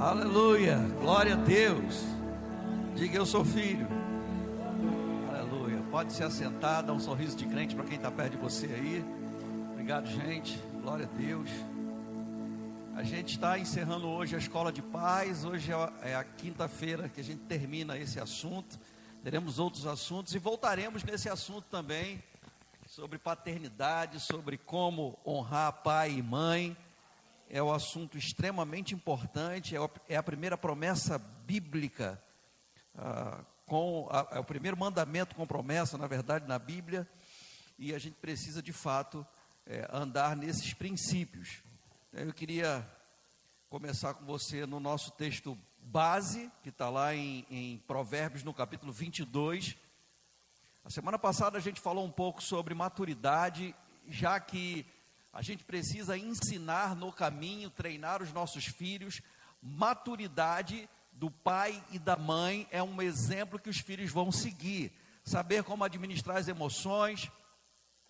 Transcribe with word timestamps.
Aleluia, 0.00 0.76
glória 1.00 1.32
a 1.32 1.36
Deus. 1.36 2.04
Diga 2.94 3.16
eu 3.18 3.26
sou 3.26 3.44
filho. 3.44 3.84
Aleluia. 5.28 5.82
Pode 5.90 6.12
se 6.12 6.22
assentar, 6.22 6.84
dar 6.84 6.92
um 6.92 7.00
sorriso 7.00 7.36
de 7.36 7.44
crente 7.44 7.74
para 7.74 7.84
quem 7.84 7.96
está 7.96 8.08
perto 8.08 8.30
de 8.30 8.36
você 8.36 8.66
aí. 8.66 9.04
Obrigado, 9.72 10.06
gente. 10.06 10.56
Glória 10.80 11.04
a 11.04 11.18
Deus. 11.18 11.50
A 12.94 13.02
gente 13.02 13.30
está 13.34 13.58
encerrando 13.58 14.06
hoje 14.06 14.36
a 14.36 14.38
escola 14.38 14.70
de 14.70 14.82
paz. 14.82 15.44
Hoje 15.44 15.72
é 16.02 16.14
a 16.14 16.22
quinta-feira 16.22 17.08
que 17.08 17.20
a 17.20 17.24
gente 17.24 17.40
termina 17.48 17.98
esse 17.98 18.20
assunto. 18.20 18.78
Teremos 19.24 19.58
outros 19.58 19.84
assuntos 19.84 20.32
e 20.32 20.38
voltaremos 20.38 21.02
nesse 21.02 21.28
assunto 21.28 21.64
também 21.72 22.22
sobre 22.86 23.18
paternidade, 23.18 24.20
sobre 24.20 24.58
como 24.58 25.18
honrar 25.26 25.72
pai 25.82 26.12
e 26.12 26.22
mãe 26.22 26.76
é 27.50 27.62
um 27.62 27.72
assunto 27.72 28.18
extremamente 28.18 28.94
importante, 28.94 29.74
é, 29.76 29.78
é 30.08 30.16
a 30.16 30.22
primeira 30.22 30.56
promessa 30.56 31.18
bíblica, 31.18 32.22
ah, 32.94 33.42
com 33.66 34.08
é 34.30 34.38
o 34.38 34.44
primeiro 34.44 34.76
mandamento 34.76 35.34
com 35.34 35.46
promessa, 35.46 35.98
na 35.98 36.06
verdade, 36.06 36.46
na 36.46 36.58
Bíblia, 36.58 37.08
e 37.78 37.94
a 37.94 37.98
gente 37.98 38.16
precisa 38.16 38.62
de 38.62 38.72
fato 38.72 39.26
é, 39.66 39.88
andar 39.92 40.36
nesses 40.36 40.72
princípios. 40.74 41.62
Eu 42.12 42.32
queria 42.32 42.86
começar 43.68 44.14
com 44.14 44.24
você 44.24 44.66
no 44.66 44.80
nosso 44.80 45.10
texto 45.12 45.56
base, 45.80 46.50
que 46.62 46.70
está 46.70 46.88
lá 46.88 47.14
em, 47.14 47.46
em 47.50 47.78
Provérbios, 47.86 48.42
no 48.42 48.52
capítulo 48.52 48.92
22. 48.92 49.76
A 50.84 50.90
semana 50.90 51.18
passada 51.18 51.58
a 51.58 51.60
gente 51.60 51.80
falou 51.80 52.04
um 52.04 52.10
pouco 52.10 52.42
sobre 52.42 52.74
maturidade, 52.74 53.74
já 54.06 54.40
que 54.40 54.86
a 55.32 55.42
gente 55.42 55.64
precisa 55.64 56.16
ensinar 56.16 56.96
no 56.96 57.12
caminho, 57.12 57.70
treinar 57.70 58.22
os 58.22 58.32
nossos 58.32 58.64
filhos. 58.64 59.20
Maturidade 59.60 60.88
do 61.12 61.30
pai 61.30 61.82
e 61.90 61.98
da 61.98 62.16
mãe 62.16 62.66
é 62.70 62.82
um 62.82 63.00
exemplo 63.02 63.58
que 63.58 63.68
os 63.68 63.78
filhos 63.78 64.10
vão 64.10 64.32
seguir. 64.32 64.92
Saber 65.24 65.62
como 65.62 65.84
administrar 65.84 66.36
as 66.36 66.48
emoções, 66.48 67.30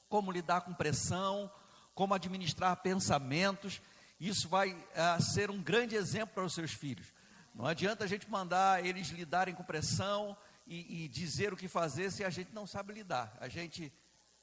como 0.08 0.32
lidar 0.32 0.60
com 0.60 0.72
pressão, 0.72 1.50
como 1.94 2.14
administrar 2.14 2.76
pensamentos. 2.76 3.80
Isso 4.20 4.48
vai 4.48 4.72
uh, 4.72 5.22
ser 5.22 5.50
um 5.50 5.60
grande 5.60 5.96
exemplo 5.96 6.34
para 6.34 6.44
os 6.44 6.54
seus 6.54 6.72
filhos. 6.72 7.12
Não 7.54 7.66
adianta 7.66 8.04
a 8.04 8.06
gente 8.06 8.30
mandar 8.30 8.84
eles 8.84 9.08
lidarem 9.08 9.54
com 9.54 9.64
pressão 9.64 10.36
e, 10.66 11.04
e 11.04 11.08
dizer 11.08 11.52
o 11.52 11.56
que 11.56 11.66
fazer 11.66 12.12
se 12.12 12.22
a 12.22 12.30
gente 12.30 12.54
não 12.54 12.66
sabe 12.66 12.92
lidar. 12.92 13.36
A 13.40 13.48
gente, 13.48 13.92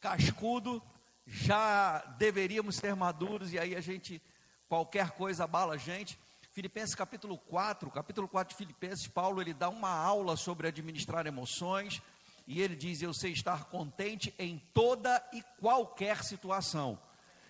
cascudo, 0.02 0.84
já 1.26 2.00
deveríamos 2.18 2.76
ser 2.76 2.96
maduros 2.96 3.52
e 3.52 3.60
aí 3.60 3.76
a 3.76 3.82
gente, 3.82 4.22
qualquer 4.68 5.12
coisa 5.12 5.46
abala 5.46 5.74
a 5.74 5.78
gente. 5.78 6.20
Filipenses 6.52 6.96
capítulo 6.96 7.38
4, 7.38 7.90
capítulo 7.92 8.28
4 8.28 8.54
de 8.54 8.58
Filipenses, 8.58 9.08
Paulo 9.08 9.42
ele 9.42 9.54
dá 9.54 9.68
uma 9.68 9.90
aula 9.90 10.38
sobre 10.38 10.68
administrar 10.68 11.26
emoções 11.26 12.02
e 12.48 12.62
ele 12.62 12.76
diz: 12.76 13.02
Eu 13.02 13.14
sei 13.14 13.32
estar 13.32 13.66
contente 13.66 14.34
em 14.38 14.60
toda 14.74 15.22
e 15.34 15.42
qualquer 15.60 16.24
situação. 16.24 16.98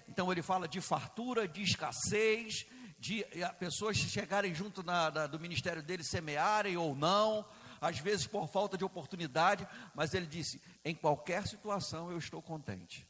Então 0.08 0.32
ele 0.32 0.42
fala 0.42 0.68
de 0.68 0.80
fartura, 0.82 1.48
de 1.48 1.62
escassez, 1.62 2.66
de 2.98 3.26
pessoas 3.60 3.98
chegarem 3.98 4.56
junto 4.56 4.82
na, 4.82 5.12
na, 5.12 5.28
do 5.28 5.40
ministério 5.40 5.84
dele, 5.84 6.04
semearem 6.04 6.78
ou 6.78 6.96
não, 6.96 7.46
às 7.82 8.00
vezes 8.00 8.26
por 8.26 8.48
falta 8.48 8.78
de 8.78 8.86
oportunidade, 8.86 9.68
mas 9.94 10.14
ele 10.14 10.26
disse: 10.26 10.62
Em 10.84 10.96
qualquer 10.96 11.46
situação 11.46 12.10
eu 12.10 12.18
estou 12.18 12.42
contente 12.42 13.06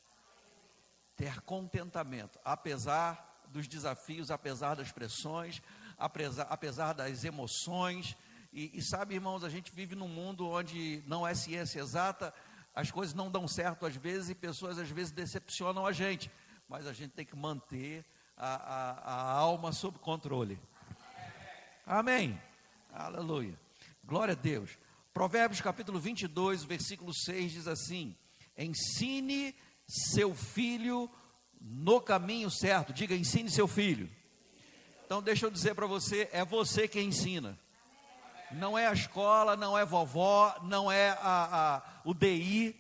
ter 1.16 1.41
contentamento, 1.41 2.39
apesar 2.44 3.44
dos 3.49 3.67
desafios, 3.67 4.31
apesar 4.31 4.75
das 4.75 4.91
pressões, 4.91 5.61
apesar, 5.97 6.44
apesar 6.49 6.94
das 6.94 7.23
emoções. 7.23 8.16
E, 8.52 8.77
e, 8.77 8.81
sabe, 8.81 9.16
irmãos, 9.16 9.44
a 9.44 9.49
gente 9.49 9.72
vive 9.72 9.95
num 9.95 10.07
mundo 10.07 10.47
onde 10.49 11.03
não 11.07 11.25
é 11.25 11.33
ciência 11.33 11.80
exata, 11.80 12.33
as 12.73 12.91
coisas 12.91 13.16
não 13.16 13.31
dão 13.31 13.47
certo 13.47 13.85
às 13.85 13.95
vezes 13.95 14.30
e 14.30 14.35
pessoas 14.35 14.78
às 14.78 14.89
vezes 14.89 15.12
decepcionam 15.12 15.85
a 15.85 15.91
gente, 15.91 16.29
mas 16.67 16.85
a 16.85 16.94
gente 16.94 17.12
tem 17.12 17.25
que 17.25 17.35
manter 17.35 18.03
a, 18.35 18.56
a, 18.56 18.91
a 19.13 19.31
alma 19.31 19.72
sob 19.72 19.97
controle. 20.00 20.59
Amém. 21.85 22.39
Aleluia. 22.91 23.57
Glória 24.03 24.34
a 24.34 24.35
Deus. 24.35 24.78
Provérbios 25.13 25.62
capítulo 25.62 26.00
22, 26.00 26.66
versículo 26.66 27.13
6 27.13 27.51
diz 27.51 27.68
assim: 27.68 28.16
Ensine 28.57 29.56
seu 29.88 30.34
filho 30.34 31.09
no 31.59 32.00
caminho 32.01 32.50
certo. 32.50 32.94
Diga, 32.94 33.16
ensine 33.16 33.50
seu 33.50 33.68
filho. 33.68 34.09
Então, 35.06 35.22
deixa 35.22 35.46
eu 35.46 35.51
dizer 35.51 35.75
para 35.75 35.88
você: 35.88 36.29
é 36.31 36.44
você 36.44 36.88
quem 36.88 37.09
ensina. 37.09 37.57
Não 38.51 38.78
é 38.78 38.88
a 38.88 38.94
escola, 38.94 39.56
não 39.56 39.78
é 39.78 39.84
vovó, 39.84 40.56
não 40.63 40.91
é 40.91 41.09
a, 41.09 41.75
a, 41.75 42.01
o 42.03 42.13
DI. 42.13 42.75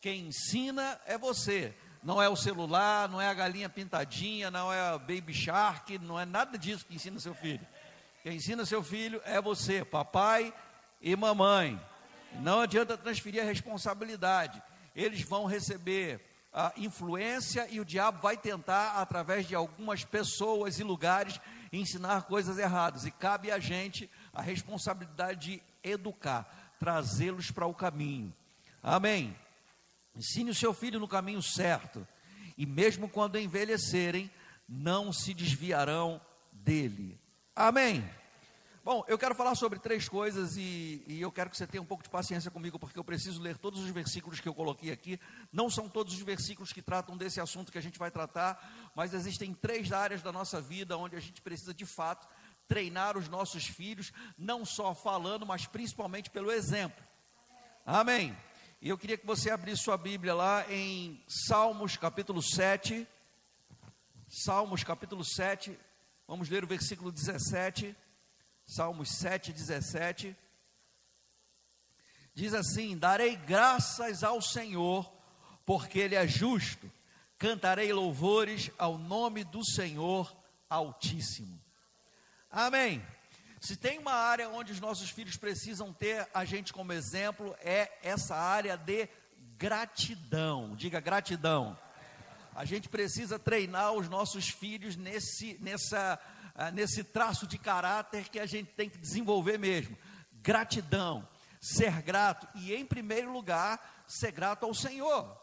Quem 0.00 0.26
ensina 0.26 1.00
é 1.06 1.16
você. 1.16 1.74
Não 2.02 2.20
é 2.20 2.28
o 2.28 2.36
celular, 2.36 3.08
não 3.08 3.18
é 3.18 3.28
a 3.28 3.34
galinha 3.34 3.68
pintadinha, 3.68 4.50
não 4.50 4.70
é 4.70 4.78
a 4.90 4.98
baby 4.98 5.32
shark, 5.32 5.98
não 5.98 6.20
é 6.20 6.26
nada 6.26 6.58
disso 6.58 6.84
que 6.84 6.94
ensina 6.94 7.18
seu 7.18 7.34
filho. 7.34 7.66
Quem 8.22 8.36
ensina 8.36 8.66
seu 8.66 8.82
filho 8.82 9.22
é 9.24 9.40
você, 9.40 9.82
papai 9.82 10.52
e 11.00 11.16
mamãe. 11.16 11.80
Não 12.40 12.60
adianta 12.60 12.98
transferir 12.98 13.42
a 13.42 13.46
responsabilidade 13.46 14.62
eles 14.94 15.22
vão 15.22 15.46
receber 15.46 16.20
a 16.52 16.72
influência 16.76 17.66
e 17.68 17.80
o 17.80 17.84
diabo 17.84 18.22
vai 18.22 18.36
tentar, 18.36 19.00
através 19.00 19.46
de 19.46 19.54
algumas 19.54 20.04
pessoas 20.04 20.78
e 20.78 20.84
lugares, 20.84 21.40
ensinar 21.72 22.22
coisas 22.22 22.58
erradas. 22.58 23.04
E 23.04 23.10
cabe 23.10 23.50
a 23.50 23.58
gente 23.58 24.08
a 24.32 24.40
responsabilidade 24.40 25.50
de 25.50 25.62
educar, 25.82 26.74
trazê-los 26.78 27.50
para 27.50 27.66
o 27.66 27.74
caminho. 27.74 28.32
Amém. 28.82 29.36
Ensine 30.14 30.50
o 30.50 30.54
seu 30.54 30.72
filho 30.72 31.00
no 31.00 31.08
caminho 31.08 31.42
certo, 31.42 32.06
e 32.56 32.64
mesmo 32.64 33.08
quando 33.08 33.36
envelhecerem, 33.36 34.30
não 34.68 35.12
se 35.12 35.34
desviarão 35.34 36.20
dele. 36.52 37.18
Amém. 37.54 38.08
Bom, 38.84 39.02
eu 39.08 39.16
quero 39.16 39.34
falar 39.34 39.54
sobre 39.54 39.78
três 39.78 40.10
coisas 40.10 40.58
e, 40.58 41.02
e, 41.06 41.18
eu 41.18 41.32
quero 41.32 41.48
que 41.48 41.56
você 41.56 41.66
tenha 41.66 41.80
um 41.80 41.86
pouco 41.86 42.02
de 42.02 42.10
paciência 42.10 42.50
comigo, 42.50 42.78
porque 42.78 42.98
eu 42.98 43.02
preciso 43.02 43.40
ler 43.40 43.56
todos 43.56 43.80
os 43.80 43.88
versículos 43.88 44.40
que 44.40 44.46
eu 44.46 44.52
coloquei 44.52 44.92
aqui. 44.92 45.18
Não 45.50 45.70
são 45.70 45.88
todos 45.88 46.12
os 46.12 46.20
versículos 46.20 46.70
que 46.70 46.82
tratam 46.82 47.16
desse 47.16 47.40
assunto 47.40 47.72
que 47.72 47.78
a 47.78 47.80
gente 47.80 47.98
vai 47.98 48.10
tratar, 48.10 48.92
mas 48.94 49.14
existem 49.14 49.54
três 49.54 49.90
áreas 49.90 50.20
da 50.20 50.30
nossa 50.30 50.60
vida 50.60 50.98
onde 50.98 51.16
a 51.16 51.20
gente 51.20 51.40
precisa 51.40 51.72
de 51.72 51.86
fato 51.86 52.28
treinar 52.68 53.16
os 53.16 53.26
nossos 53.26 53.64
filhos, 53.64 54.12
não 54.36 54.66
só 54.66 54.94
falando, 54.94 55.46
mas 55.46 55.66
principalmente 55.66 56.28
pelo 56.28 56.52
exemplo. 56.52 57.02
Amém. 57.86 58.36
E 58.82 58.90
eu 58.90 58.98
queria 58.98 59.16
que 59.16 59.24
você 59.24 59.48
abrisse 59.48 59.82
sua 59.82 59.96
Bíblia 59.96 60.34
lá 60.34 60.70
em 60.70 61.24
Salmos 61.26 61.96
capítulo 61.96 62.42
7. 62.42 63.08
Salmos 64.28 64.84
capítulo 64.84 65.24
7, 65.24 65.74
vamos 66.28 66.50
ler 66.50 66.64
o 66.64 66.66
versículo 66.66 67.10
17. 67.10 67.96
Salmos 68.66 69.10
7, 69.18 69.52
17. 69.52 70.36
Diz 72.34 72.54
assim: 72.54 72.96
Darei 72.96 73.36
graças 73.36 74.24
ao 74.24 74.40
Senhor, 74.40 75.10
porque 75.64 75.98
Ele 75.98 76.14
é 76.14 76.26
justo, 76.26 76.90
cantarei 77.38 77.92
louvores 77.92 78.70
ao 78.78 78.98
nome 78.98 79.44
do 79.44 79.64
Senhor 79.64 80.34
Altíssimo. 80.68 81.60
Amém. 82.50 83.04
Se 83.60 83.76
tem 83.76 83.98
uma 83.98 84.12
área 84.12 84.48
onde 84.50 84.72
os 84.72 84.80
nossos 84.80 85.10
filhos 85.10 85.36
precisam 85.36 85.92
ter 85.92 86.28
a 86.34 86.44
gente 86.44 86.72
como 86.72 86.92
exemplo, 86.92 87.56
é 87.60 87.90
essa 88.02 88.36
área 88.36 88.76
de 88.76 89.08
gratidão. 89.56 90.76
Diga 90.76 91.00
gratidão. 91.00 91.78
A 92.54 92.64
gente 92.64 92.88
precisa 92.88 93.38
treinar 93.38 93.92
os 93.92 94.08
nossos 94.08 94.48
filhos 94.48 94.96
nesse, 94.96 95.58
nessa 95.60 96.20
nesse 96.72 97.02
traço 97.02 97.46
de 97.46 97.58
caráter 97.58 98.28
que 98.28 98.38
a 98.38 98.46
gente 98.46 98.72
tem 98.72 98.88
que 98.88 98.98
desenvolver 98.98 99.58
mesmo: 99.58 99.96
gratidão, 100.34 101.28
ser 101.60 102.02
grato 102.02 102.46
e, 102.54 102.74
em 102.74 102.84
primeiro 102.84 103.32
lugar, 103.32 104.04
ser 104.06 104.30
grato 104.30 104.64
ao 104.64 104.74
Senhor. 104.74 105.40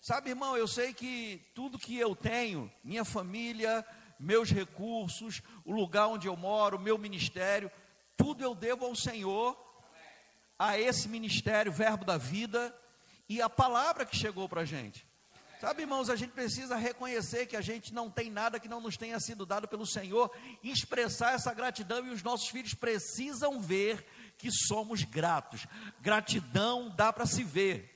Sabe, 0.00 0.30
irmão, 0.30 0.56
eu 0.56 0.68
sei 0.68 0.94
que 0.94 1.44
tudo 1.54 1.78
que 1.78 1.96
eu 1.98 2.14
tenho, 2.14 2.70
minha 2.84 3.04
família, 3.04 3.84
meus 4.18 4.50
recursos, 4.50 5.42
o 5.64 5.72
lugar 5.72 6.06
onde 6.06 6.28
eu 6.28 6.36
moro, 6.36 6.78
meu 6.78 6.96
ministério, 6.96 7.70
tudo 8.16 8.44
eu 8.44 8.54
devo 8.54 8.84
ao 8.84 8.94
Senhor, 8.94 9.56
a 10.58 10.78
esse 10.78 11.08
ministério, 11.08 11.72
Verbo 11.72 12.04
da 12.04 12.16
Vida, 12.16 12.74
e 13.28 13.42
a 13.42 13.48
palavra 13.48 14.06
que 14.06 14.16
chegou 14.16 14.48
para 14.48 14.62
a 14.62 14.64
gente. 14.64 15.07
Sabe, 15.60 15.82
irmãos, 15.82 16.08
a 16.08 16.14
gente 16.14 16.30
precisa 16.30 16.76
reconhecer 16.76 17.46
que 17.46 17.56
a 17.56 17.60
gente 17.60 17.92
não 17.92 18.08
tem 18.08 18.30
nada 18.30 18.60
que 18.60 18.68
não 18.68 18.80
nos 18.80 18.96
tenha 18.96 19.18
sido 19.18 19.44
dado 19.44 19.66
pelo 19.66 19.84
Senhor, 19.84 20.30
expressar 20.62 21.34
essa 21.34 21.52
gratidão 21.52 22.06
e 22.06 22.10
os 22.10 22.22
nossos 22.22 22.48
filhos 22.48 22.74
precisam 22.74 23.60
ver 23.60 24.06
que 24.38 24.52
somos 24.52 25.02
gratos. 25.02 25.66
Gratidão 26.00 26.88
dá 26.94 27.12
para 27.12 27.26
se 27.26 27.42
ver. 27.42 27.92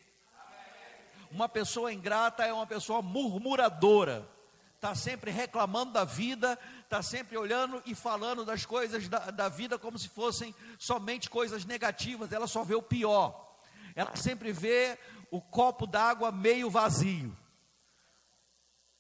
Uma 1.31 1.49
pessoa 1.49 1.93
ingrata 1.93 2.45
é 2.45 2.53
uma 2.53 2.67
pessoa 2.67 3.01
murmuradora. 3.01 4.29
está 4.75 4.97
sempre 4.97 5.31
reclamando 5.31 5.93
da 5.93 6.05
vida, 6.05 6.59
está 6.83 7.01
sempre 7.01 7.39
olhando 7.39 7.81
e 7.87 7.95
falando 7.95 8.45
das 8.45 8.67
coisas 8.67 9.09
da, 9.09 9.31
da 9.31 9.49
vida 9.49 9.79
como 9.79 9.97
se 9.97 10.09
fossem 10.09 10.53
somente 10.81 11.31
coisas 11.31 11.65
negativas, 11.65 12.33
ela 12.33 12.49
só 12.49 12.65
vê 12.65 12.75
o 12.75 12.83
pior. 12.83 13.57
Ela 13.95 14.17
sempre 14.17 14.53
vê 14.53 14.99
o 15.31 15.41
copo 15.41 15.87
d'água 15.87 16.33
meio 16.33 16.69
vazio. 16.69 17.41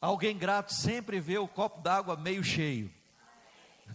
Alguém 0.03 0.37
grato 0.37 0.75
sempre 0.75 1.21
vê 1.21 1.39
o 1.39 1.47
copo 1.47 1.81
d'água 1.81 2.17
meio 2.17 2.43
cheio. 2.43 2.93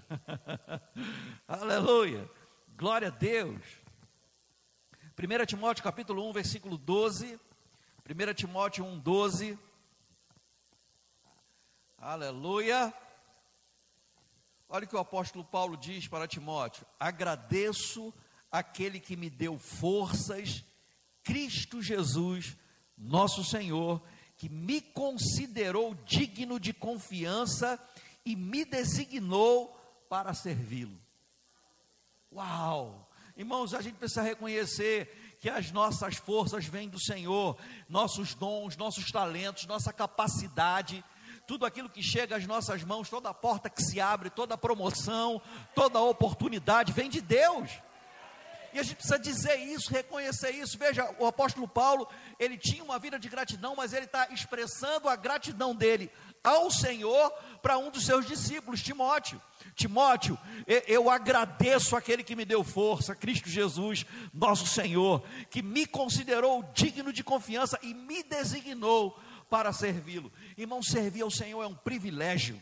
Aleluia. 1.45 2.31
Glória 2.77 3.09
a 3.09 3.12
Deus. 3.12 3.62
1 5.19 5.45
Timóteo 5.45 5.83
capítulo 5.83 6.25
1, 6.30 6.31
versículo 6.31 6.77
12. 6.77 7.38
1 8.09 8.33
Timóteo 8.36 8.86
1, 8.86 9.00
12. 9.00 9.59
Aleluia. 11.98 12.94
Olha 14.69 14.86
o 14.86 14.88
que 14.88 14.95
o 14.95 15.00
apóstolo 15.00 15.44
Paulo 15.44 15.75
diz 15.75 16.07
para 16.07 16.25
Timóteo: 16.25 16.88
agradeço 16.98 18.13
aquele 18.50 19.01
que 19.01 19.18
me 19.18 19.30
deu 19.30 19.57
forças, 19.57 20.63
Cristo 21.21 21.81
Jesus, 21.81 22.56
nosso 22.98 23.44
Senhor, 23.44 24.01
que 24.38 24.48
me 24.48 24.80
considerou 24.80 25.95
digno 26.06 26.60
de 26.60 26.72
confiança 26.72 27.80
e 28.24 28.36
me 28.36 28.63
designou 28.63 29.75
para 30.07 30.34
servi-lo. 30.34 30.98
Uau! 32.31 33.10
Irmãos, 33.36 33.74
a 33.74 33.81
gente 33.81 33.95
precisa 33.95 34.22
reconhecer 34.22 35.38
que 35.39 35.50
as 35.50 35.72
nossas 35.72 36.16
forças 36.18 36.66
vêm 36.66 36.89
do 36.89 37.00
Senhor, 37.00 37.57
nossos 37.88 38.34
dons, 38.34 38.75
nossos 38.75 39.12
talentos, 39.12 39.66
nossa 39.66 39.94
capacidade, 39.94 41.04
tudo 41.48 41.66
aquilo 41.66 41.89
que 41.89 42.04
chega 42.04 42.36
às 42.36 42.45
nossas 42.45 42.84
mãos, 42.84 43.10
toda 43.10 43.34
porta 43.34 43.69
que 43.69 43.81
se 43.81 44.01
abre, 44.01 44.30
toda 44.30 44.57
promoção, 44.57 45.42
toda 45.74 46.01
oportunidade 46.01 46.92
vem 46.92 47.10
de 47.10 47.22
Deus. 47.22 47.72
E 48.73 48.79
a 48.79 48.83
gente 48.83 48.95
precisa 48.95 49.19
dizer 49.19 49.55
isso, 49.57 49.91
reconhecer 49.91 50.51
isso. 50.51 50.77
Veja, 50.77 51.09
o 51.19 51.25
apóstolo 51.25 51.67
Paulo, 51.67 52.07
ele 52.39 52.57
tinha 52.57 52.83
uma 52.83 52.99
vida 52.99 53.17
de 53.17 53.29
gratidão, 53.29 53.75
mas 53.75 53.93
ele 53.93 54.05
está 54.05 54.27
expressando 54.31 55.09
a 55.09 55.15
gratidão 55.15 55.75
dele 55.75 56.11
ao 56.43 56.71
Senhor 56.71 57.31
para 57.61 57.77
um 57.77 57.89
dos 57.89 58.05
seus 58.05 58.25
discípulos, 58.25 58.81
Timóteo. 58.81 59.41
Timóteo, 59.75 60.37
eu 60.87 61.09
agradeço 61.09 61.95
aquele 61.95 62.23
que 62.23 62.35
me 62.35 62.45
deu 62.45 62.63
força, 62.63 63.15
Cristo 63.15 63.49
Jesus, 63.49 64.05
nosso 64.33 64.65
Senhor, 64.65 65.23
que 65.49 65.61
me 65.61 65.85
considerou 65.85 66.63
digno 66.73 67.11
de 67.11 67.23
confiança 67.23 67.77
e 67.83 67.93
me 67.93 68.23
designou 68.23 69.19
para 69.49 69.71
servi-lo. 69.73 70.31
Irmão, 70.57 70.81
servir 70.81 71.21
ao 71.21 71.31
Senhor 71.31 71.61
é 71.63 71.67
um 71.67 71.75
privilégio. 71.75 72.59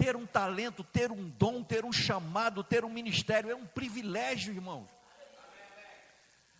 Ter 0.00 0.16
um 0.16 0.24
talento, 0.24 0.82
ter 0.82 1.12
um 1.12 1.28
dom, 1.28 1.62
ter 1.62 1.84
um 1.84 1.92
chamado, 1.92 2.64
ter 2.64 2.86
um 2.86 2.88
ministério 2.88 3.50
é 3.50 3.54
um 3.54 3.66
privilégio, 3.66 4.54
irmãos. 4.54 4.88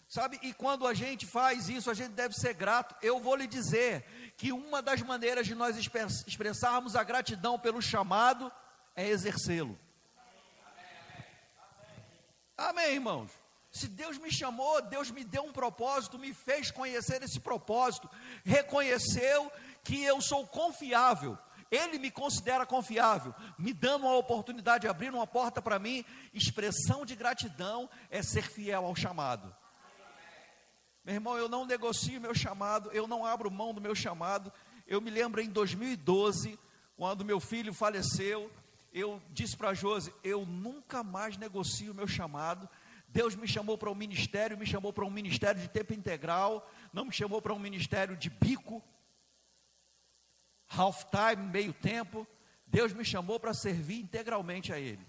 Sabe, 0.06 0.38
e 0.42 0.52
quando 0.52 0.86
a 0.86 0.92
gente 0.92 1.24
faz 1.24 1.70
isso, 1.70 1.90
a 1.90 1.94
gente 1.94 2.10
deve 2.10 2.34
ser 2.34 2.52
grato. 2.52 2.94
Eu 3.00 3.18
vou 3.18 3.34
lhe 3.34 3.46
dizer 3.46 4.04
que 4.36 4.52
uma 4.52 4.82
das 4.82 5.00
maneiras 5.00 5.46
de 5.46 5.54
nós 5.54 5.74
expressarmos 6.26 6.94
a 6.94 7.02
gratidão 7.02 7.58
pelo 7.58 7.80
chamado 7.80 8.52
é 8.94 9.08
exercê-lo. 9.08 9.78
Amém, 12.58 12.92
irmãos? 12.92 13.30
Se 13.70 13.88
Deus 13.88 14.18
me 14.18 14.30
chamou, 14.30 14.82
Deus 14.82 15.10
me 15.10 15.24
deu 15.24 15.44
um 15.44 15.52
propósito, 15.52 16.18
me 16.18 16.34
fez 16.34 16.70
conhecer 16.70 17.22
esse 17.22 17.40
propósito, 17.40 18.10
reconheceu 18.44 19.50
que 19.82 20.02
eu 20.02 20.20
sou 20.20 20.46
confiável. 20.46 21.38
Ele 21.70 21.98
me 21.98 22.10
considera 22.10 22.66
confiável, 22.66 23.34
me 23.56 23.72
dando 23.72 24.02
uma 24.06 24.16
oportunidade 24.16 24.82
de 24.82 24.88
abrir 24.88 25.12
uma 25.12 25.26
porta 25.26 25.62
para 25.62 25.78
mim. 25.78 26.04
Expressão 26.34 27.06
de 27.06 27.14
gratidão 27.14 27.88
é 28.10 28.22
ser 28.22 28.42
fiel 28.42 28.84
ao 28.84 28.96
chamado. 28.96 29.54
Meu 31.04 31.14
irmão, 31.14 31.38
eu 31.38 31.48
não 31.48 31.64
negocio 31.64 32.20
meu 32.20 32.34
chamado, 32.34 32.90
eu 32.92 33.06
não 33.06 33.24
abro 33.24 33.50
mão 33.50 33.72
do 33.72 33.80
meu 33.80 33.94
chamado. 33.94 34.52
Eu 34.86 35.00
me 35.00 35.10
lembro 35.10 35.40
em 35.40 35.48
2012, 35.48 36.58
quando 36.96 37.24
meu 37.24 37.38
filho 37.38 37.72
faleceu, 37.72 38.50
eu 38.92 39.22
disse 39.30 39.56
para 39.56 39.70
a 39.70 39.74
Josi: 39.74 40.12
eu 40.24 40.44
nunca 40.44 41.04
mais 41.04 41.36
negocio 41.36 41.92
o 41.92 41.94
meu 41.94 42.08
chamado. 42.08 42.68
Deus 43.08 43.34
me 43.34 43.46
chamou 43.46 43.78
para 43.78 43.90
um 43.90 43.94
ministério, 43.94 44.58
me 44.58 44.66
chamou 44.66 44.92
para 44.92 45.04
um 45.04 45.10
ministério 45.10 45.60
de 45.60 45.68
tempo 45.68 45.92
integral, 45.92 46.68
não 46.92 47.04
me 47.06 47.12
chamou 47.12 47.40
para 47.40 47.54
um 47.54 47.58
ministério 47.58 48.16
de 48.16 48.30
bico, 48.30 48.82
half 50.76 51.04
time, 51.04 51.46
meio 51.50 51.72
tempo. 51.72 52.26
Deus 52.66 52.92
me 52.92 53.04
chamou 53.04 53.40
para 53.40 53.52
servir 53.52 54.00
integralmente 54.00 54.72
a 54.72 54.78
Ele. 54.78 55.04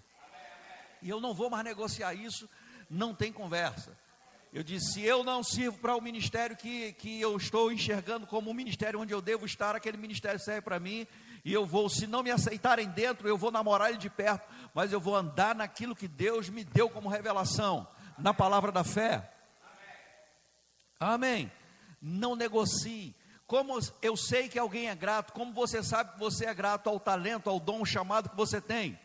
E 1.02 1.10
eu 1.10 1.20
não 1.20 1.34
vou 1.34 1.50
mais 1.50 1.64
negociar 1.64 2.14
isso, 2.14 2.50
não 2.90 3.14
tem 3.14 3.32
conversa. 3.32 3.98
Eu 4.54 4.64
disse: 4.64 4.94
se 4.94 5.02
eu 5.02 5.24
não 5.24 5.44
sirvo 5.44 5.78
para 5.78 5.96
o 5.96 6.02
ministério 6.02 6.58
que, 6.58 6.94
que 6.94 7.22
eu 7.22 7.38
estou 7.38 7.72
enxergando 7.72 8.28
como 8.28 8.50
um 8.50 8.54
ministério 8.54 9.00
onde 9.00 9.14
eu 9.14 9.22
devo 9.22 9.46
estar, 9.46 9.76
aquele 9.76 9.98
ministério 9.98 10.40
serve 10.40 10.62
para 10.62 10.80
mim, 10.80 11.08
e 11.44 11.54
eu 11.54 11.66
vou, 11.66 11.90
se 11.90 12.06
não 12.06 12.22
me 12.22 12.32
aceitarem 12.32 12.88
dentro, 12.90 13.28
eu 13.28 13.38
vou 13.38 13.52
namorar 13.52 13.90
ele 13.90 13.98
de 13.98 14.10
perto, 14.10 14.48
mas 14.74 14.92
eu 14.92 15.00
vou 15.00 15.16
andar 15.16 15.56
naquilo 15.56 15.96
que 15.96 16.08
Deus 16.08 16.50
me 16.50 16.64
deu 16.64 16.90
como 16.90 17.10
revelação, 17.10 17.88
na 18.18 18.34
palavra 18.34 18.72
da 18.72 18.84
fé. 18.84 19.32
Amém. 21.00 21.52
Não 22.00 22.36
negocie. 22.36 23.16
Como 23.52 23.78
eu 24.02 24.16
sei 24.16 24.48
que 24.48 24.58
alguém 24.58 24.88
é 24.88 24.96
grato, 24.96 25.34
como 25.34 25.52
você 25.52 25.84
sabe 25.84 26.14
que 26.14 26.20
você 26.20 26.46
é 26.46 26.54
grato 26.54 26.88
ao 26.88 26.98
talento, 26.98 27.50
ao 27.50 27.60
dom, 27.60 27.84
chamado 27.84 28.30
que 28.30 28.36
você 28.38 28.62
tem? 28.62 28.98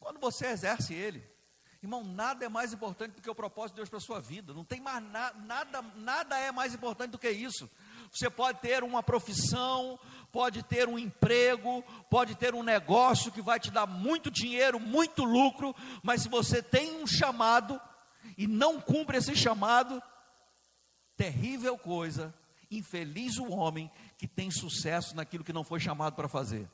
Quando 0.00 0.18
você 0.18 0.46
exerce 0.46 0.92
ele. 0.92 1.24
Irmão, 1.80 2.02
nada 2.02 2.44
é 2.44 2.48
mais 2.48 2.72
importante 2.72 3.12
do 3.12 3.22
que 3.22 3.30
o 3.30 3.34
propósito 3.34 3.74
de 3.74 3.76
Deus 3.76 3.88
para 3.88 3.98
a 3.98 4.00
sua 4.00 4.20
vida. 4.20 4.52
Não 4.52 4.64
tem 4.64 4.80
mais 4.80 5.00
na, 5.04 5.32
nada, 5.34 5.84
nada 5.94 6.36
é 6.36 6.50
mais 6.50 6.74
importante 6.74 7.12
do 7.12 7.18
que 7.18 7.30
isso. 7.30 7.70
Você 8.10 8.28
pode 8.28 8.58
ter 8.58 8.82
uma 8.82 9.04
profissão, 9.04 9.96
pode 10.32 10.64
ter 10.64 10.88
um 10.88 10.98
emprego, 10.98 11.84
pode 12.10 12.34
ter 12.34 12.56
um 12.56 12.62
negócio 12.64 13.30
que 13.30 13.40
vai 13.40 13.60
te 13.60 13.70
dar 13.70 13.86
muito 13.86 14.32
dinheiro, 14.32 14.80
muito 14.80 15.22
lucro, 15.22 15.76
mas 16.02 16.22
se 16.22 16.28
você 16.28 16.60
tem 16.60 17.00
um 17.00 17.06
chamado 17.06 17.80
e 18.36 18.48
não 18.48 18.80
cumpre 18.80 19.18
esse 19.18 19.36
chamado, 19.36 20.02
terrível 21.16 21.78
coisa, 21.78 22.34
infeliz 22.78 23.38
o 23.38 23.50
homem 23.50 23.90
que 24.16 24.26
tem 24.26 24.50
sucesso 24.50 25.14
naquilo 25.14 25.44
que 25.44 25.52
não 25.52 25.64
foi 25.64 25.80
chamado 25.80 26.14
para 26.14 26.28
fazer. 26.28 26.70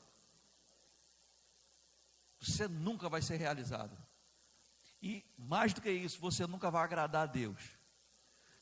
Você 2.41 2.69
nunca 2.69 3.09
vai 3.09 3.21
ser 3.23 3.37
realizado. 3.37 3.97
E 5.03 5.25
mais 5.37 5.73
do 5.73 5.81
que 5.81 5.91
isso, 5.91 6.21
você 6.21 6.47
nunca 6.47 6.71
vai 6.71 6.83
agradar 6.83 7.23
a 7.23 7.27
Deus. 7.27 7.79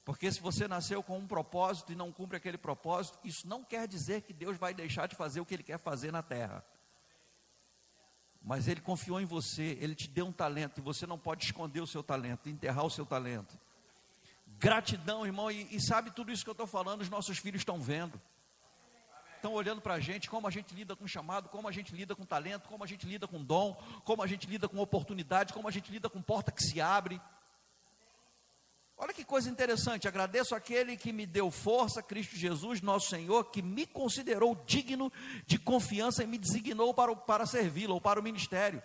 Porque 0.05 0.31
se 0.31 0.41
você 0.41 0.69
nasceu 0.69 1.03
com 1.03 1.19
um 1.19 1.27
propósito 1.27 1.93
e 1.93 1.97
não 1.97 2.13
cumpre 2.13 2.37
aquele 2.37 2.57
propósito, 2.57 3.19
isso 3.25 3.47
não 3.49 3.65
quer 3.65 3.89
dizer 3.89 4.23
que 4.23 4.33
Deus 4.33 4.57
vai 4.57 4.73
deixar 4.73 5.09
de 5.09 5.17
fazer 5.17 5.41
o 5.41 5.45
que 5.45 5.55
Ele 5.55 5.63
quer 5.63 5.79
fazer 5.79 6.13
na 6.13 6.23
terra. 6.23 6.65
Mas 8.41 8.69
Ele 8.69 8.81
confiou 8.81 9.21
em 9.21 9.25
você, 9.25 9.77
Ele 9.81 9.97
te 9.97 10.09
deu 10.09 10.27
um 10.27 10.33
talento, 10.33 10.79
e 10.79 10.81
você 10.81 11.07
não 11.07 11.19
pode 11.19 11.45
esconder 11.45 11.81
o 11.81 11.87
seu 11.87 12.05
talento, 12.05 12.49
enterrar 12.49 12.85
o 12.85 12.91
seu 12.91 13.05
talento. 13.05 13.59
Gratidão, 14.59 15.27
irmão, 15.27 15.51
e, 15.51 15.75
e 15.75 15.81
sabe 15.81 16.11
tudo 16.11 16.33
isso 16.33 16.45
que 16.45 16.51
eu 16.51 16.53
estou 16.53 16.67
falando, 16.67 17.03
os 17.03 17.09
nossos 17.09 17.39
filhos 17.39 17.61
estão 17.61 17.81
vendo 17.81 18.21
estão 19.47 19.55
olhando 19.55 19.81
para 19.81 19.95
a 19.95 20.01
gente, 20.01 20.29
como 20.29 20.49
a 20.49 20.51
gente 20.51 20.75
lida 20.75 20.97
com 20.97 21.07
chamado, 21.07 21.49
como 21.49 21.69
a 21.69 21.73
gente 21.73 21.95
lida 21.95 22.17
com 22.17 22.25
talento, 22.25 22.69
como 22.69 22.83
a 22.83 22.87
gente 22.87 23.07
lida 23.07 23.29
com 23.29 23.43
dom, 23.43 23.81
como 24.05 24.23
a 24.23 24.27
gente 24.27 24.47
lida 24.47 24.69
com 24.69 24.79
oportunidade, 24.79 25.53
como 25.53 25.69
a 25.69 25.71
gente 25.71 25.91
lida 25.91 26.11
com 26.11 26.21
porta 26.21 26.51
que 26.51 26.63
se 26.63 26.81
abre. 26.81 27.21
Olha 28.99 29.13
que 29.13 29.25
coisa 29.25 29.49
interessante, 29.49 30.09
agradeço 30.09 30.55
aquele 30.55 30.97
que 30.97 31.13
me 31.13 31.27
deu 31.27 31.51
força, 31.51 32.03
Cristo 32.03 32.35
Jesus, 32.35 32.81
nosso 32.81 33.09
Senhor, 33.09 33.45
que 33.51 33.63
me 33.63 33.87
considerou 33.87 34.57
digno 34.67 35.13
de 35.47 35.59
confiança 35.59 36.25
e 36.25 36.27
me 36.27 36.39
designou 36.39 36.93
para, 36.93 37.15
para 37.15 37.47
servi-lo 37.47 37.95
ou 37.95 38.01
para 38.01 38.19
o 38.19 38.23
ministério. 38.23 38.83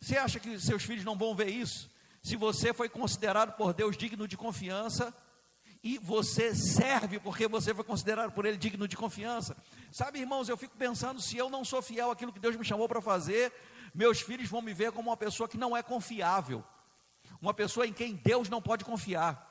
Você 0.00 0.18
acha 0.18 0.40
que 0.40 0.58
seus 0.60 0.82
filhos 0.82 1.04
não 1.04 1.16
vão 1.16 1.34
ver 1.34 1.48
isso? 1.48 1.88
Se 2.22 2.36
você 2.36 2.72
foi 2.72 2.88
considerado 2.88 3.56
por 3.56 3.72
Deus 3.72 3.96
digno 3.96 4.28
de 4.28 4.36
confiança, 4.36 5.14
e 5.82 5.98
você 5.98 6.54
serve 6.54 7.18
porque 7.18 7.48
você 7.48 7.74
foi 7.74 7.84
considerado 7.84 8.32
por 8.32 8.44
ele 8.44 8.58
digno 8.58 8.86
de 8.86 8.96
confiança. 8.96 9.56
Sabe, 9.90 10.20
irmãos, 10.20 10.48
eu 10.48 10.56
fico 10.56 10.76
pensando: 10.76 11.20
se 11.20 11.36
eu 11.36 11.48
não 11.48 11.64
sou 11.64 11.80
fiel 11.80 12.10
àquilo 12.10 12.32
que 12.32 12.38
Deus 12.38 12.56
me 12.56 12.64
chamou 12.64 12.88
para 12.88 13.00
fazer, 13.00 13.52
meus 13.94 14.20
filhos 14.20 14.48
vão 14.48 14.60
me 14.60 14.74
ver 14.74 14.92
como 14.92 15.10
uma 15.10 15.16
pessoa 15.16 15.48
que 15.48 15.56
não 15.56 15.76
é 15.76 15.82
confiável, 15.82 16.62
uma 17.40 17.54
pessoa 17.54 17.86
em 17.86 17.92
quem 17.92 18.14
Deus 18.14 18.48
não 18.48 18.60
pode 18.60 18.84
confiar. 18.84 19.49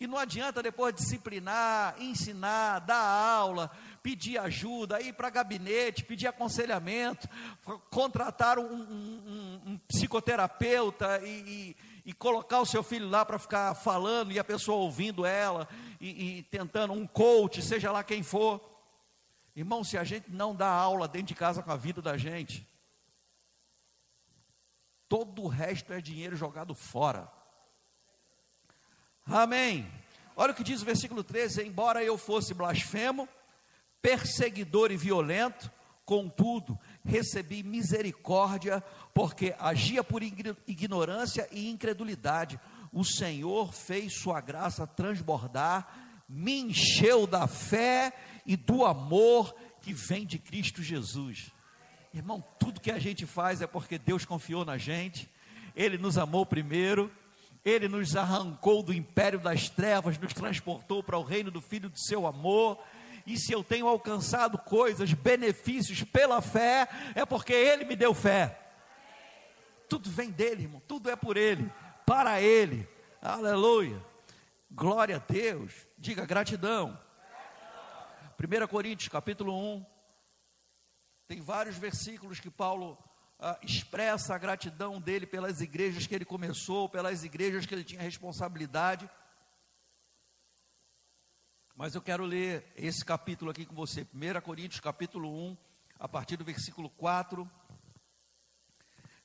E 0.00 0.06
não 0.06 0.16
adianta 0.16 0.62
depois 0.62 0.94
disciplinar, 0.94 1.96
ensinar, 2.00 2.78
dar 2.80 3.02
aula, 3.02 3.70
pedir 4.02 4.38
ajuda, 4.38 5.00
ir 5.00 5.12
para 5.12 5.28
gabinete, 5.28 6.04
pedir 6.04 6.28
aconselhamento, 6.28 7.28
contratar 7.90 8.58
um, 8.58 8.72
um, 8.72 9.62
um, 9.66 9.78
psicoterapeuta 9.88 11.20
e, 11.24 11.28
e 11.28 11.76
e 12.08 12.12
colocar 12.14 12.58
o 12.60 12.64
seu 12.64 12.82
filho 12.82 13.06
lá 13.06 13.22
para 13.22 13.38
ficar 13.38 13.74
falando 13.74 14.32
e 14.32 14.38
a 14.38 14.44
pessoa 14.44 14.78
ouvindo 14.78 15.26
ela 15.26 15.68
e, 16.00 16.38
e 16.38 16.42
tentando 16.44 16.94
um 16.94 17.06
coach, 17.06 17.60
seja 17.60 17.92
lá 17.92 18.02
quem 18.02 18.22
for. 18.22 18.66
Irmão, 19.54 19.84
se 19.84 19.98
a 19.98 20.04
gente 20.04 20.30
não 20.30 20.56
dá 20.56 20.70
aula 20.70 21.06
dentro 21.06 21.26
de 21.26 21.34
casa 21.34 21.62
com 21.62 21.70
a 21.70 21.76
vida 21.76 22.00
da 22.00 22.16
gente, 22.16 22.66
todo 25.06 25.42
o 25.42 25.48
resto 25.48 25.92
é 25.92 26.00
dinheiro 26.00 26.34
jogado 26.34 26.74
fora. 26.74 27.30
Amém. 29.30 29.86
Olha 30.34 30.52
o 30.52 30.54
que 30.54 30.64
diz 30.64 30.80
o 30.80 30.86
versículo 30.86 31.22
13: 31.22 31.62
Embora 31.62 32.02
eu 32.02 32.16
fosse 32.16 32.54
blasfemo, 32.54 33.28
perseguidor 34.00 34.90
e 34.90 34.96
violento, 34.96 35.70
contudo, 36.06 36.78
recebi 37.04 37.62
misericórdia, 37.62 38.82
porque 39.12 39.54
agia 39.58 40.02
por 40.02 40.22
ignorância 40.22 41.46
e 41.52 41.68
incredulidade. 41.68 42.58
O 42.90 43.04
Senhor 43.04 43.74
fez 43.74 44.14
sua 44.18 44.40
graça 44.40 44.86
transbordar, 44.86 46.22
me 46.26 46.60
encheu 46.60 47.26
da 47.26 47.46
fé 47.46 48.14
e 48.46 48.56
do 48.56 48.86
amor 48.86 49.54
que 49.82 49.92
vem 49.92 50.24
de 50.24 50.38
Cristo 50.38 50.82
Jesus. 50.82 51.52
Irmão, 52.14 52.42
tudo 52.58 52.80
que 52.80 52.90
a 52.90 52.98
gente 52.98 53.26
faz 53.26 53.60
é 53.60 53.66
porque 53.66 53.98
Deus 53.98 54.24
confiou 54.24 54.64
na 54.64 54.78
gente, 54.78 55.28
Ele 55.76 55.98
nos 55.98 56.16
amou 56.16 56.46
primeiro, 56.46 57.12
Ele 57.64 57.88
nos 57.88 58.16
arrancou 58.16 58.82
do 58.82 58.92
império 58.92 59.38
das 59.38 59.68
trevas, 59.68 60.18
nos 60.18 60.32
transportou 60.32 61.02
para 61.02 61.18
o 61.18 61.22
reino 61.22 61.50
do 61.50 61.60
Filho 61.60 61.88
do 61.88 61.98
seu 61.98 62.26
amor. 62.26 62.78
E 63.26 63.36
se 63.36 63.52
eu 63.52 63.62
tenho 63.62 63.86
alcançado 63.86 64.56
coisas, 64.58 65.12
benefícios 65.12 66.02
pela 66.02 66.40
fé, 66.40 66.88
é 67.14 67.26
porque 67.26 67.52
Ele 67.52 67.84
me 67.84 67.94
deu 67.96 68.14
fé. 68.14 68.58
Tudo 69.88 70.10
vem 70.10 70.30
dele, 70.30 70.64
irmão, 70.64 70.82
tudo 70.86 71.10
é 71.10 71.16
por 71.16 71.36
Ele, 71.36 71.70
para 72.06 72.40
Ele. 72.40 72.88
Aleluia. 73.20 74.02
Glória 74.70 75.16
a 75.16 75.18
Deus. 75.18 75.72
Diga 75.96 76.26
gratidão. 76.26 76.98
1 78.38 78.66
Coríntios 78.68 79.08
capítulo 79.08 79.52
1, 79.76 79.84
tem 81.26 81.40
vários 81.40 81.76
versículos 81.76 82.38
que 82.38 82.48
Paulo 82.48 82.96
ah, 83.38 83.58
expressa 83.62 84.34
a 84.34 84.38
gratidão 84.38 85.00
dele 85.00 85.26
pelas 85.26 85.60
igrejas 85.60 86.06
que 86.06 86.14
ele 86.14 86.24
começou, 86.24 86.88
pelas 86.88 87.24
igrejas 87.24 87.66
que 87.66 87.74
ele 87.74 87.84
tinha 87.84 88.02
responsabilidade. 88.02 89.08
Mas 91.74 91.94
eu 91.94 92.02
quero 92.02 92.24
ler 92.24 92.64
esse 92.76 93.04
capítulo 93.04 93.50
aqui 93.50 93.64
com 93.64 93.74
você, 93.74 94.06
1 94.12 94.40
Coríntios 94.40 94.80
capítulo 94.80 95.28
1, 95.50 95.56
a 95.98 96.08
partir 96.08 96.36
do 96.36 96.44
versículo 96.44 96.90
4. 96.90 97.48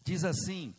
Diz 0.04 0.24
assim: 0.24 0.76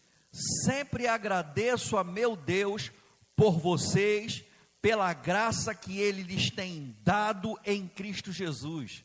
Sempre 0.64 1.08
agradeço 1.08 1.96
a 1.96 2.04
meu 2.04 2.36
Deus 2.36 2.92
por 3.34 3.58
vocês, 3.58 4.44
pela 4.80 5.12
graça 5.12 5.74
que 5.74 5.98
Ele 5.98 6.22
lhes 6.22 6.50
tem 6.50 6.96
dado 7.02 7.58
em 7.64 7.88
Cristo 7.88 8.30
Jesus 8.30 9.04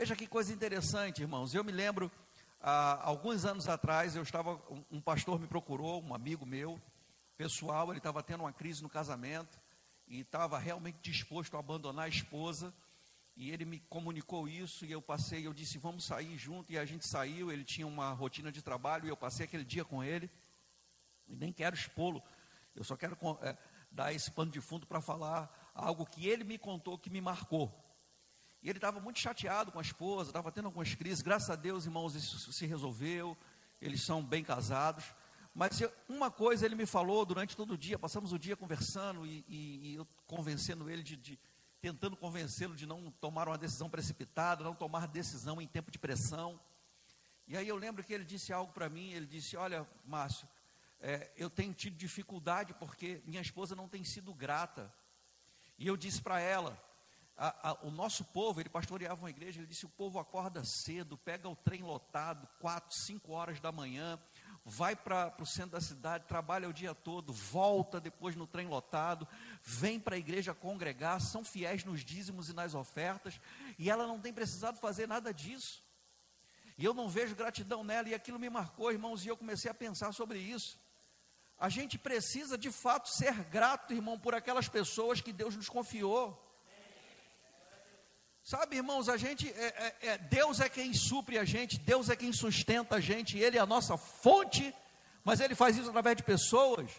Veja 0.00 0.16
que 0.16 0.26
coisa 0.26 0.50
interessante, 0.50 1.20
irmãos. 1.20 1.52
Eu 1.52 1.62
me 1.62 1.70
lembro, 1.70 2.10
há 2.60 3.06
alguns 3.06 3.44
anos 3.44 3.68
atrás, 3.68 4.14
eu 4.14 4.22
estava, 4.22 4.60
um 4.90 5.00
pastor 5.00 5.40
me 5.40 5.46
procurou, 5.46 6.02
um 6.02 6.14
amigo 6.14 6.44
meu, 6.44 6.80
pessoal, 7.36 7.90
ele 7.90 7.98
estava 7.98 8.22
tendo 8.22 8.42
uma 8.42 8.52
crise 8.52 8.82
no 8.82 8.88
casamento 8.88 9.58
e 10.06 10.20
estava 10.20 10.58
realmente 10.58 10.98
disposto 11.00 11.56
a 11.56 11.60
abandonar 11.60 12.04
a 12.04 12.08
esposa. 12.08 12.72
E 13.36 13.50
ele 13.50 13.64
me 13.64 13.78
comunicou 13.80 14.46
isso 14.46 14.84
e 14.84 14.92
eu 14.92 15.00
passei, 15.00 15.46
eu 15.46 15.54
disse, 15.54 15.78
vamos 15.78 16.04
sair 16.04 16.36
junto, 16.36 16.70
e 16.72 16.78
a 16.78 16.84
gente 16.84 17.06
saiu, 17.06 17.50
ele 17.50 17.64
tinha 17.64 17.86
uma 17.86 18.12
rotina 18.12 18.52
de 18.52 18.60
trabalho, 18.60 19.06
e 19.06 19.08
eu 19.08 19.16
passei 19.16 19.46
aquele 19.46 19.64
dia 19.64 19.84
com 19.84 20.04
ele, 20.04 20.30
e 21.26 21.34
nem 21.34 21.50
quero 21.50 21.74
expô-lo, 21.74 22.22
eu 22.74 22.84
só 22.84 22.96
quero 22.96 23.16
é, 23.40 23.56
dar 23.90 24.12
esse 24.12 24.30
pano 24.30 24.50
de 24.50 24.60
fundo 24.60 24.86
para 24.86 25.00
falar 25.00 25.70
algo 25.74 26.04
que 26.04 26.28
ele 26.28 26.44
me 26.44 26.58
contou 26.58 26.98
que 26.98 27.08
me 27.08 27.20
marcou. 27.20 27.72
E 28.62 28.68
ele 28.68 28.78
estava 28.78 29.00
muito 29.00 29.18
chateado 29.18 29.72
com 29.72 29.78
a 29.78 29.82
esposa, 29.82 30.30
estava 30.30 30.52
tendo 30.52 30.66
algumas 30.66 30.94
crises. 30.94 31.22
Graças 31.22 31.48
a 31.50 31.56
Deus, 31.56 31.86
irmãos, 31.86 32.14
isso 32.14 32.52
se 32.52 32.66
resolveu. 32.66 33.36
Eles 33.80 34.02
são 34.02 34.22
bem 34.22 34.44
casados. 34.44 35.04
Mas 35.54 35.80
uma 36.08 36.30
coisa 36.30 36.66
ele 36.66 36.74
me 36.74 36.86
falou 36.86 37.24
durante 37.24 37.56
todo 37.56 37.74
o 37.74 37.78
dia, 37.78 37.98
passamos 37.98 38.32
o 38.32 38.38
dia 38.38 38.56
conversando 38.56 39.26
e, 39.26 39.44
e, 39.48 39.90
e 39.90 39.94
eu 39.96 40.06
convencendo 40.26 40.88
ele 40.88 41.02
de, 41.02 41.16
de 41.16 41.38
tentando 41.80 42.16
convencê-lo 42.16 42.76
de 42.76 42.86
não 42.86 43.10
tomar 43.12 43.48
uma 43.48 43.58
decisão 43.58 43.88
precipitada, 43.88 44.62
não 44.62 44.74
tomar 44.74 45.08
decisão 45.08 45.60
em 45.60 45.66
tempo 45.66 45.90
de 45.90 45.98
pressão. 45.98 46.60
E 47.48 47.56
aí 47.56 47.66
eu 47.66 47.76
lembro 47.76 48.04
que 48.04 48.12
ele 48.12 48.24
disse 48.24 48.52
algo 48.52 48.72
para 48.72 48.88
mim, 48.88 49.10
ele 49.10 49.26
disse, 49.26 49.56
olha, 49.56 49.88
Márcio, 50.04 50.46
é, 51.00 51.32
eu 51.36 51.48
tenho 51.48 51.72
tido 51.72 51.96
dificuldade 51.96 52.74
porque 52.74 53.22
minha 53.24 53.40
esposa 53.40 53.74
não 53.74 53.88
tem 53.88 54.04
sido 54.04 54.32
grata. 54.34 54.92
E 55.78 55.86
eu 55.86 55.96
disse 55.96 56.20
para 56.20 56.38
ela, 56.38 56.78
a, 57.42 57.70
a, 57.70 57.78
o 57.86 57.90
nosso 57.90 58.22
povo, 58.22 58.60
ele 58.60 58.68
pastoreava 58.68 59.22
uma 59.22 59.30
igreja, 59.30 59.58
ele 59.58 59.66
disse: 59.66 59.86
o 59.86 59.88
povo 59.88 60.18
acorda 60.18 60.62
cedo, 60.62 61.16
pega 61.16 61.48
o 61.48 61.56
trem 61.56 61.82
lotado, 61.82 62.46
quatro, 62.58 62.94
cinco 62.94 63.32
horas 63.32 63.58
da 63.58 63.72
manhã, 63.72 64.20
vai 64.62 64.94
para 64.94 65.34
o 65.40 65.46
centro 65.46 65.70
da 65.70 65.80
cidade, 65.80 66.26
trabalha 66.26 66.68
o 66.68 66.72
dia 66.72 66.94
todo, 66.94 67.32
volta 67.32 67.98
depois 67.98 68.36
no 68.36 68.46
trem 68.46 68.66
lotado, 68.66 69.26
vem 69.62 69.98
para 69.98 70.16
a 70.16 70.18
igreja 70.18 70.52
congregar, 70.52 71.18
são 71.18 71.42
fiéis 71.42 71.82
nos 71.82 72.04
dízimos 72.04 72.50
e 72.50 72.52
nas 72.52 72.74
ofertas, 72.74 73.40
e 73.78 73.88
ela 73.88 74.06
não 74.06 74.20
tem 74.20 74.34
precisado 74.34 74.78
fazer 74.78 75.08
nada 75.08 75.32
disso. 75.32 75.82
E 76.76 76.84
eu 76.84 76.92
não 76.92 77.08
vejo 77.08 77.34
gratidão 77.34 77.82
nela, 77.82 78.10
e 78.10 78.14
aquilo 78.14 78.38
me 78.38 78.50
marcou, 78.50 78.92
irmãos, 78.92 79.24
e 79.24 79.28
eu 79.28 79.36
comecei 79.36 79.70
a 79.70 79.74
pensar 79.74 80.12
sobre 80.12 80.38
isso. 80.38 80.78
A 81.58 81.70
gente 81.70 81.98
precisa 81.98 82.58
de 82.58 82.70
fato 82.70 83.08
ser 83.08 83.32
grato, 83.44 83.94
irmão, 83.94 84.18
por 84.18 84.34
aquelas 84.34 84.68
pessoas 84.68 85.22
que 85.22 85.32
Deus 85.32 85.56
nos 85.56 85.70
confiou. 85.70 86.49
Sabe, 88.42 88.76
irmãos, 88.76 89.08
a 89.08 89.16
gente, 89.16 89.48
é, 89.48 89.96
é, 90.00 90.08
é, 90.08 90.18
Deus 90.18 90.60
é 90.60 90.68
quem 90.68 90.94
supre 90.94 91.38
a 91.38 91.44
gente, 91.44 91.78
Deus 91.78 92.08
é 92.08 92.16
quem 92.16 92.32
sustenta 92.32 92.96
a 92.96 93.00
gente, 93.00 93.38
Ele 93.38 93.58
é 93.58 93.60
a 93.60 93.66
nossa 93.66 93.96
fonte, 93.96 94.74
mas 95.22 95.40
Ele 95.40 95.54
faz 95.54 95.76
isso 95.76 95.88
através 95.88 96.16
de 96.16 96.22
pessoas. 96.22 96.90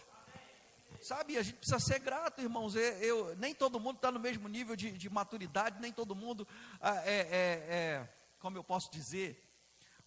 Sabe, 1.02 1.36
a 1.36 1.42
gente 1.42 1.56
precisa 1.56 1.80
ser 1.80 1.98
grato, 1.98 2.42
irmãos. 2.42 2.76
Eu, 2.76 2.82
eu 2.82 3.36
nem 3.38 3.56
todo 3.56 3.80
mundo 3.80 3.96
está 3.96 4.12
no 4.12 4.20
mesmo 4.20 4.48
nível 4.48 4.76
de, 4.76 4.92
de, 4.92 5.10
maturidade, 5.10 5.82
nem 5.82 5.92
todo 5.92 6.16
mundo, 6.16 6.48
ah, 6.80 7.02
é, 7.04 7.16
é, 7.16 7.76
é, 7.76 8.10
como 8.40 8.56
eu 8.56 8.64
posso 8.64 8.92
dizer, 8.92 9.44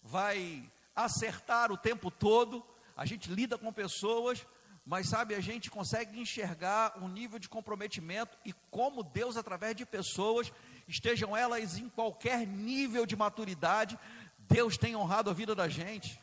vai 0.01 0.71
acertar 0.95 1.69
o 1.69 1.77
tempo 1.77 2.09
todo. 2.09 2.65
A 2.95 3.05
gente 3.05 3.29
lida 3.29 3.57
com 3.57 3.73
pessoas, 3.73 4.47
mas 4.85 5.09
sabe, 5.09 5.35
a 5.35 5.41
gente 5.41 5.69
consegue 5.69 6.17
enxergar 6.17 6.97
um 7.01 7.09
nível 7.09 7.39
de 7.39 7.49
comprometimento 7.49 8.37
e 8.45 8.53
como 8.71 9.03
Deus, 9.03 9.35
através 9.35 9.75
de 9.75 9.85
pessoas, 9.85 10.49
estejam 10.87 11.35
elas 11.35 11.77
em 11.77 11.89
qualquer 11.89 12.45
nível 12.45 13.05
de 13.05 13.15
maturidade, 13.15 13.97
Deus 14.37 14.77
tem 14.77 14.95
honrado 14.95 15.29
a 15.29 15.33
vida 15.33 15.55
da 15.55 15.67
gente. 15.67 16.19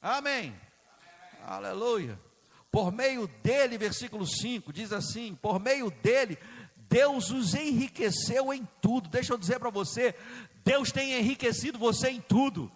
Amém. 0.00 0.54
Amém. 0.54 1.46
Aleluia. 1.46 2.20
Por 2.70 2.90
meio 2.90 3.28
dele, 3.42 3.78
versículo 3.78 4.26
5, 4.26 4.72
diz 4.72 4.92
assim: 4.92 5.34
por 5.34 5.60
meio 5.60 5.90
dele, 5.90 6.36
Deus 6.88 7.30
os 7.30 7.54
enriqueceu 7.54 8.52
em 8.52 8.68
tudo. 8.80 9.08
Deixa 9.08 9.32
eu 9.32 9.38
dizer 9.38 9.58
para 9.58 9.70
você, 9.70 10.14
Deus 10.64 10.90
tem 10.90 11.12
enriquecido 11.12 11.78
você 11.78 12.10
em 12.10 12.20
tudo. 12.20 12.70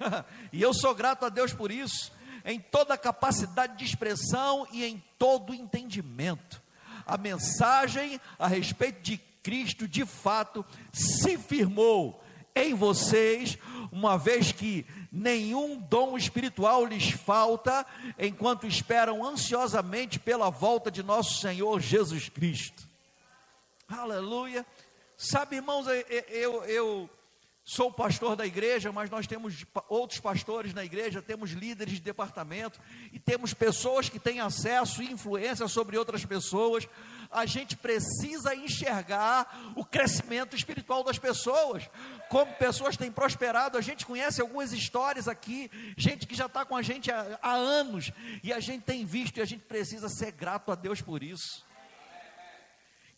e 0.52 0.60
eu 0.60 0.72
sou 0.72 0.94
grato 0.94 1.24
a 1.24 1.28
Deus 1.28 1.52
por 1.52 1.70
isso, 1.70 2.12
em 2.44 2.58
toda 2.58 2.96
capacidade 2.96 3.76
de 3.76 3.84
expressão 3.84 4.66
e 4.72 4.84
em 4.84 5.02
todo 5.18 5.54
entendimento. 5.54 6.62
A 7.06 7.18
mensagem 7.18 8.20
a 8.38 8.46
respeito 8.46 9.02
de 9.02 9.18
Cristo 9.44 9.86
de 9.86 10.06
fato 10.06 10.64
se 10.90 11.36
firmou 11.36 12.24
em 12.56 12.72
vocês, 12.72 13.58
uma 13.92 14.16
vez 14.16 14.52
que 14.52 14.86
nenhum 15.12 15.76
dom 15.78 16.16
espiritual 16.16 16.86
lhes 16.86 17.10
falta, 17.10 17.84
enquanto 18.18 18.66
esperam 18.66 19.24
ansiosamente 19.24 20.18
pela 20.18 20.50
volta 20.50 20.90
de 20.90 21.02
nosso 21.02 21.40
Senhor 21.40 21.78
Jesus 21.80 22.28
Cristo. 22.28 22.88
Aleluia. 23.86 24.64
Sabe, 25.16 25.56
irmãos, 25.56 25.86
eu, 26.28 26.64
eu, 26.64 27.10
sou 27.64 27.90
pastor 27.90 28.36
da 28.36 28.44
igreja, 28.46 28.92
mas 28.92 29.08
nós 29.08 29.26
temos 29.26 29.64
outros 29.88 30.20
pastores 30.20 30.74
na 30.74 30.84
igreja, 30.84 31.22
temos 31.22 31.52
líderes 31.52 31.94
de 31.94 32.00
departamento 32.00 32.78
e 33.10 33.18
temos 33.18 33.54
pessoas 33.54 34.08
que 34.08 34.18
têm 34.18 34.38
acesso 34.40 35.02
e 35.02 35.10
influência 35.10 35.66
sobre 35.66 35.96
outras 35.96 36.24
pessoas 36.26 36.86
a 37.34 37.46
gente 37.46 37.76
precisa 37.76 38.54
enxergar 38.54 39.74
o 39.74 39.84
crescimento 39.84 40.54
espiritual 40.54 41.02
das 41.02 41.18
pessoas, 41.18 41.90
como 42.28 42.54
pessoas 42.54 42.96
têm 42.96 43.10
prosperado. 43.10 43.76
A 43.76 43.80
gente 43.80 44.06
conhece 44.06 44.40
algumas 44.40 44.72
histórias 44.72 45.26
aqui, 45.26 45.68
gente 45.96 46.28
que 46.28 46.34
já 46.36 46.46
está 46.46 46.64
com 46.64 46.76
a 46.76 46.82
gente 46.82 47.10
há, 47.10 47.36
há 47.42 47.52
anos, 47.52 48.12
e 48.42 48.52
a 48.52 48.60
gente 48.60 48.82
tem 48.82 49.04
visto, 49.04 49.38
e 49.38 49.42
a 49.42 49.44
gente 49.44 49.64
precisa 49.64 50.08
ser 50.08 50.30
grato 50.30 50.70
a 50.70 50.76
Deus 50.76 51.02
por 51.02 51.24
isso. 51.24 51.64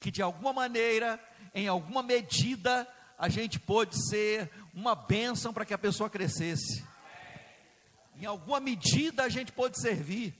Que 0.01 0.11
de 0.11 0.23
alguma 0.23 0.53
maneira, 0.53 1.21
em 1.55 1.69
alguma 1.69 2.03
medida, 2.03 2.89
a 3.19 3.29
gente 3.29 3.61
pôde 3.61 3.95
ser 4.09 4.51
uma 4.73 4.95
bênção 4.95 5.53
para 5.53 5.67
que 5.67 5.75
a 5.75 5.79
pessoa 5.79 6.09
crescesse. 6.09 6.83
Em 8.19 8.25
alguma 8.25 8.61
medida 8.61 9.25
a 9.25 9.29
gente 9.29 9.53
pôde 9.53 9.79
servir. 9.79 10.35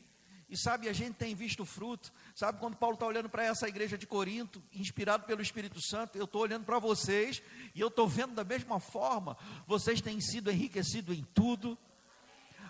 E 0.49 0.57
sabe, 0.57 0.89
a 0.89 0.93
gente 0.93 1.15
tem 1.15 1.35
visto 1.35 1.65
fruto. 1.65 2.13
Sabe, 2.35 2.61
quando 2.61 2.77
Paulo 2.77 2.95
está 2.95 3.07
olhando 3.07 3.29
para 3.29 3.45
essa 3.45 3.67
igreja 3.67 3.99
de 3.99 4.07
Corinto, 4.07 4.63
inspirado 4.73 5.25
pelo 5.25 5.43
Espírito 5.43 5.81
Santo, 5.81 6.17
eu 6.17 6.25
estou 6.25 6.43
olhando 6.43 6.65
para 6.65 6.79
vocês 6.79 7.43
e 7.75 7.81
eu 7.81 7.89
estou 7.89 8.07
vendo 8.07 8.35
da 8.35 8.45
mesma 8.45 8.79
forma. 8.79 9.37
Vocês 9.67 10.01
têm 10.01 10.21
sido 10.21 10.51
enriquecidos 10.51 11.17
em 11.17 11.27
tudo. 11.35 11.77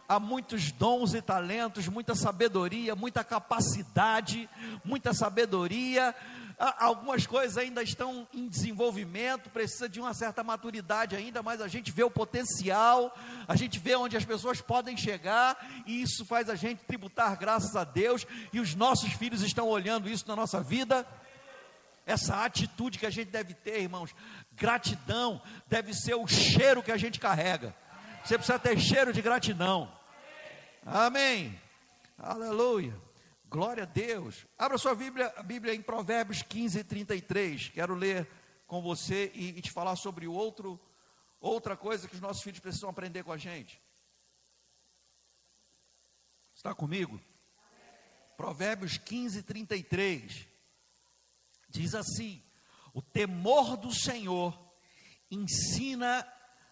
Há 0.08 0.18
muitos 0.18 0.70
dons 0.72 1.14
e 1.14 1.20
talentos, 1.20 1.88
muita 1.88 2.14
sabedoria, 2.14 2.94
muita 2.94 3.24
capacidade, 3.24 4.48
muita 4.84 5.12
sabedoria, 5.12 6.14
algumas 6.58 7.26
coisas 7.26 7.58
ainda 7.58 7.82
estão 7.82 8.26
em 8.32 8.48
desenvolvimento, 8.48 9.50
precisa 9.50 9.88
de 9.88 10.00
uma 10.00 10.14
certa 10.14 10.42
maturidade 10.42 11.14
ainda, 11.14 11.42
mas 11.42 11.60
a 11.60 11.68
gente 11.68 11.92
vê 11.92 12.02
o 12.02 12.10
potencial, 12.10 13.14
a 13.46 13.54
gente 13.54 13.78
vê 13.78 13.94
onde 13.94 14.16
as 14.16 14.24
pessoas 14.24 14.60
podem 14.60 14.96
chegar, 14.96 15.56
e 15.86 16.00
isso 16.00 16.24
faz 16.24 16.48
a 16.48 16.54
gente 16.54 16.84
tributar 16.84 17.36
graças 17.36 17.76
a 17.76 17.84
Deus, 17.84 18.26
e 18.52 18.60
os 18.60 18.74
nossos 18.74 19.12
filhos 19.12 19.42
estão 19.42 19.68
olhando 19.68 20.08
isso 20.08 20.26
na 20.26 20.34
nossa 20.34 20.62
vida. 20.62 21.06
Essa 22.06 22.44
atitude 22.44 22.98
que 22.98 23.06
a 23.06 23.10
gente 23.10 23.30
deve 23.30 23.52
ter, 23.52 23.82
irmãos, 23.82 24.14
gratidão 24.52 25.42
deve 25.66 25.92
ser 25.92 26.14
o 26.14 26.26
cheiro 26.26 26.82
que 26.82 26.92
a 26.92 26.96
gente 26.96 27.18
carrega. 27.18 27.74
Você 28.24 28.38
precisa 28.38 28.58
ter 28.58 28.78
cheiro 28.78 29.12
de 29.12 29.20
gratidão. 29.20 29.92
Amém. 30.84 31.60
Aleluia. 32.16 33.05
Glória 33.48 33.84
a 33.84 33.86
Deus. 33.86 34.44
Abra 34.58 34.76
sua 34.76 34.94
Bíblia, 34.94 35.32
a 35.36 35.42
Bíblia 35.42 35.72
em 35.72 35.80
Provérbios 35.80 36.42
15, 36.42 36.82
33. 36.82 37.68
Quero 37.68 37.94
ler 37.94 38.28
com 38.66 38.82
você 38.82 39.30
e, 39.34 39.50
e 39.50 39.62
te 39.62 39.70
falar 39.70 39.94
sobre 39.94 40.26
outro, 40.26 40.80
outra 41.40 41.76
coisa 41.76 42.08
que 42.08 42.14
os 42.14 42.20
nossos 42.20 42.42
filhos 42.42 42.58
precisam 42.58 42.90
aprender 42.90 43.22
com 43.22 43.32
a 43.32 43.36
gente. 43.36 43.80
Está 46.54 46.74
comigo? 46.74 47.20
Provérbios 48.36 48.98
15, 48.98 49.42
33. 49.44 50.48
Diz 51.68 51.94
assim: 51.94 52.42
O 52.92 53.00
temor 53.00 53.76
do 53.76 53.94
Senhor 53.94 54.58
ensina 55.30 56.26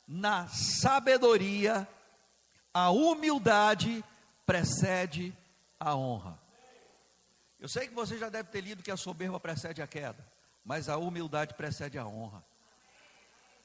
na 0.08 0.48
sabedoria, 0.48 1.88
a 2.72 2.90
humildade 2.90 4.04
precede 4.44 5.32
a 5.78 5.94
honra. 5.94 6.43
Eu 7.64 7.68
sei 7.71 7.88
que 7.88 7.94
você 7.94 8.18
já 8.18 8.28
deve 8.28 8.50
ter 8.50 8.61
lido 8.61 8.83
que 8.83 8.90
a 8.90 8.97
soberba 8.97 9.40
precede 9.40 9.80
a 9.80 9.87
queda, 9.87 10.23
mas 10.62 10.87
a 10.87 10.99
humildade 10.99 11.54
precede 11.54 11.97
a 11.97 12.06
honra. 12.06 12.44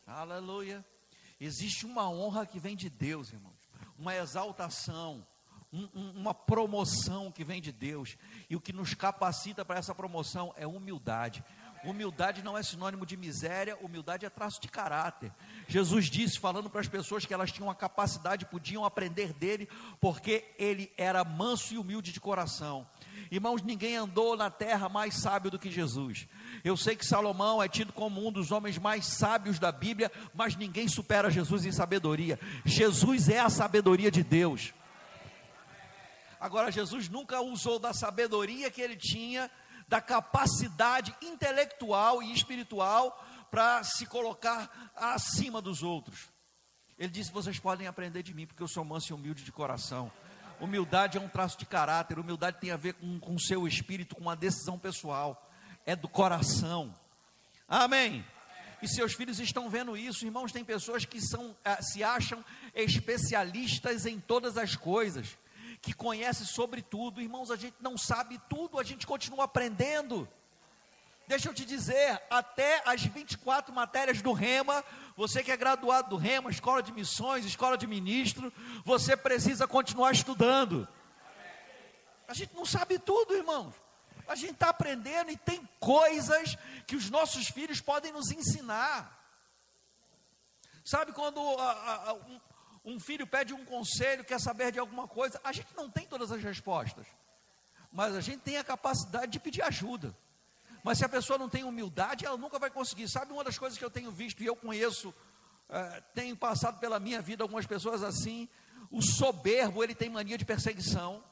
Aleluia. 0.07 0.85
Existe 1.37 1.85
uma 1.85 2.09
honra 2.09 2.45
que 2.45 2.61
vem 2.61 2.77
de 2.77 2.89
Deus, 2.89 3.33
irmãos, 3.33 3.69
uma 3.97 4.15
exaltação, 4.15 5.27
um, 5.73 5.89
um, 5.93 6.11
uma 6.11 6.33
promoção 6.33 7.29
que 7.29 7.43
vem 7.43 7.59
de 7.59 7.73
Deus, 7.73 8.15
e 8.49 8.55
o 8.55 8.61
que 8.61 8.71
nos 8.71 8.93
capacita 8.93 9.65
para 9.65 9.79
essa 9.79 9.93
promoção 9.93 10.53
é 10.55 10.65
humildade. 10.65 11.43
Humildade 11.83 12.43
não 12.43 12.57
é 12.57 12.63
sinônimo 12.63 13.05
de 13.05 13.15
miséria, 13.15 13.77
humildade 13.81 14.25
é 14.25 14.29
traço 14.29 14.61
de 14.61 14.67
caráter. 14.67 15.31
Jesus 15.67 16.05
disse, 16.07 16.37
falando 16.37 16.69
para 16.69 16.81
as 16.81 16.87
pessoas 16.87 17.25
que 17.25 17.33
elas 17.33 17.51
tinham 17.51 17.69
a 17.69 17.75
capacidade, 17.75 18.45
podiam 18.45 18.83
aprender 18.83 19.31
dele, 19.33 19.69
porque 19.99 20.45
ele 20.57 20.91
era 20.97 21.23
manso 21.23 21.73
e 21.73 21.77
humilde 21.77 22.11
de 22.11 22.19
coração. 22.19 22.85
Irmãos, 23.31 23.61
ninguém 23.61 23.95
andou 23.95 24.35
na 24.35 24.49
terra 24.49 24.89
mais 24.89 25.15
sábio 25.15 25.51
do 25.51 25.59
que 25.59 25.71
Jesus. 25.71 26.27
Eu 26.63 26.75
sei 26.75 26.95
que 26.95 27.05
Salomão 27.05 27.61
é 27.63 27.67
tido 27.69 27.93
como 27.93 28.27
um 28.27 28.31
dos 28.31 28.51
homens 28.51 28.77
mais 28.77 29.05
sábios 29.05 29.57
da 29.57 29.71
Bíblia, 29.71 30.11
mas 30.33 30.55
ninguém 30.55 30.87
supera 30.87 31.31
Jesus 31.31 31.65
em 31.65 31.71
sabedoria. 31.71 32.39
Jesus 32.65 33.29
é 33.29 33.39
a 33.39 33.49
sabedoria 33.49 34.11
de 34.11 34.23
Deus. 34.23 34.73
Agora, 36.39 36.71
Jesus 36.71 37.09
nunca 37.09 37.41
usou 37.41 37.79
da 37.79 37.93
sabedoria 37.93 38.71
que 38.71 38.81
ele 38.81 38.95
tinha 38.95 39.51
da 39.89 39.99
capacidade 39.99 41.13
intelectual 41.19 42.21
e 42.21 42.31
espiritual 42.31 43.25
para 43.49 43.83
se 43.83 44.05
colocar 44.05 44.91
acima 44.95 45.59
dos 45.59 45.81
outros. 45.81 46.29
Ele 46.97 47.09
disse: 47.09 47.31
Vocês 47.31 47.57
podem 47.57 47.87
aprender 47.87 48.21
de 48.21 48.33
mim, 48.33 48.45
porque 48.45 48.61
eu 48.61 48.67
sou 48.67 48.85
manso 48.85 49.11
e 49.11 49.15
humilde 49.15 49.43
de 49.43 49.51
coração. 49.51 50.11
Humildade 50.59 51.17
é 51.17 51.21
um 51.21 51.27
traço 51.27 51.57
de 51.57 51.65
caráter, 51.65 52.19
humildade 52.19 52.59
tem 52.59 52.69
a 52.69 52.77
ver 52.77 52.93
com 52.93 53.33
o 53.33 53.39
seu 53.39 53.67
espírito, 53.67 54.15
com 54.15 54.21
uma 54.21 54.35
decisão 54.35 54.77
pessoal, 54.77 55.49
é 55.85 55.95
do 55.95 56.07
coração. 56.07 56.93
Amém. 57.67 58.23
E 58.81 58.87
seus 58.87 59.13
filhos 59.13 59.39
estão 59.39 59.69
vendo 59.69 59.97
isso, 59.97 60.25
irmãos. 60.25 60.51
Tem 60.51 60.63
pessoas 60.63 61.03
que 61.03 61.19
são, 61.19 61.55
eh, 61.65 61.81
se 61.81 62.03
acham 62.03 62.43
especialistas 62.75 64.05
em 64.05 64.19
todas 64.19 64.57
as 64.57 64.75
coisas 64.75 65.37
que 65.81 65.93
conhece 65.93 66.45
sobre 66.45 66.81
tudo. 66.81 67.21
Irmãos, 67.21 67.51
a 67.51 67.55
gente 67.55 67.75
não 67.79 67.97
sabe 67.97 68.39
tudo, 68.49 68.79
a 68.79 68.83
gente 68.83 69.07
continua 69.07 69.45
aprendendo. 69.45 70.27
Deixa 71.27 71.47
eu 71.47 71.53
te 71.53 71.63
dizer, 71.63 72.19
até 72.29 72.81
as 72.85 73.03
24 73.03 73.73
matérias 73.73 74.19
do 74.21 74.33
Rema, 74.33 74.83
você 75.15 75.43
que 75.43 75.51
é 75.51 75.57
graduado 75.57 76.09
do 76.09 76.17
Rema, 76.17 76.49
escola 76.49 76.81
de 76.81 76.91
missões, 76.91 77.45
escola 77.45 77.77
de 77.77 77.85
ministro, 77.85 78.51
você 78.83 79.15
precisa 79.15 79.67
continuar 79.67 80.11
estudando. 80.11 80.87
A 82.27 82.33
gente 82.33 82.55
não 82.55 82.65
sabe 82.65 82.97
tudo, 82.97 83.35
irmãos. 83.35 83.73
A 84.27 84.35
gente 84.35 84.53
está 84.53 84.69
aprendendo 84.69 85.31
e 85.31 85.37
tem 85.37 85.67
coisas 85.79 86.57
que 86.85 86.95
os 86.95 87.09
nossos 87.09 87.47
filhos 87.47 87.79
podem 87.79 88.11
nos 88.11 88.31
ensinar. 88.31 89.19
Sabe 90.83 91.11
quando 91.11 91.39
a, 91.59 92.09
a, 92.09 92.13
um, 92.13 92.39
um 92.89 92.99
filho 92.99 93.27
pede 93.27 93.53
um 93.53 93.63
conselho, 93.63 94.23
quer 94.23 94.39
saber 94.39 94.71
de 94.71 94.79
alguma 94.79 95.07
coisa, 95.07 95.39
a 95.43 95.51
gente 95.51 95.69
não 95.75 95.89
tem 95.89 96.05
todas 96.05 96.31
as 96.31 96.41
respostas, 96.41 97.05
mas 97.91 98.15
a 98.15 98.21
gente 98.21 98.41
tem 98.41 98.57
a 98.57 98.63
capacidade 98.63 99.31
de 99.31 99.39
pedir 99.39 99.61
ajuda. 99.61 100.15
Mas 100.83 100.97
se 100.97 101.05
a 101.05 101.09
pessoa 101.09 101.37
não 101.37 101.49
tem 101.49 101.63
humildade, 101.63 102.25
ela 102.25 102.37
nunca 102.37 102.57
vai 102.57 102.69
conseguir. 102.69 103.07
Sabe 103.09 103.33
uma 103.33 103.43
das 103.43 103.57
coisas 103.57 103.77
que 103.77 103.83
eu 103.83 103.89
tenho 103.89 104.11
visto 104.11 104.41
e 104.41 104.45
eu 104.45 104.55
conheço, 104.55 105.13
é, 105.69 106.01
tenho 106.13 106.35
passado 106.35 106.79
pela 106.79 106.99
minha 106.99 107.21
vida 107.21 107.43
algumas 107.43 107.65
pessoas 107.65 108.01
assim, 108.01 108.47
o 108.89 109.01
soberbo, 109.01 109.83
ele 109.83 109.93
tem 109.93 110.09
mania 110.09 110.37
de 110.37 110.45
perseguição. 110.45 111.23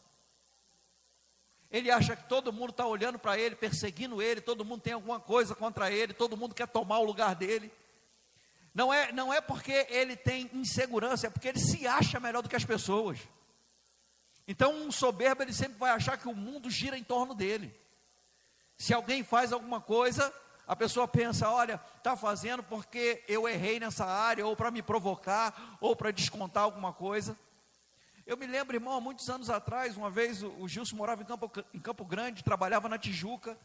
Ele 1.69 1.91
acha 1.91 2.15
que 2.15 2.27
todo 2.29 2.53
mundo 2.53 2.69
está 2.69 2.85
olhando 2.85 3.19
para 3.19 3.37
ele, 3.37 3.55
perseguindo 3.55 4.21
ele, 4.21 4.39
todo 4.41 4.63
mundo 4.63 4.81
tem 4.81 4.93
alguma 4.93 5.19
coisa 5.19 5.53
contra 5.53 5.91
ele, 5.91 6.13
todo 6.13 6.37
mundo 6.37 6.55
quer 6.55 6.67
tomar 6.67 6.99
o 6.99 7.03
lugar 7.03 7.35
dele. 7.35 7.71
Não 8.77 8.93
é, 8.93 9.11
não 9.11 9.33
é 9.33 9.41
porque 9.41 9.87
ele 9.89 10.15
tem 10.15 10.51
insegurança, 10.53 11.25
é 11.25 11.29
porque 11.31 11.47
ele 11.47 11.59
se 11.59 11.87
acha 11.87 12.19
melhor 12.19 12.43
do 12.43 12.47
que 12.47 12.55
as 12.55 12.63
pessoas. 12.63 13.17
Então, 14.47 14.71
um 14.71 14.91
soberbo, 14.91 15.41
ele 15.41 15.51
sempre 15.51 15.79
vai 15.79 15.89
achar 15.89 16.15
que 16.15 16.27
o 16.27 16.35
mundo 16.35 16.69
gira 16.69 16.95
em 16.95 17.03
torno 17.03 17.33
dele. 17.33 17.73
Se 18.77 18.93
alguém 18.93 19.23
faz 19.23 19.51
alguma 19.51 19.81
coisa, 19.81 20.31
a 20.67 20.75
pessoa 20.75 21.07
pensa: 21.07 21.49
olha, 21.49 21.81
está 21.97 22.15
fazendo 22.15 22.61
porque 22.61 23.23
eu 23.27 23.49
errei 23.49 23.79
nessa 23.79 24.05
área, 24.05 24.45
ou 24.45 24.55
para 24.55 24.69
me 24.69 24.83
provocar, 24.83 25.79
ou 25.81 25.95
para 25.95 26.11
descontar 26.11 26.61
alguma 26.61 26.93
coisa. 26.93 27.35
Eu 28.27 28.37
me 28.37 28.45
lembro, 28.45 28.75
irmão, 28.75 28.93
há 28.93 29.01
muitos 29.01 29.27
anos 29.27 29.49
atrás, 29.49 29.97
uma 29.97 30.11
vez 30.11 30.43
o 30.43 30.67
Gilson 30.67 30.97
morava 30.97 31.23
em 31.23 31.25
Campo, 31.25 31.51
em 31.73 31.79
Campo 31.79 32.05
Grande, 32.05 32.43
trabalhava 32.43 32.87
na 32.87 32.99
Tijuca, 32.99 33.57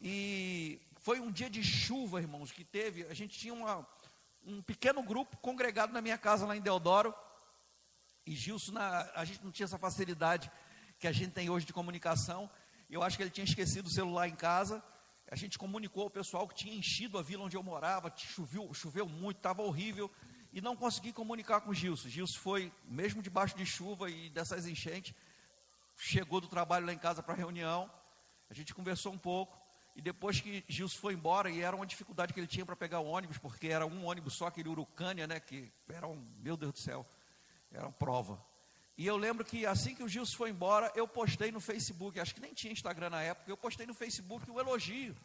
e 0.00 0.80
foi 1.06 1.20
um 1.20 1.30
dia 1.30 1.50
de 1.50 1.62
chuva, 1.62 2.20
irmãos, 2.20 2.50
que 2.50 2.64
teve. 2.64 3.06
A 3.10 3.14
gente 3.14 3.38
tinha 3.38 3.52
uma, 3.52 3.86
um 4.46 4.62
pequeno 4.62 5.02
grupo 5.02 5.36
congregado 5.38 5.92
na 5.92 6.00
minha 6.00 6.16
casa 6.16 6.46
lá 6.46 6.56
em 6.56 6.60
Deodoro. 6.60 7.12
E 8.24 8.32
Gilson, 8.34 8.72
na, 8.72 9.10
a 9.14 9.24
gente 9.24 9.44
não 9.44 9.50
tinha 9.50 9.64
essa 9.64 9.78
facilidade 9.78 10.50
que 11.00 11.08
a 11.08 11.12
gente 11.12 11.32
tem 11.32 11.50
hoje 11.50 11.66
de 11.66 11.72
comunicação. 11.72 12.48
Eu 12.88 13.02
acho 13.02 13.16
que 13.16 13.24
ele 13.24 13.30
tinha 13.30 13.44
esquecido 13.44 13.86
o 13.86 13.90
celular 13.90 14.28
em 14.28 14.36
casa. 14.36 14.82
A 15.28 15.34
gente 15.34 15.58
comunicou 15.58 16.04
ao 16.04 16.10
pessoal 16.10 16.46
que 16.46 16.54
tinha 16.54 16.74
enchido 16.74 17.18
a 17.18 17.22
vila 17.22 17.44
onde 17.44 17.56
eu 17.56 17.62
morava, 17.62 18.12
choveu, 18.16 18.72
choveu 18.72 19.08
muito, 19.08 19.38
estava 19.38 19.62
horrível. 19.62 20.08
E 20.52 20.60
não 20.60 20.76
consegui 20.76 21.12
comunicar 21.12 21.60
com 21.60 21.74
Gilson. 21.74 22.08
Gilson 22.08 22.38
foi, 22.38 22.72
mesmo 22.84 23.20
debaixo 23.20 23.56
de 23.56 23.66
chuva 23.66 24.08
e 24.08 24.30
dessas 24.30 24.66
enchentes, 24.66 25.12
chegou 25.96 26.40
do 26.40 26.46
trabalho 26.46 26.86
lá 26.86 26.92
em 26.92 26.98
casa 26.98 27.20
para 27.20 27.34
a 27.34 27.36
reunião. 27.36 27.90
A 28.48 28.54
gente 28.54 28.72
conversou 28.72 29.12
um 29.12 29.18
pouco. 29.18 29.58
E 29.96 30.02
depois 30.02 30.38
que 30.38 30.62
Gilson 30.68 30.98
foi 30.98 31.14
embora, 31.14 31.50
e 31.50 31.62
era 31.62 31.74
uma 31.74 31.86
dificuldade 31.86 32.34
que 32.34 32.38
ele 32.38 32.46
tinha 32.46 32.66
para 32.66 32.76
pegar 32.76 33.00
o 33.00 33.06
ônibus, 33.06 33.38
porque 33.38 33.68
era 33.68 33.86
um 33.86 34.04
ônibus 34.04 34.34
só, 34.34 34.48
aquele 34.48 34.68
Urucânia, 34.68 35.26
né? 35.26 35.40
Que 35.40 35.72
era 35.88 36.06
um, 36.06 36.22
meu 36.38 36.54
Deus 36.54 36.72
do 36.74 36.78
céu, 36.78 37.06
era 37.72 37.86
uma 37.86 37.92
prova. 37.92 38.38
E 38.98 39.06
eu 39.06 39.16
lembro 39.16 39.42
que 39.42 39.64
assim 39.64 39.94
que 39.94 40.02
o 40.02 40.08
Gilson 40.08 40.36
foi 40.36 40.50
embora, 40.50 40.92
eu 40.94 41.08
postei 41.08 41.50
no 41.50 41.60
Facebook, 41.60 42.20
acho 42.20 42.34
que 42.34 42.42
nem 42.42 42.52
tinha 42.52 42.72
Instagram 42.74 43.08
na 43.08 43.22
época, 43.22 43.50
eu 43.50 43.56
postei 43.56 43.86
no 43.86 43.94
Facebook 43.94 44.50
o 44.50 44.60
elogio. 44.60 45.16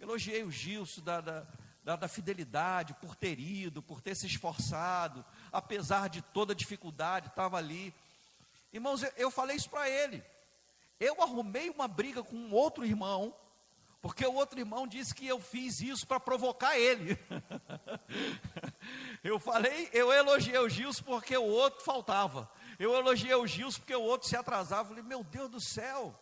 Elogiei 0.00 0.42
o 0.42 0.50
Gilson 0.50 1.00
da, 1.00 1.20
da, 1.20 1.46
da, 1.84 1.96
da 1.96 2.08
fidelidade, 2.08 2.94
por 2.94 3.14
ter 3.14 3.38
ido, 3.38 3.80
por 3.80 4.00
ter 4.00 4.16
se 4.16 4.26
esforçado, 4.26 5.24
apesar 5.52 6.08
de 6.08 6.22
toda 6.22 6.56
dificuldade, 6.56 7.28
estava 7.28 7.56
ali. 7.56 7.94
Irmãos, 8.72 9.00
eu, 9.04 9.12
eu 9.16 9.30
falei 9.30 9.56
isso 9.56 9.70
para 9.70 9.88
ele. 9.88 10.24
Eu 10.98 11.22
arrumei 11.22 11.70
uma 11.70 11.86
briga 11.86 12.22
com 12.24 12.34
um 12.34 12.52
outro 12.52 12.84
irmão, 12.84 13.32
Porque 14.00 14.24
o 14.24 14.34
outro 14.34 14.58
irmão 14.58 14.86
disse 14.86 15.14
que 15.14 15.26
eu 15.26 15.40
fiz 15.40 15.80
isso 15.80 16.06
para 16.06 16.20
provocar 16.20 16.78
ele. 16.78 17.18
eu 19.24 19.40
falei, 19.40 19.90
eu 19.92 20.12
elogiei 20.12 20.58
o 20.58 20.68
Gilson 20.68 21.02
porque 21.02 21.36
o 21.36 21.44
outro 21.44 21.84
faltava. 21.84 22.50
Eu 22.78 22.94
elogiei 22.94 23.34
o 23.34 23.46
Gilson 23.46 23.80
porque 23.80 23.96
o 23.96 24.02
outro 24.02 24.28
se 24.28 24.36
atrasava. 24.36 24.82
Eu 24.82 24.88
falei, 24.88 25.02
meu 25.02 25.24
Deus 25.24 25.50
do 25.50 25.60
céu. 25.60 26.16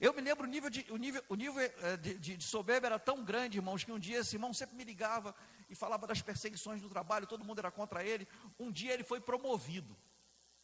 Eu 0.00 0.14
me 0.14 0.20
lembro 0.20 0.44
o 0.44 0.48
nível, 0.48 0.70
de, 0.70 0.86
o 0.90 0.96
nível, 0.96 1.22
o 1.28 1.34
nível 1.34 1.60
eh, 1.60 1.96
de, 1.96 2.14
de, 2.14 2.36
de 2.36 2.44
soberba 2.44 2.86
era 2.86 2.98
tão 3.00 3.24
grande, 3.24 3.58
irmãos, 3.58 3.82
que 3.82 3.90
um 3.90 3.98
dia 3.98 4.20
esse 4.20 4.36
irmão 4.36 4.54
sempre 4.54 4.76
me 4.76 4.84
ligava 4.84 5.34
e 5.68 5.74
falava 5.74 6.06
das 6.06 6.22
perseguições 6.22 6.80
do 6.80 6.88
trabalho, 6.88 7.26
todo 7.26 7.44
mundo 7.44 7.58
era 7.58 7.72
contra 7.72 8.04
ele. 8.04 8.28
Um 8.56 8.70
dia 8.70 8.94
ele 8.94 9.02
foi 9.02 9.20
promovido 9.20 9.96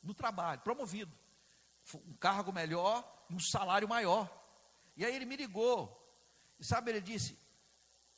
no 0.01 0.15
trabalho, 0.15 0.61
promovido. 0.61 1.13
Um 1.95 2.15
cargo 2.15 2.53
melhor, 2.53 3.05
um 3.29 3.41
salário 3.41 3.89
maior. 3.89 4.31
E 4.97 5.05
aí 5.05 5.15
ele 5.15 5.25
me 5.25 5.37
ligou. 5.37 6.04
E 6.59 6.65
sabe, 6.65 6.91
ele 6.91 7.01
disse: 7.01 7.39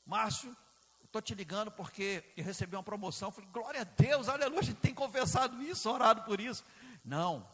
Márcio, 0.04 0.56
estou 1.04 1.22
te 1.22 1.34
ligando 1.34 1.70
porque 1.70 2.24
eu 2.36 2.44
recebi 2.44 2.76
uma 2.76 2.82
promoção. 2.82 3.28
Eu 3.28 3.32
falei, 3.32 3.50
glória 3.50 3.80
a 3.80 3.84
Deus, 3.84 4.28
aleluia, 4.28 4.60
a 4.60 4.64
gente 4.64 4.80
tem 4.80 4.94
confessado 4.94 5.62
isso, 5.62 5.90
orado 5.90 6.22
por 6.22 6.40
isso. 6.40 6.64
Não, 7.04 7.48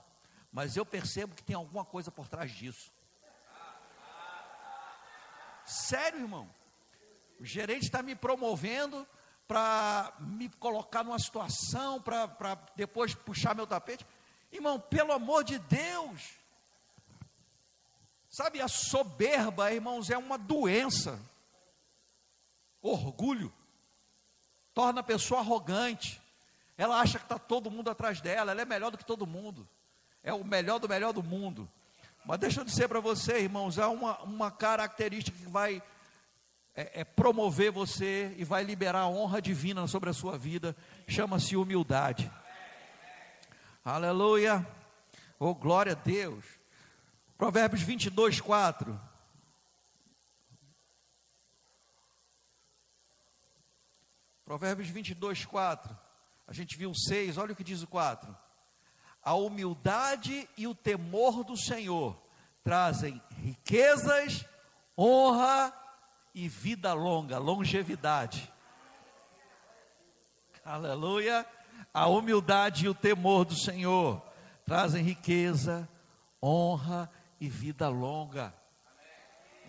mas 0.51 0.77
eu 0.77 0.85
percebo 0.85 1.35
que 1.35 1.43
tem 1.43 1.57
alguma 1.57 1.85
coisa 1.85 2.11
por 2.11 2.29
trás 2.29 2.51
disso. 2.51 2.93
Sério, 5.65 6.21
irmão. 6.21 6.53
O 7.39 7.45
gerente 7.45 7.85
está 7.85 8.03
me 8.03 8.15
promovendo 8.15 9.07
para 9.47 10.15
me 10.21 10.49
colocar 10.49 11.05
numa 11.05 11.19
situação, 11.19 12.01
para 12.01 12.55
depois 12.77 13.15
puxar 13.15 13.55
meu 13.55 13.67
tapete. 13.67 14.07
Irmão, 14.51 14.79
pelo 14.79 15.13
amor 15.13 15.45
de 15.45 15.59
Deus. 15.59 16.42
Sabe, 18.33 18.63
a 18.63 18.67
soberba, 18.67 19.71
irmãos, 19.71 20.09
é 20.09 20.17
uma 20.17 20.39
doença. 20.39 21.21
Orgulho 22.81 23.53
torna 24.73 25.01
a 25.01 25.05
pessoa 25.05 25.41
arrogante. 25.41 26.19
Ela 26.79 26.99
acha 26.99 27.19
que 27.19 27.27
está 27.27 27.39
todo 27.39 27.71
mundo 27.71 27.91
atrás 27.91 28.23
dela, 28.23 28.53
ela 28.53 28.63
é 28.63 28.65
melhor 28.65 28.91
do 28.91 28.97
que 28.97 29.05
todo 29.05 29.27
mundo. 29.27 29.69
É 30.25 30.33
o 30.33 30.43
melhor 30.43 30.79
do 30.79 30.89
melhor 30.89 31.13
do 31.13 31.23
mundo. 31.23 31.71
Mas 32.25 32.39
deixa 32.39 32.63
eu 32.63 32.65
dizer 32.65 32.89
para 32.89 33.01
você, 33.01 33.39
irmãos, 33.39 33.79
há 33.79 33.91
uma, 33.91 34.19
uma 34.23 34.51
característica 34.51 35.37
que 35.37 35.51
vai 35.51 35.83
é, 36.75 37.03
é 37.03 37.05
promover 37.05 37.71
você 37.71 38.35
e 38.39 38.45
vai 38.45 38.65
liberar 38.65 39.01
a 39.01 39.09
honra 39.09 39.43
divina 39.43 39.87
sobre 39.87 40.09
a 40.09 40.15
sua 40.15 40.39
vida, 40.39 40.75
chama-se 41.07 41.55
humildade. 41.55 42.33
Aleluia. 43.85 44.67
Oh, 45.39 45.55
glória 45.55 45.93
a 45.93 45.97
Deus. 45.97 46.62
Provérbios 47.43 47.83
22, 47.83 48.41
4. 48.41 49.01
Provérbios 54.45 54.89
22, 54.89 55.45
4. 55.47 55.99
A 56.47 56.53
gente 56.53 56.79
viu 56.79 56.93
o 56.93 56.95
6, 56.95 57.39
olha 57.39 57.53
o 57.53 57.57
que 57.57 57.65
diz 57.65 57.83
o 57.83 57.89
4. 57.89 58.33
A 59.25 59.35
humildade 59.35 60.49
e 60.57 60.69
o 60.69 60.75
temor 60.75 61.43
do 61.43 61.57
Senhor 61.57 62.17
trazem 62.63 63.21
riquezas, 63.39 64.47
honra 64.97 65.75
e 66.33 66.49
vida 66.49 66.93
longa, 66.93 67.39
longevidade. 67.39 68.49
Aleluia. 70.65 71.45
A 71.93 72.07
humildade 72.07 72.87
e 72.87 72.89
o 72.89 72.95
temor 72.95 73.45
do 73.45 73.57
Senhor 73.57 74.23
trazem 74.65 75.03
riqueza, 75.03 75.89
honra 76.41 77.11
e 77.17 77.22
vida 77.49 77.89
longa. 77.89 78.55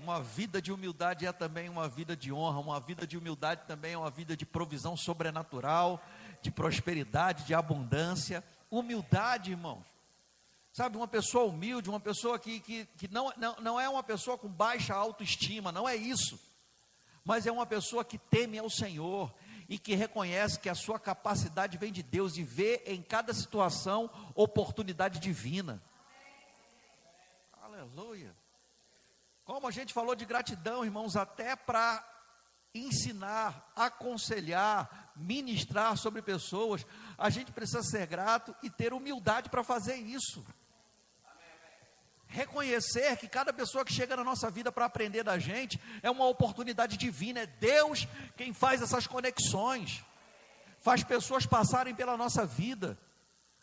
Uma 0.02 0.22
vida 0.22 0.62
de 0.62 0.72
humildade 0.72 1.26
é 1.26 1.32
também 1.32 1.70
uma 1.70 1.88
vida 1.88 2.16
de 2.16 2.34
honra, 2.34 2.60
uma 2.60 2.80
vida 2.80 3.06
de 3.08 3.18
humildade 3.18 3.62
também 3.68 3.94
é 3.94 3.98
uma 3.98 4.10
vida 4.10 4.36
de 4.36 4.46
provisão 4.46 4.98
sobrenatural, 4.98 6.04
de 6.42 6.52
prosperidade, 6.52 7.46
de 7.46 7.54
abundância. 7.54 8.44
Humildade, 8.70 9.52
irmãos. 9.52 9.86
Sabe, 10.74 10.98
uma 10.98 11.08
pessoa 11.08 11.46
humilde, 11.46 11.90
uma 11.90 12.00
pessoa 12.00 12.40
que, 12.40 12.60
que, 12.60 12.86
que 12.98 13.08
não, 13.08 13.32
não, 13.38 13.56
não 13.62 13.80
é 13.80 13.88
uma 13.88 14.02
pessoa 14.02 14.38
com 14.38 14.50
baixa 14.50 14.96
autoestima, 14.96 15.72
não 15.72 15.88
é 15.88 15.96
isso. 15.96 16.40
Mas 17.24 17.46
é 17.46 17.52
uma 17.52 17.66
pessoa 17.66 18.04
que 18.04 18.18
teme 18.18 18.58
ao 18.58 18.70
Senhor 18.70 19.34
e 19.70 19.78
que 19.78 19.96
reconhece 19.96 20.60
que 20.60 20.70
a 20.70 20.76
sua 20.76 21.00
capacidade 21.00 21.78
vem 21.78 21.92
de 21.92 22.04
Deus 22.04 22.38
e 22.38 22.44
vê 22.44 22.84
em 22.88 23.02
cada 23.02 23.34
situação 23.34 24.10
oportunidade 24.36 25.20
divina. 25.20 25.82
Aleluia. 27.84 28.34
Como 29.44 29.68
a 29.68 29.72
gente 29.72 29.94
falou 29.94 30.16
de 30.16 30.24
gratidão, 30.24 30.86
irmãos, 30.86 31.18
até 31.18 31.54
para 31.54 32.02
ensinar, 32.74 33.74
aconselhar, 33.76 35.12
ministrar 35.18 35.98
sobre 35.98 36.22
pessoas, 36.22 36.86
a 37.18 37.30
gente 37.30 37.52
precisa 37.52 37.84
ser 37.84 38.08
grato 38.08 38.56
e 38.64 38.70
ter 38.70 38.94
humildade 38.94 39.50
para 39.50 39.66
fazer 39.66 39.96
isso. 39.96 40.46
Reconhecer 42.26 43.18
que 43.18 43.28
cada 43.28 43.52
pessoa 43.52 43.84
que 43.84 43.92
chega 43.92 44.16
na 44.16 44.24
nossa 44.24 44.50
vida 44.50 44.72
para 44.72 44.86
aprender 44.86 45.24
da 45.24 45.38
gente 45.38 45.78
é 46.02 46.10
uma 46.10 46.26
oportunidade 46.26 46.96
divina, 46.96 47.42
é 47.42 47.46
Deus 47.46 48.08
quem 48.38 48.54
faz 48.54 48.82
essas 48.82 49.08
conexões, 49.08 50.06
faz 50.80 51.04
pessoas 51.04 51.46
passarem 51.46 51.94
pela 51.94 52.16
nossa 52.16 52.46
vida. 52.46 52.98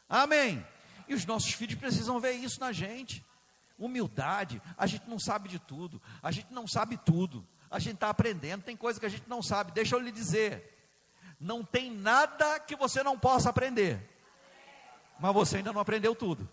Amém. 0.07 0.65
E 1.09 1.15
os 1.15 1.25
nossos 1.25 1.53
filhos 1.55 1.81
precisam 1.81 2.21
ver 2.21 2.33
isso 2.33 2.61
na 2.61 2.71
gente. 2.71 3.25
Humildade, 3.81 4.63
a 4.77 4.87
gente 4.87 5.09
não 5.09 5.19
sabe 5.19 5.49
de 5.49 5.59
tudo, 5.59 6.01
a 6.23 6.31
gente 6.31 6.53
não 6.53 6.69
sabe 6.69 6.97
tudo, 6.99 7.45
a 7.71 7.79
gente 7.79 7.95
está 7.95 8.11
aprendendo, 8.11 8.63
tem 8.63 8.77
coisa 8.77 9.01
que 9.01 9.07
a 9.07 9.11
gente 9.11 9.29
não 9.29 9.43
sabe. 9.43 9.73
Deixa 9.73 9.97
eu 9.97 10.01
lhe 10.01 10.13
dizer, 10.13 10.79
não 11.41 11.65
tem 11.65 11.91
nada 11.91 12.61
que 12.61 12.77
você 12.77 13.03
não 13.03 13.19
possa 13.19 13.51
aprender, 13.51 13.99
mas 15.19 15.35
você 15.35 15.57
ainda 15.57 15.73
não 15.73 15.81
aprendeu 15.81 16.15
tudo. 16.15 16.49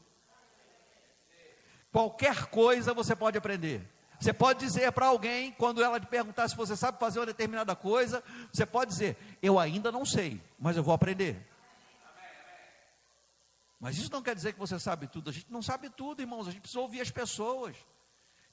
Qualquer 1.91 2.45
coisa 2.45 2.93
você 2.93 3.15
pode 3.15 3.37
aprender. 3.37 3.87
Você 4.19 4.33
pode 4.33 4.59
dizer 4.59 4.91
para 4.91 5.07
alguém, 5.07 5.51
quando 5.51 5.83
ela 5.83 5.99
te 5.99 6.07
perguntar 6.07 6.47
se 6.47 6.55
você 6.55 6.75
sabe 6.75 6.99
fazer 6.99 7.19
uma 7.19 7.25
determinada 7.25 7.75
coisa, 7.75 8.23
você 8.51 8.65
pode 8.65 8.91
dizer: 8.91 9.17
Eu 9.41 9.59
ainda 9.59 9.91
não 9.91 10.05
sei, 10.05 10.41
mas 10.57 10.75
eu 10.75 10.83
vou 10.83 10.93
aprender. 10.93 11.45
Mas 13.79 13.97
isso 13.97 14.11
não 14.11 14.21
quer 14.21 14.35
dizer 14.35 14.53
que 14.53 14.59
você 14.59 14.79
sabe 14.79 15.07
tudo. 15.07 15.29
A 15.29 15.33
gente 15.33 15.51
não 15.51 15.61
sabe 15.61 15.89
tudo, 15.89 16.21
irmãos. 16.21 16.47
A 16.47 16.51
gente 16.51 16.61
precisa 16.61 16.79
ouvir 16.79 17.01
as 17.01 17.11
pessoas. 17.11 17.75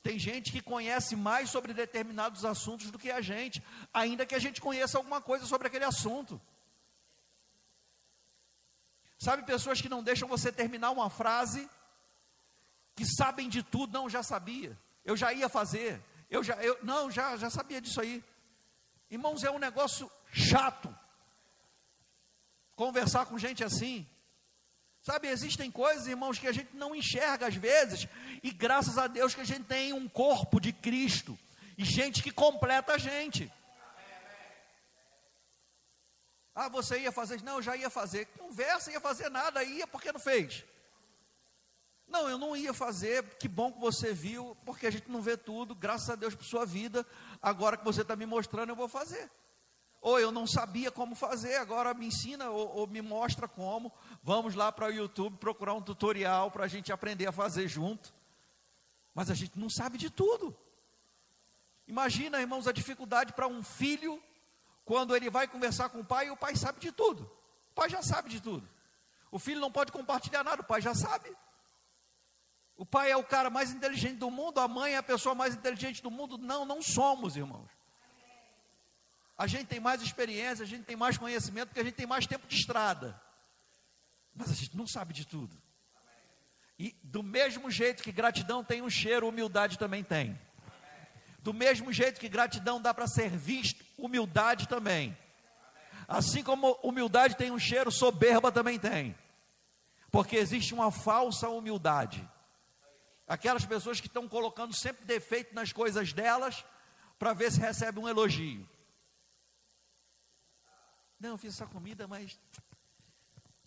Tem 0.03 0.19
gente 0.19 0.53
que 0.53 0.61
conhece 0.61 1.17
mais 1.17 1.49
sobre 1.49 1.73
determinados 1.73 2.45
assuntos 2.45 2.91
do 2.91 2.99
que 2.99 3.11
a 3.11 3.23
gente, 3.23 3.65
ainda 3.93 4.27
que 4.27 4.35
a 4.35 4.39
gente 4.39 4.61
conheça 4.61 4.99
alguma 4.99 5.21
coisa 5.21 5.47
sobre 5.47 5.67
aquele 5.67 5.85
assunto. 5.87 6.39
Sabe 9.19 9.45
pessoas 9.45 9.81
que 9.81 9.89
não 9.89 10.03
deixam 10.03 10.29
você 10.29 10.53
terminar 10.53 10.91
uma 10.91 11.09
frase, 11.09 11.71
que 12.95 13.07
sabem 13.07 13.49
de 13.49 13.63
tudo, 13.63 13.95
não, 13.95 14.11
já 14.11 14.23
sabia, 14.23 14.79
eu 15.07 15.17
já 15.17 15.33
ia 15.33 15.49
fazer, 15.49 16.05
eu 16.29 16.45
já, 16.45 16.55
eu, 16.63 16.79
não, 16.83 17.11
já, 17.11 17.35
já 17.39 17.49
sabia 17.49 17.81
disso 17.81 17.99
aí. 17.99 18.23
Irmãos, 19.11 19.43
é 19.43 19.51
um 19.51 19.59
negócio 19.59 20.11
chato 20.31 20.95
conversar 22.77 23.25
com 23.25 23.39
gente 23.39 23.65
assim. 23.65 24.07
Sabe, 25.05 25.29
existem 25.29 25.71
coisas, 25.71 26.07
irmãos, 26.07 26.39
que 26.39 26.47
a 26.47 26.53
gente 26.53 26.75
não 26.75 26.95
enxerga 26.95 27.47
às 27.47 27.55
vezes, 27.55 28.09
e 28.43 28.51
graças 28.51 28.97
a 28.97 29.07
Deus 29.07 29.35
que 29.35 29.43
a 29.43 29.45
gente 29.45 29.65
tem 29.65 29.93
um 29.93 30.09
corpo 30.09 30.59
de 30.59 30.73
Cristo 30.73 31.39
e 31.77 31.85
gente 31.85 32.23
que 32.23 32.31
completa 32.31 32.95
a 32.95 32.99
gente. 32.99 33.53
Ah, 36.55 36.71
você 36.71 37.01
ia 37.01 37.13
fazer? 37.13 37.43
Não, 37.43 37.57
eu 37.57 37.63
já 37.63 37.77
ia 37.77 37.91
fazer. 37.91 38.25
Conversa, 38.39 38.93
ia 38.93 39.01
fazer 39.01 39.29
nada, 39.29 39.63
ia 39.63 39.87
porque 39.87 40.11
não 40.11 40.21
fez. 40.21 40.65
Não, 42.09 42.27
eu 42.27 42.39
não 42.39 42.57
ia 42.57 42.73
fazer, 42.73 43.23
que 43.37 43.47
bom 43.47 43.71
que 43.71 43.81
você 43.81 44.15
viu, 44.15 44.57
porque 44.65 44.87
a 44.87 44.91
gente 44.91 45.11
não 45.11 45.21
vê 45.21 45.37
tudo, 45.37 45.75
graças 45.75 46.09
a 46.09 46.15
Deus 46.15 46.35
por 46.35 46.45
sua 46.45 46.65
vida, 46.65 47.07
agora 47.43 47.77
que 47.77 47.85
você 47.85 48.01
está 48.01 48.17
me 48.17 48.25
mostrando, 48.25 48.71
eu 48.71 48.77
vou 48.77 48.89
fazer 48.89 49.31
ou 50.05 50.21
eu 50.21 50.31
não 50.31 50.47
sabia 50.47 50.91
como 50.91 51.15
fazer, 51.15 51.57
agora 51.57 51.95
me 51.95 52.09
ensina 52.09 52.51
ou, 52.51 52.77
ou 52.77 52.87
me 52.87 53.01
mostra 53.01 53.49
como. 53.49 53.91
Vamos 54.23 54.55
lá 54.55 54.71
para 54.71 54.89
o 54.89 54.93
YouTube 54.93 55.39
procurar 55.39 55.73
um 55.73 55.81
tutorial 55.81 56.51
para 56.51 56.67
a 56.67 56.69
gente 56.69 56.93
aprender 56.93 57.27
a 57.27 57.33
fazer 57.33 57.67
junto. 57.69 58.13
Mas 59.15 59.31
a 59.31 59.35
gente 59.35 59.59
não 59.59 59.71
sabe 59.71 59.97
de 59.97 60.11
tudo. 60.11 60.55
Imagina, 61.89 62.39
irmãos, 62.39 62.69
a 62.69 62.73
dificuldade 62.73 63.33
para 63.33 63.47
um 63.47 63.63
filho 63.63 64.23
quando 64.85 65.17
ele 65.17 65.31
vai 65.31 65.49
conversar 65.49 65.89
com 65.89 66.01
o 66.01 66.05
pai 66.05 66.27
e 66.27 66.31
o 66.31 66.37
pai 66.37 66.55
sabe 66.55 66.81
de 66.81 66.93
tudo. 66.93 67.23
O 67.71 67.75
pai 67.75 67.89
já 67.89 68.03
sabe 68.03 68.29
de 68.29 68.43
tudo. 68.43 68.69
O 69.31 69.39
filho 69.39 69.59
não 69.59 69.73
pode 69.73 69.91
compartilhar 69.91 70.45
nada, 70.45 70.61
o 70.61 70.67
pai 70.67 70.83
já 70.83 70.95
sabe. 70.95 71.35
O 72.77 72.85
pai 72.85 73.11
é 73.11 73.17
o 73.17 73.25
cara 73.25 73.49
mais 73.49 73.71
inteligente 73.71 74.19
do 74.19 74.31
mundo, 74.31 74.61
a 74.61 74.69
mãe 74.69 74.93
é 74.93 74.99
a 74.99 75.03
pessoa 75.03 75.35
mais 75.35 75.55
inteligente 75.55 76.03
do 76.03 76.11
mundo. 76.11 76.37
Não, 76.37 76.67
não 76.67 76.83
somos, 76.83 77.37
irmãos. 77.37 77.71
A 79.37 79.47
gente 79.47 79.67
tem 79.67 79.81
mais 79.81 80.01
experiência, 80.01 80.63
a 80.63 80.67
gente 80.67 80.85
tem 80.85 80.97
mais 80.97 81.19
conhecimento, 81.19 81.69
porque 81.69 81.81
a 81.81 81.85
gente 81.85 81.95
tem 81.95 82.07
mais 82.07 82.27
tempo 82.27 82.47
de 82.47 82.55
estrada. 82.55 83.21
Mas 84.35 84.51
a 84.51 84.55
gente 84.55 84.77
não 84.77 84.87
sabe 84.87 85.13
de 85.13 85.27
tudo. 85.27 85.61
E 86.79 86.97
do 87.03 87.23
mesmo 87.23 87.71
jeito 87.71 88.03
que 88.03 88.13
gratidão 88.13 88.65
tem 88.65 88.83
um 88.83 88.91
cheiro, 88.91 89.29
humildade 89.29 89.79
também 89.79 90.03
tem. 90.03 90.39
Do 91.41 91.53
mesmo 91.53 91.93
jeito 91.93 92.21
que 92.21 92.29
gratidão 92.29 92.81
dá 92.81 92.95
para 92.95 93.07
ser 93.07 93.31
visto, 93.31 93.85
humildade 93.99 94.69
também. 94.69 95.17
Assim 96.09 96.43
como 96.43 96.79
humildade 96.83 97.37
tem 97.37 97.51
um 97.51 97.59
cheiro, 97.59 97.91
soberba 97.91 98.51
também 98.51 98.79
tem. 98.79 99.17
Porque 100.11 100.37
existe 100.37 100.75
uma 100.75 100.91
falsa 100.91 101.49
humildade. 101.49 102.29
Aquelas 103.27 103.65
pessoas 103.65 104.01
que 104.01 104.07
estão 104.07 104.29
colocando 104.29 104.75
sempre 104.75 105.05
defeito 105.05 105.55
nas 105.55 105.73
coisas 105.73 106.13
delas 106.13 106.65
para 107.19 107.33
ver 107.33 107.51
se 107.51 107.61
recebe 107.61 107.99
um 107.99 108.09
elogio. 108.09 108.69
Não, 111.19 111.31
eu 111.31 111.39
fiz 111.39 111.55
essa 111.55 111.67
comida, 111.67 112.07
mas 112.07 112.39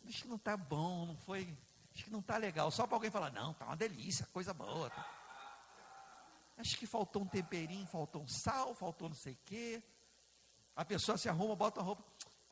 acho 0.08 0.22
que 0.22 0.28
não 0.28 0.36
está 0.36 0.56
bom, 0.56 1.06
não 1.08 1.18
foi, 1.18 1.58
acho 1.94 2.04
que 2.04 2.10
não 2.12 2.20
está 2.20 2.38
legal. 2.38 2.70
Só 2.72 2.86
para 2.86 2.96
alguém 2.96 3.12
falar, 3.12 3.32
não, 3.32 3.52
está 3.52 3.66
uma 3.66 3.76
delícia, 3.76 4.26
coisa 4.28 4.54
boa. 4.54 4.90
Tá. 4.90 5.18
Acho 6.58 6.78
que 6.78 6.88
faltou 6.88 7.22
um 7.22 7.28
temperinho, 7.28 7.86
faltou 7.86 8.22
um 8.24 8.28
sal, 8.28 8.74
faltou 8.74 9.10
não 9.10 9.16
sei 9.16 9.34
o 9.34 9.40
quê. 9.46 9.84
A 10.76 10.84
pessoa 10.84 11.18
se 11.18 11.30
arruma, 11.30 11.56
bota 11.56 11.80
a 11.80 11.84
roupa, 11.84 12.04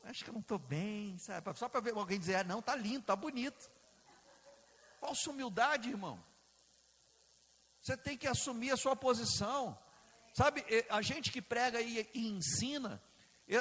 acho 0.04 0.24
que 0.24 0.30
eu 0.30 0.34
não 0.34 0.40
estou 0.40 0.58
bem, 0.58 1.18
sabe? 1.18 1.56
Só 1.56 1.68
para 1.68 1.80
ver 1.80 1.94
alguém 1.94 2.18
dizer, 2.18 2.36
ah, 2.36 2.44
não, 2.44 2.60
está 2.60 2.74
lindo, 2.74 3.00
está 3.00 3.16
bonito. 3.16 3.70
Falsa 5.00 5.30
humildade, 5.30 5.88
irmão. 5.88 6.22
Você 7.80 7.96
tem 7.96 8.16
que 8.16 8.26
assumir 8.26 8.72
a 8.72 8.76
sua 8.76 8.96
posição. 8.96 9.78
Sabe, 10.34 10.64
a 10.90 11.00
gente 11.02 11.30
que 11.30 11.40
prega 11.40 11.80
e, 11.80 12.08
e 12.12 12.28
ensina, 12.28 13.02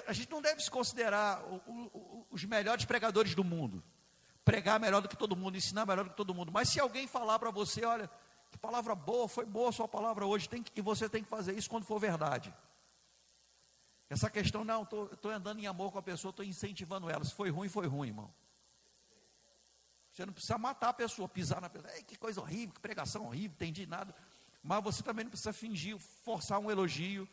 a 0.07 0.13
gente 0.13 0.31
não 0.31 0.41
deve 0.41 0.61
se 0.61 0.71
considerar 0.71 1.43
o, 1.43 1.61
o, 1.67 2.27
os 2.31 2.43
melhores 2.43 2.85
pregadores 2.85 3.35
do 3.35 3.43
mundo. 3.43 3.83
Pregar 4.43 4.79
melhor 4.79 5.01
do 5.01 5.07
que 5.07 5.17
todo 5.17 5.35
mundo, 5.35 5.57
ensinar 5.57 5.85
melhor 5.85 6.05
do 6.05 6.11
que 6.11 6.17
todo 6.17 6.33
mundo. 6.33 6.51
Mas 6.51 6.69
se 6.69 6.79
alguém 6.79 7.07
falar 7.07 7.37
para 7.39 7.51
você, 7.51 7.85
olha, 7.85 8.09
que 8.51 8.57
palavra 8.57 8.95
boa, 8.95 9.27
foi 9.27 9.45
boa 9.45 9.71
sua 9.71 9.87
palavra 9.87 10.25
hoje, 10.25 10.49
tem 10.49 10.63
que, 10.63 10.71
e 10.75 10.81
você 10.81 11.09
tem 11.09 11.23
que 11.23 11.29
fazer 11.29 11.57
isso 11.57 11.69
quando 11.69 11.85
for 11.85 11.99
verdade. 11.99 12.53
Essa 14.09 14.29
questão, 14.29 14.63
não, 14.63 14.83
estou 14.83 15.31
andando 15.31 15.59
em 15.59 15.67
amor 15.67 15.91
com 15.91 15.97
a 15.97 16.03
pessoa, 16.03 16.29
estou 16.29 16.45
incentivando 16.45 17.09
ela. 17.09 17.23
Se 17.25 17.33
foi 17.33 17.49
ruim, 17.49 17.69
foi 17.69 17.87
ruim, 17.87 18.09
irmão. 18.09 18.33
Você 20.11 20.25
não 20.25 20.31
precisa 20.31 20.57
matar 20.57 20.89
a 20.89 20.93
pessoa, 20.93 21.27
pisar 21.27 21.59
na 21.59 21.69
pessoa. 21.69 21.91
Ei, 21.93 22.03
que 22.03 22.17
coisa 22.17 22.39
horrível, 22.39 22.73
que 22.73 22.79
pregação 22.79 23.25
horrível, 23.25 23.55
entendi 23.55 23.85
nada. 23.85 24.15
Mas 24.63 24.83
você 24.83 25.03
também 25.03 25.25
não 25.25 25.29
precisa 25.29 25.51
fingir, 25.51 25.97
forçar 25.99 26.59
um 26.59 26.71
elogio. 26.71 27.27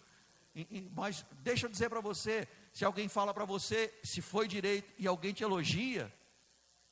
Mas 0.95 1.25
deixa 1.41 1.67
eu 1.67 1.71
dizer 1.71 1.89
para 1.89 2.01
você: 2.01 2.47
se 2.73 2.85
alguém 2.85 3.09
fala 3.09 3.33
para 3.33 3.45
você, 3.45 3.93
se 4.05 4.21
foi 4.21 4.47
direito 4.47 4.93
e 4.99 5.07
alguém 5.07 5.33
te 5.33 5.43
elogia, 5.43 6.13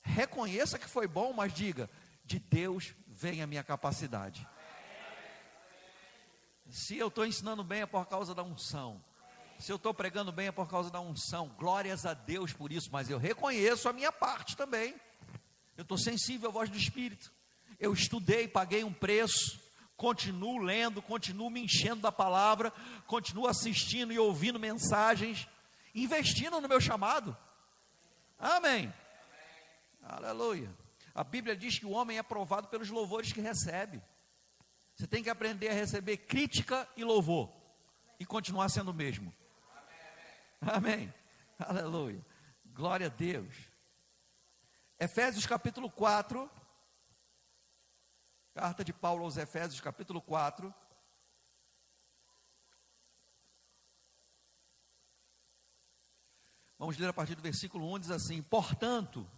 reconheça 0.03 0.79
que 0.79 0.89
foi 0.89 1.07
bom, 1.07 1.33
mas 1.33 1.53
diga: 1.53 1.91
de 2.25 2.39
Deus 2.39 2.95
vem 3.07 3.43
a 3.43 3.47
minha 3.47 3.63
capacidade. 3.63 4.47
Se 6.71 6.97
eu 6.97 7.09
estou 7.09 7.27
ensinando 7.27 7.65
bem 7.65 7.83
é 7.83 7.87
por 7.87 8.07
causa 8.07 8.35
da 8.35 8.43
unção. 8.43 9.03
Se 9.59 9.71
eu 9.71 9.77
estou 9.77 9.93
pregando 9.93 10.33
bem 10.33 10.47
é 10.47 10.53
por 10.53 10.69
causa 10.71 10.91
da 10.91 11.01
unção. 11.01 11.49
Glórias 11.59 12.07
a 12.07 12.15
Deus 12.15 12.53
por 12.53 12.73
isso, 12.73 12.89
mas 12.93 13.11
eu 13.11 13.19
reconheço 13.19 13.89
a 13.89 13.93
minha 13.93 14.13
parte 14.13 14.57
também. 14.57 14.95
Eu 15.77 15.83
estou 15.83 15.99
sensível 15.99 16.49
à 16.49 16.53
voz 16.53 16.71
do 16.71 16.79
Espírito. 16.79 17.33
Eu 17.79 17.93
estudei, 17.93 18.47
paguei 18.47 18.85
um 18.85 18.93
preço, 18.93 19.61
continuo 20.01 20.57
lendo, 20.57 21.03
continuo 21.03 21.51
me 21.51 21.61
enchendo 21.61 22.01
da 22.01 22.11
palavra, 22.11 22.73
continuo 23.07 23.47
assistindo 23.47 24.11
e 24.11 24.19
ouvindo 24.19 24.59
mensagens, 24.59 25.47
investindo 25.95 26.59
no 26.59 26.67
meu 26.67 26.81
chamado. 26.81 27.37
Amém. 28.39 28.91
Aleluia. 30.03 30.75
A 31.15 31.23
Bíblia 31.23 31.55
diz 31.55 31.79
que 31.79 31.85
o 31.85 31.91
homem 31.91 32.17
é 32.17 32.23
provado 32.23 32.69
pelos 32.69 32.89
louvores 32.89 33.31
que 33.31 33.43
recebe. 33.43 34.01
Você 34.97 35.07
tem 35.07 35.23
que 35.23 35.29
aprender 35.29 35.69
a 35.69 35.75
receber 35.75 36.17
crítica 36.17 36.89
e 36.97 37.05
louvor 37.05 37.53
e 38.19 38.25
continuar 38.25 38.71
sendo 38.71 38.93
o 38.93 38.95
mesmo. 38.95 39.31
Amém. 40.63 41.13
Aleluia. 41.59 42.25
Glória 42.73 43.09
a 43.09 43.11
Deus. 43.11 43.55
Efésios 44.99 45.45
capítulo 45.45 45.91
4. 45.91 46.51
Carta 48.53 48.85
de 48.85 48.93
Paulo 48.93 49.25
aos 49.25 49.37
Efésios, 49.37 49.81
capítulo 49.81 50.21
4. 50.21 50.75
Vamos 56.77 56.97
ler 56.99 57.09
a 57.09 57.13
partir 57.13 57.37
do 57.37 57.43
versículo 57.43 57.87
1, 57.95 57.99
diz 58.01 58.11
assim: 58.11 58.43
Portanto, 58.43 59.31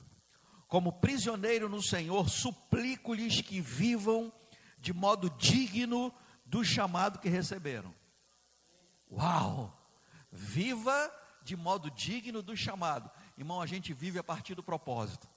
como 0.66 1.00
prisioneiro 1.00 1.68
no 1.68 1.82
Senhor, 1.82 2.30
suplico-lhes 2.30 3.42
que 3.42 3.60
vivam 3.60 4.32
de 4.78 4.94
modo 4.94 5.28
digno 5.28 6.12
do 6.46 6.64
chamado 6.64 7.18
que 7.18 7.28
receberam. 7.28 7.94
Uau! 9.10 9.78
Viva 10.30 11.12
de 11.42 11.54
modo 11.54 11.90
digno 11.90 12.42
do 12.42 12.56
chamado. 12.56 13.10
Irmão, 13.36 13.60
a 13.60 13.66
gente 13.66 13.92
vive 13.92 14.18
a 14.18 14.24
partir 14.24 14.54
do 14.54 14.62
propósito 14.62 15.31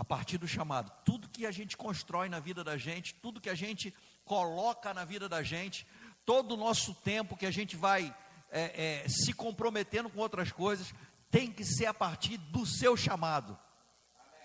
a 0.00 0.04
partir 0.04 0.38
do 0.38 0.48
chamado. 0.48 0.90
Tudo 1.04 1.28
que 1.28 1.44
a 1.44 1.50
gente 1.50 1.76
constrói 1.76 2.30
na 2.30 2.40
vida 2.40 2.64
da 2.64 2.78
gente, 2.78 3.14
tudo 3.16 3.38
que 3.38 3.50
a 3.50 3.54
gente 3.54 3.94
coloca 4.24 4.94
na 4.94 5.04
vida 5.04 5.28
da 5.28 5.42
gente, 5.42 5.86
todo 6.24 6.52
o 6.52 6.56
nosso 6.56 6.94
tempo 6.94 7.36
que 7.36 7.44
a 7.44 7.50
gente 7.50 7.76
vai 7.76 8.16
é, 8.50 9.02
é, 9.02 9.08
se 9.10 9.34
comprometendo 9.34 10.08
com 10.08 10.18
outras 10.18 10.50
coisas, 10.50 10.94
tem 11.30 11.52
que 11.52 11.66
ser 11.66 11.84
a 11.84 11.92
partir 11.92 12.38
do 12.38 12.64
seu 12.64 12.96
chamado. 12.96 13.58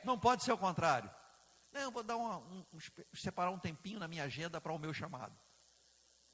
Não 0.03 0.19
pode 0.19 0.43
ser 0.43 0.51
o 0.51 0.57
contrário. 0.57 1.09
Não, 1.71 1.89
vou 1.89 2.03
dar 2.03 2.17
uma, 2.17 2.39
um, 2.39 2.65
separar 3.13 3.51
um 3.51 3.57
tempinho 3.57 3.97
na 3.97 4.09
minha 4.09 4.25
agenda 4.25 4.59
para 4.59 4.73
o 4.73 4.77
meu 4.77 4.93
chamado. 4.93 5.33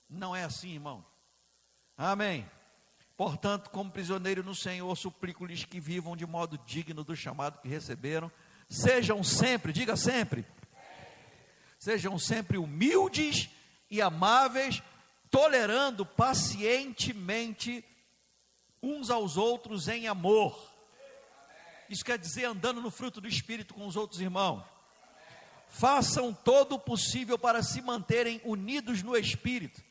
Não 0.10 0.36
é 0.36 0.46
assim, 0.46 0.74
irmão. 0.74 1.06
Amém. 1.96 2.50
Portanto, 3.16 3.70
como 3.70 3.92
prisioneiro 3.92 4.44
no 4.44 4.56
Senhor, 4.56 4.98
suplico-lhes 4.98 5.64
que 5.64 5.80
vivam 5.80 6.18
de 6.18 6.26
modo 6.26 6.58
digno 6.66 7.04
do 7.04 7.16
chamado 7.16 7.62
que 7.62 7.68
receberam 7.68 8.32
Sejam 8.72 9.22
sempre, 9.22 9.74
diga 9.74 9.98
sempre, 9.98 10.46
sejam 11.78 12.18
sempre 12.18 12.58
humildes 12.58 13.50
e 13.90 14.02
amáveis, 14.02 14.82
tolerando 15.30 16.06
pacientemente 16.06 17.84
uns 18.82 19.10
aos 19.10 19.36
outros 19.36 19.90
em 19.90 20.08
amor. 20.08 20.58
Isso 21.90 22.06
quer 22.06 22.18
dizer 22.18 22.46
andando 22.46 22.80
no 22.80 22.90
fruto 22.90 23.20
do 23.20 23.28
Espírito 23.28 23.74
com 23.74 23.86
os 23.86 23.98
outros 23.98 24.22
irmãos. 24.22 24.64
Façam 25.68 26.34
todo 26.34 26.76
o 26.76 26.80
possível 26.80 27.38
para 27.38 27.62
se 27.62 27.82
manterem 27.82 28.40
unidos 28.46 29.04
no 29.04 29.18
Espírito, 29.18 29.84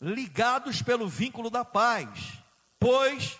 ligados 0.00 0.80
pelo 0.80 1.06
vínculo 1.06 1.50
da 1.50 1.66
paz, 1.66 2.38
pois 2.80 3.38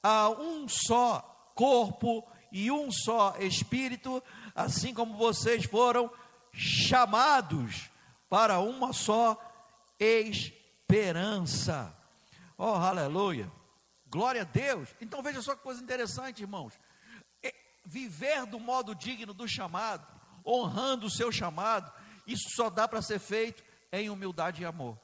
há 0.00 0.28
um 0.28 0.68
só 0.68 1.52
corpo 1.56 2.30
e 2.52 2.70
um 2.70 2.92
só 2.92 3.34
Espírito, 3.38 4.22
assim 4.54 4.92
como 4.92 5.16
vocês 5.16 5.64
foram 5.64 6.12
chamados 6.52 7.90
para 8.28 8.60
uma 8.60 8.92
só 8.92 9.40
esperança. 9.98 11.96
Oh, 12.58 12.74
aleluia! 12.74 13.50
Glória 14.06 14.42
a 14.42 14.44
Deus. 14.44 14.90
Então 15.00 15.22
veja 15.22 15.40
só 15.40 15.56
que 15.56 15.62
coisa 15.62 15.82
interessante, 15.82 16.42
irmãos. 16.42 16.78
Viver 17.84 18.46
do 18.46 18.60
modo 18.60 18.94
digno 18.94 19.34
do 19.34 19.48
chamado, 19.48 20.06
honrando 20.46 21.06
o 21.06 21.10
seu 21.10 21.32
chamado, 21.32 21.90
isso 22.26 22.48
só 22.54 22.70
dá 22.70 22.86
para 22.86 23.02
ser 23.02 23.18
feito 23.18 23.64
em 23.90 24.10
humildade 24.10 24.62
e 24.62 24.66
amor. 24.66 25.00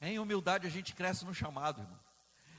Em 0.00 0.18
humildade 0.18 0.66
a 0.66 0.70
gente 0.70 0.94
cresce 0.94 1.24
no 1.24 1.32
chamado, 1.32 1.80
irmão. 1.80 1.98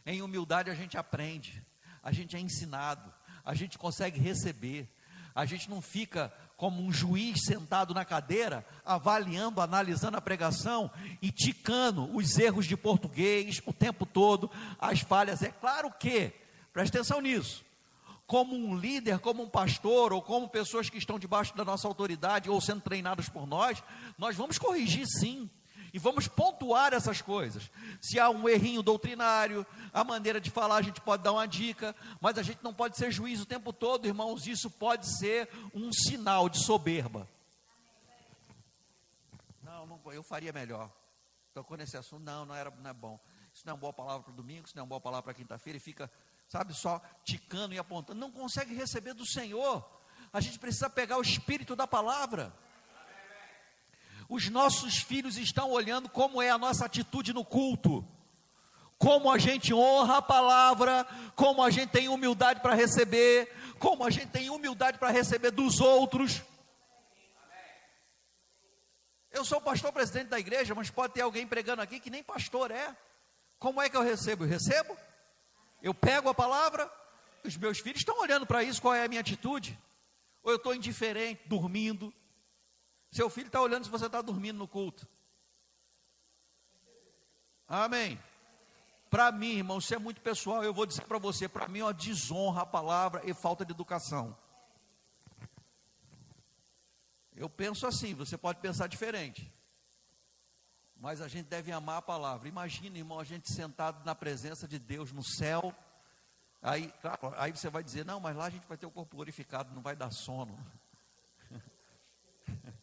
Em 0.06 0.22
humildade 0.22 0.72
a 0.72 0.74
gente 0.74 0.98
aprende 0.98 1.64
a 2.04 2.12
gente 2.12 2.36
é 2.36 2.40
ensinado, 2.40 3.12
a 3.44 3.54
gente 3.54 3.78
consegue 3.78 4.20
receber, 4.20 4.88
a 5.34 5.46
gente 5.46 5.70
não 5.70 5.82
fica 5.82 6.34
como 6.58 6.82
um 6.82 6.92
juiz 6.92 7.46
sentado 7.46 7.94
na 7.94 8.04
cadeira, 8.04 8.66
avaliando, 8.86 9.62
analisando 9.62 10.18
a 10.18 10.22
pregação 10.22 10.92
e 11.22 11.32
ticando 11.32 12.14
os 12.16 12.38
erros 12.38 12.66
de 12.66 12.76
português 12.76 13.62
o 13.66 13.72
tempo 13.72 14.06
todo, 14.06 14.52
as 14.78 15.00
falhas. 15.00 15.42
É 15.42 15.52
claro 15.52 15.90
que, 15.98 16.34
preste 16.74 16.98
atenção 16.98 17.22
nisso, 17.22 17.64
como 18.28 18.56
um 18.56 18.76
líder, 18.76 19.20
como 19.20 19.42
um 19.42 19.50
pastor, 19.50 20.12
ou 20.12 20.22
como 20.22 20.50
pessoas 20.50 20.90
que 20.90 20.98
estão 20.98 21.18
debaixo 21.18 21.56
da 21.56 21.64
nossa 21.64 21.88
autoridade 21.88 22.50
ou 22.50 22.60
sendo 22.60 22.82
treinados 22.82 23.30
por 23.30 23.48
nós, 23.48 23.82
nós 24.18 24.36
vamos 24.36 24.58
corrigir 24.58 25.08
sim 25.08 25.50
e 25.94 26.00
vamos 26.00 26.28
pontuar 26.28 26.94
essas 26.94 27.22
coisas. 27.22 27.70
Se 28.02 28.20
há 28.20 28.30
um 28.30 28.48
errinho 28.48 28.84
doutrinário, 28.84 29.66
a 29.94 30.04
maneira 30.04 30.40
de 30.40 30.50
falar, 30.50 30.78
a 30.78 30.82
gente 30.82 31.02
pode 31.02 31.24
dar 31.24 31.34
uma 31.34 31.48
dica, 31.48 31.96
mas 32.22 32.38
a 32.38 32.44
gente 32.44 32.64
não 32.64 32.74
pode 32.74 32.98
ser 32.98 33.12
juiz 33.12 33.42
o 33.42 33.46
tempo 33.46 33.74
todo, 33.74 34.08
irmãos. 34.08 34.48
Isso 34.48 34.70
pode 34.70 35.18
ser 35.18 35.50
um 35.74 35.92
sinal 35.92 36.50
de 36.50 36.64
soberba. 36.64 37.28
Não, 39.64 39.86
não 39.86 40.00
eu 40.12 40.24
faria 40.24 40.54
melhor. 40.54 40.92
Tocou 41.54 41.76
nesse 41.76 41.98
assunto, 41.98 42.24
não, 42.24 42.46
não, 42.46 42.56
era, 42.56 42.72
não 42.72 42.90
é 42.90 42.94
bom. 42.94 43.20
Isso 43.54 43.66
não 43.66 43.72
é 43.72 43.74
uma 43.74 43.80
boa 43.80 43.94
palavra 43.94 44.24
para 44.24 44.32
o 44.32 44.36
domingo, 44.36 44.66
isso 44.66 44.76
não 44.76 44.82
é 44.82 44.84
uma 44.84 44.90
boa 44.90 45.02
palavra 45.02 45.24
para 45.24 45.34
quinta-feira, 45.34 45.78
e 45.78 45.80
fica, 45.80 46.10
sabe, 46.48 46.74
só 46.74 47.02
ticando 47.24 47.74
e 47.74 47.80
apontando. 47.80 48.20
Não 48.20 48.32
consegue 48.32 48.74
receber 48.74 49.14
do 49.14 49.26
Senhor. 49.26 49.84
A 50.32 50.40
gente 50.40 50.60
precisa 50.60 50.90
pegar 50.90 51.18
o 51.18 51.22
espírito 51.22 51.76
da 51.76 51.88
palavra. 51.88 52.54
Os 54.30 54.48
nossos 54.48 55.00
filhos 55.00 55.38
estão 55.38 55.72
olhando 55.72 56.08
como 56.08 56.40
é 56.40 56.52
a 56.52 56.58
nossa 56.58 56.86
atitude 56.86 57.34
no 57.34 57.44
culto, 57.44 58.08
como 58.96 59.32
a 59.32 59.40
gente 59.40 59.74
honra 59.74 60.18
a 60.18 60.22
palavra, 60.22 61.04
como 61.36 61.64
a 61.64 61.72
gente 61.72 61.90
tem 61.90 62.08
humildade 62.08 62.62
para 62.62 62.76
receber, 62.76 63.52
como 63.80 64.06
a 64.06 64.12
gente 64.12 64.28
tem 64.28 64.52
humildade 64.52 65.00
para 65.00 65.10
receber 65.10 65.50
dos 65.50 65.82
outros. 65.82 66.44
Eu 69.32 69.44
sou 69.44 69.60
pastor 69.60 69.92
presidente 69.92 70.28
da 70.28 70.40
igreja, 70.40 70.76
mas 70.76 70.92
pode 70.92 71.14
ter 71.14 71.22
alguém 71.22 71.48
pregando 71.48 71.82
aqui 71.82 72.00
que 72.00 72.12
nem 72.12 72.24
pastor 72.24 72.70
é. 72.70 72.96
Como 73.58 73.82
é 73.82 73.90
que 73.90 73.98
eu 73.98 74.04
recebo? 74.04 74.44
Eu 74.44 74.50
recebo? 74.50 74.96
Eu 75.82 75.94
pego 75.94 76.30
a 76.30 76.36
palavra, 76.36 76.92
os 77.44 77.58
meus 77.58 77.80
filhos 77.80 78.02
estão 78.02 78.20
olhando 78.20 78.46
para 78.46 78.62
isso, 78.62 78.82
qual 78.82 78.94
é 78.94 79.06
a 79.06 79.08
minha 79.08 79.22
atitude? 79.22 79.80
Ou 80.44 80.52
eu 80.52 80.58
estou 80.58 80.76
indiferente, 80.76 81.42
dormindo? 81.48 82.14
Seu 83.12 83.30
filho 83.30 83.48
está 83.48 83.62
olhando 83.62 83.86
se 83.86 83.90
você 83.90 84.06
está 84.06 84.22
dormindo 84.22 84.58
no 84.58 84.68
culto. 84.68 85.08
Amém. 87.68 88.20
Para 89.10 89.32
mim, 89.32 89.58
irmão, 89.58 89.80
isso 89.80 89.94
é 89.94 89.98
muito 89.98 90.22
pessoal. 90.22 90.64
Eu 90.64 90.74
vou 90.74 90.86
dizer 90.86 91.04
para 91.04 91.18
você: 91.18 91.48
para 91.48 91.68
mim 91.68 91.82
uma 91.82 91.94
desonra 91.94 92.62
a 92.62 92.66
palavra 92.66 93.22
e 93.26 93.34
falta 93.34 93.66
de 93.66 93.72
educação. 93.72 94.38
Eu 97.36 97.50
penso 97.50 97.88
assim, 97.88 98.14
você 98.14 98.38
pode 98.38 98.60
pensar 98.60 98.88
diferente. 98.88 99.52
Mas 100.98 101.22
a 101.22 101.28
gente 101.30 101.48
deve 101.48 101.72
amar 101.72 101.98
a 101.98 102.02
palavra. 102.02 102.50
Imagina, 102.50 102.98
irmão, 102.98 103.20
a 103.20 103.24
gente 103.24 103.52
sentado 103.52 104.04
na 104.04 104.14
presença 104.14 104.68
de 104.68 104.78
Deus 104.78 105.14
no 105.14 105.24
céu. 105.24 105.74
Aí, 106.62 106.92
claro, 107.02 107.34
aí 107.38 107.52
você 107.52 107.70
vai 107.70 107.82
dizer: 107.82 108.06
não, 108.06 108.20
mas 108.20 108.36
lá 108.36 108.46
a 108.46 108.50
gente 108.50 108.68
vai 108.68 108.78
ter 108.78 108.86
o 108.86 108.92
corpo 108.92 109.16
glorificado, 109.16 109.74
não 109.74 109.82
vai 109.82 109.96
dar 109.96 110.12
sono. 110.12 110.60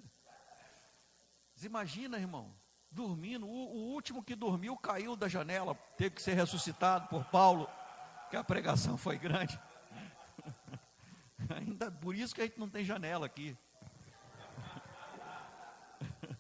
Você 1.57 1.67
imagina, 1.67 2.19
irmão, 2.19 2.55
dormindo. 2.91 3.47
O, 3.47 3.51
o, 3.51 3.95
último 3.95 4.23
que 4.23 4.37
dormiu 4.37 4.77
caiu 4.77 5.17
da 5.17 5.27
janela, 5.27 5.75
teve 5.97 6.17
que 6.17 6.23
ser 6.23 6.35
ressuscitado 6.35 7.09
por 7.09 7.25
Paulo, 7.25 7.67
que 8.31 8.37
a 8.37 8.45
pregação 8.45 8.99
foi 8.99 9.17
grande. 9.17 9.59
Ainda 11.57 11.91
por 11.91 12.15
isso 12.15 12.35
que 12.35 12.43
a 12.43 12.45
gente 12.45 12.61
não 12.61 12.69
tem 12.69 12.85
janela 12.85 13.25
aqui. 13.25 13.57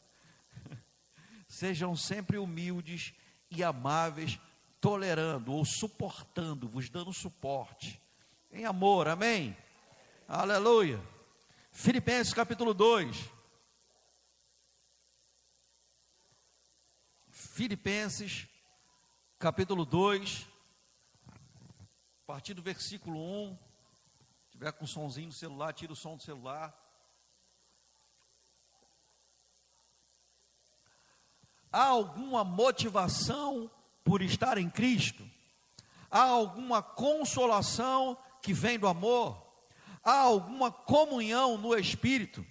Sejam 1.48 1.96
sempre 1.96 2.37
humildes 2.37 3.14
e 3.50 3.64
amáveis, 3.64 4.38
tolerando 4.83 5.55
ou 5.55 5.64
suportando, 5.64 6.68
vos 6.68 6.90
dando 6.90 7.11
suporte. 7.14 7.98
Em 8.52 8.66
amor, 8.66 9.09
amém? 9.09 9.57
Aleluia. 10.29 11.00
Filipenses 11.72 12.35
capítulo 12.35 12.74
2. 12.74 13.36
Filipenses, 17.57 18.47
capítulo 19.38 19.87
2, 19.87 20.47
a 21.27 22.27
partir 22.27 22.53
do 22.53 22.61
versículo 22.61 23.19
1. 23.19 23.59
Se 24.45 24.51
tiver 24.51 24.73
com 24.73 24.87
somzinho 24.87 25.29
no 25.29 25.33
celular, 25.33 25.73
tira 25.73 25.90
o 25.90 25.97
som 25.97 26.19
do 26.19 26.23
celular. 26.23 26.79
Há 31.73 31.87
alguma 31.87 32.45
motivação 32.45 33.71
por 34.05 34.21
estar 34.21 34.59
em 34.59 34.69
Cristo? 34.69 35.27
Há 36.11 36.25
alguma 36.25 36.83
consolação 36.83 38.19
que 38.42 38.53
vem 38.53 38.79
do 38.79 38.87
amor? 38.87 39.42
Há 40.05 40.19
alguma 40.19 40.71
comunhão 40.71 41.57
no 41.57 41.75
Espírito? 41.75 42.45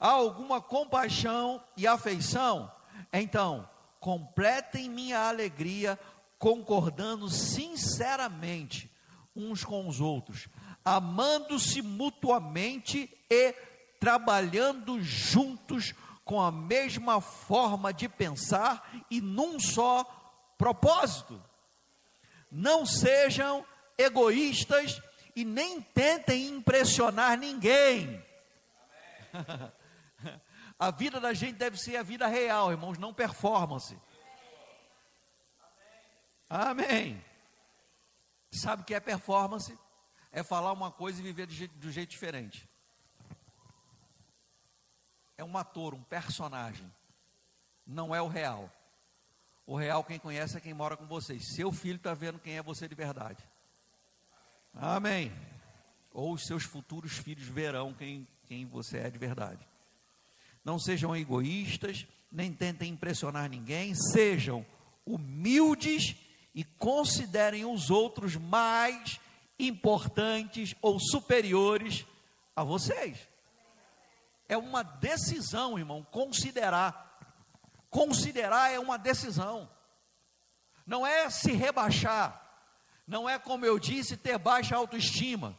Há 0.00 0.08
alguma 0.08 0.62
compaixão 0.62 1.62
e 1.76 1.86
afeição? 1.86 2.74
Então, 3.12 3.68
completem 4.06 4.88
minha 4.88 5.18
alegria 5.18 5.98
concordando 6.38 7.28
sinceramente 7.28 8.88
uns 9.34 9.64
com 9.64 9.88
os 9.88 10.00
outros, 10.00 10.46
amando-se 10.84 11.82
mutuamente 11.82 13.10
e 13.28 13.52
trabalhando 13.98 15.02
juntos 15.02 15.92
com 16.24 16.40
a 16.40 16.52
mesma 16.52 17.20
forma 17.20 17.92
de 17.92 18.08
pensar 18.08 18.88
e 19.10 19.20
num 19.20 19.58
só 19.58 20.04
propósito. 20.56 21.42
Não 22.48 22.86
sejam 22.86 23.66
egoístas 23.98 25.02
e 25.34 25.44
nem 25.44 25.80
tentem 25.80 26.46
impressionar 26.46 27.36
ninguém. 27.36 28.24
A 30.78 30.90
vida 30.90 31.18
da 31.18 31.32
gente 31.32 31.56
deve 31.56 31.78
ser 31.78 31.96
a 31.96 32.02
vida 32.02 32.26
real, 32.26 32.70
irmãos, 32.70 32.98
não 32.98 33.14
performance. 33.14 33.98
Amém. 36.48 37.22
Sabe 38.50 38.82
o 38.82 38.84
que 38.84 38.94
é 38.94 39.00
performance? 39.00 39.76
É 40.30 40.42
falar 40.42 40.72
uma 40.72 40.90
coisa 40.90 41.20
e 41.20 41.22
viver 41.22 41.46
de 41.46 41.54
jeito, 41.54 41.90
jeito 41.90 42.10
diferente. 42.10 42.68
É 45.36 45.44
um 45.44 45.56
ator, 45.56 45.94
um 45.94 46.02
personagem. 46.02 46.92
Não 47.86 48.14
é 48.14 48.20
o 48.20 48.28
real. 48.28 48.70
O 49.66 49.76
real, 49.76 50.04
quem 50.04 50.18
conhece, 50.18 50.56
é 50.56 50.60
quem 50.60 50.74
mora 50.74 50.96
com 50.96 51.06
vocês. 51.06 51.54
Seu 51.54 51.72
filho 51.72 51.96
está 51.96 52.14
vendo 52.14 52.38
quem 52.38 52.56
é 52.56 52.62
você 52.62 52.86
de 52.86 52.94
verdade. 52.94 53.42
Amém. 54.74 55.32
Ou 56.12 56.34
os 56.34 56.46
seus 56.46 56.64
futuros 56.64 57.16
filhos 57.16 57.48
verão 57.48 57.94
quem, 57.94 58.28
quem 58.46 58.66
você 58.66 58.98
é 58.98 59.10
de 59.10 59.18
verdade. 59.18 59.66
Não 60.66 60.80
sejam 60.80 61.14
egoístas, 61.14 62.08
nem 62.30 62.52
tentem 62.52 62.90
impressionar 62.90 63.48
ninguém, 63.48 63.94
sejam 63.94 64.66
humildes 65.06 66.16
e 66.52 66.64
considerem 66.64 67.64
os 67.64 67.88
outros 67.88 68.34
mais 68.34 69.20
importantes 69.60 70.74
ou 70.82 70.98
superiores 70.98 72.04
a 72.56 72.64
vocês. 72.64 73.16
É 74.48 74.58
uma 74.58 74.82
decisão, 74.82 75.78
irmão, 75.78 76.04
considerar. 76.10 77.16
Considerar 77.88 78.72
é 78.72 78.80
uma 78.80 78.98
decisão. 78.98 79.70
Não 80.84 81.06
é 81.06 81.30
se 81.30 81.52
rebaixar. 81.52 82.42
Não 83.06 83.28
é, 83.28 83.38
como 83.38 83.64
eu 83.64 83.78
disse, 83.78 84.16
ter 84.16 84.36
baixa 84.36 84.74
autoestima 84.74 85.56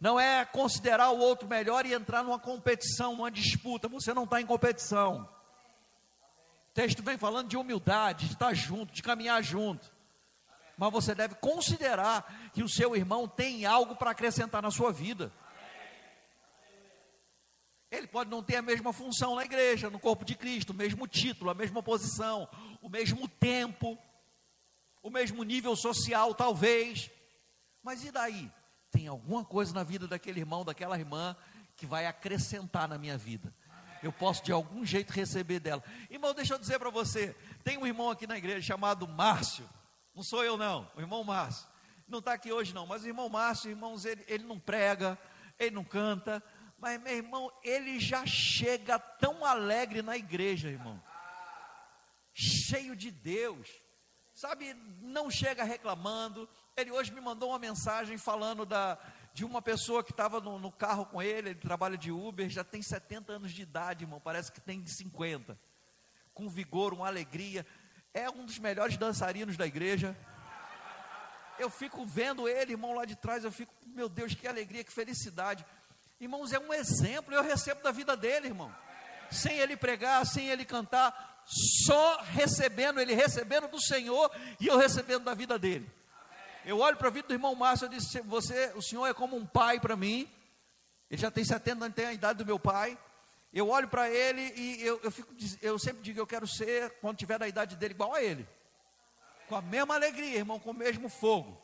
não 0.00 0.18
é 0.18 0.44
considerar 0.44 1.10
o 1.10 1.18
outro 1.18 1.48
melhor 1.48 1.84
e 1.84 1.92
entrar 1.92 2.22
numa 2.22 2.38
competição, 2.38 3.16
numa 3.16 3.30
disputa. 3.30 3.88
Você 3.88 4.14
não 4.14 4.24
está 4.24 4.40
em 4.40 4.46
competição. 4.46 5.28
O 6.70 6.74
texto 6.74 7.02
vem 7.02 7.18
falando 7.18 7.48
de 7.48 7.56
humildade, 7.56 8.26
de 8.26 8.34
estar 8.34 8.54
junto, 8.54 8.92
de 8.92 9.02
caminhar 9.02 9.42
junto. 9.42 9.92
Mas 10.76 10.92
você 10.92 11.14
deve 11.14 11.34
considerar 11.34 12.50
que 12.52 12.62
o 12.62 12.68
seu 12.68 12.94
irmão 12.94 13.26
tem 13.26 13.66
algo 13.66 13.96
para 13.96 14.12
acrescentar 14.12 14.62
na 14.62 14.70
sua 14.70 14.92
vida. 14.92 15.32
Ele 17.90 18.06
pode 18.06 18.30
não 18.30 18.42
ter 18.42 18.56
a 18.56 18.62
mesma 18.62 18.92
função 18.92 19.34
na 19.34 19.44
igreja, 19.44 19.90
no 19.90 19.98
corpo 19.98 20.24
de 20.24 20.36
Cristo, 20.36 20.70
o 20.70 20.76
mesmo 20.76 21.08
título, 21.08 21.50
a 21.50 21.54
mesma 21.54 21.82
posição, 21.82 22.48
o 22.80 22.88
mesmo 22.88 23.26
tempo, 23.26 23.98
o 25.02 25.10
mesmo 25.10 25.42
nível 25.42 25.74
social, 25.74 26.34
talvez. 26.34 27.10
Mas 27.82 28.04
e 28.04 28.12
daí? 28.12 28.52
Tem 28.90 29.06
alguma 29.06 29.44
coisa 29.44 29.72
na 29.72 29.82
vida 29.82 30.06
daquele 30.06 30.40
irmão, 30.40 30.64
daquela 30.64 30.98
irmã, 30.98 31.36
que 31.76 31.86
vai 31.86 32.06
acrescentar 32.06 32.88
na 32.88 32.98
minha 32.98 33.16
vida. 33.16 33.54
Eu 34.02 34.12
posso 34.12 34.44
de 34.44 34.52
algum 34.52 34.84
jeito 34.84 35.12
receber 35.12 35.60
dela. 35.60 35.82
Irmão, 36.10 36.32
deixa 36.32 36.54
eu 36.54 36.58
dizer 36.58 36.78
para 36.78 36.90
você: 36.90 37.34
tem 37.64 37.78
um 37.78 37.86
irmão 37.86 38.10
aqui 38.10 38.26
na 38.26 38.38
igreja 38.38 38.60
chamado 38.60 39.06
Márcio. 39.06 39.68
Não 40.14 40.22
sou 40.22 40.44
eu, 40.44 40.56
não, 40.56 40.90
o 40.96 41.00
irmão 41.00 41.22
Márcio. 41.24 41.68
Não 42.06 42.20
está 42.20 42.32
aqui 42.32 42.52
hoje, 42.52 42.74
não, 42.74 42.86
mas 42.86 43.02
o 43.02 43.06
irmão 43.06 43.28
Márcio, 43.28 43.70
irmãos, 43.70 44.04
ele, 44.04 44.24
ele 44.26 44.44
não 44.44 44.58
prega, 44.58 45.18
ele 45.58 45.74
não 45.74 45.84
canta, 45.84 46.42
mas 46.78 47.00
meu 47.00 47.14
irmão, 47.14 47.52
ele 47.62 48.00
já 48.00 48.24
chega 48.24 48.98
tão 48.98 49.44
alegre 49.44 50.00
na 50.00 50.16
igreja, 50.16 50.70
irmão, 50.70 51.02
cheio 52.32 52.96
de 52.96 53.10
Deus, 53.10 53.68
sabe? 54.32 54.74
Não 55.02 55.30
chega 55.30 55.64
reclamando, 55.64 56.48
ele 56.80 56.92
hoje 56.92 57.12
me 57.12 57.20
mandou 57.20 57.50
uma 57.50 57.58
mensagem 57.58 58.16
falando 58.16 58.64
da, 58.64 58.96
de 59.34 59.44
uma 59.44 59.60
pessoa 59.60 60.04
que 60.04 60.12
estava 60.12 60.40
no, 60.40 60.58
no, 60.58 60.70
carro 60.70 61.06
com 61.06 61.20
ele, 61.20 61.50
ele 61.50 61.58
trabalha 61.58 61.98
de 61.98 62.12
Uber, 62.12 62.48
já 62.48 62.62
tem 62.62 62.80
70 62.80 63.32
anos 63.32 63.52
de 63.52 63.62
idade, 63.62 64.04
irmão, 64.04 64.20
parece 64.20 64.52
que 64.52 64.60
tem 64.60 64.86
50. 64.86 65.58
Com 66.32 66.48
vigor, 66.48 66.94
uma 66.94 67.08
alegria. 67.08 67.66
É 68.14 68.30
um 68.30 68.44
dos 68.44 68.58
melhores 68.58 68.96
dançarinos 68.96 69.56
da 69.56 69.66
igreja. 69.66 70.16
Eu 71.58 71.68
fico 71.68 72.06
vendo 72.06 72.48
ele, 72.48 72.72
irmão, 72.72 72.94
lá 72.94 73.04
de 73.04 73.16
trás, 73.16 73.42
eu 73.42 73.50
fico, 73.50 73.74
meu 73.86 74.08
Deus, 74.08 74.34
que 74.34 74.46
alegria, 74.46 74.84
que 74.84 74.92
felicidade. 74.92 75.66
Irmãos, 76.20 76.52
é 76.52 76.60
um 76.60 76.72
exemplo, 76.72 77.34
eu 77.34 77.42
recebo 77.42 77.82
da 77.82 77.90
vida 77.90 78.16
dele, 78.16 78.46
irmão. 78.46 78.72
Sem 79.32 79.58
ele 79.58 79.76
pregar, 79.76 80.24
sem 80.24 80.48
ele 80.48 80.64
cantar, 80.64 81.42
só 81.44 82.20
recebendo, 82.22 83.00
ele 83.00 83.14
recebendo 83.14 83.66
do 83.66 83.80
Senhor 83.80 84.30
e 84.60 84.68
eu 84.68 84.78
recebendo 84.78 85.24
da 85.24 85.34
vida 85.34 85.58
dele. 85.58 85.90
Eu 86.64 86.78
olho 86.78 86.96
para 86.96 87.08
a 87.08 87.10
vida 87.10 87.28
do 87.28 87.34
irmão 87.34 87.54
Márcio 87.54 87.86
e 87.86 87.90
disse: 87.90 88.20
Você, 88.22 88.72
o 88.74 88.82
senhor 88.82 89.06
é 89.06 89.14
como 89.14 89.36
um 89.36 89.46
pai 89.46 89.80
para 89.80 89.96
mim. 89.96 90.28
Ele 91.10 91.20
já 91.20 91.30
tem 91.30 91.44
70 91.44 91.84
anos, 91.84 91.94
tem 91.94 92.06
a 92.06 92.12
idade 92.12 92.38
do 92.38 92.46
meu 92.46 92.58
pai. 92.58 92.98
Eu 93.52 93.68
olho 93.70 93.88
para 93.88 94.10
ele 94.10 94.52
e 94.54 94.82
eu, 94.82 95.00
eu, 95.02 95.10
fico, 95.10 95.34
eu 95.62 95.78
sempre 95.78 96.02
digo, 96.02 96.20
eu 96.20 96.26
quero 96.26 96.46
ser, 96.46 96.90
quando 97.00 97.16
tiver 97.16 97.38
da 97.38 97.48
idade 97.48 97.76
dele, 97.76 97.94
igual 97.94 98.14
a 98.14 98.22
ele. 98.22 98.46
Com 99.48 99.56
a 99.56 99.62
mesma 99.62 99.94
alegria, 99.94 100.36
irmão, 100.36 100.60
com 100.60 100.70
o 100.70 100.74
mesmo 100.74 101.08
fogo. 101.08 101.58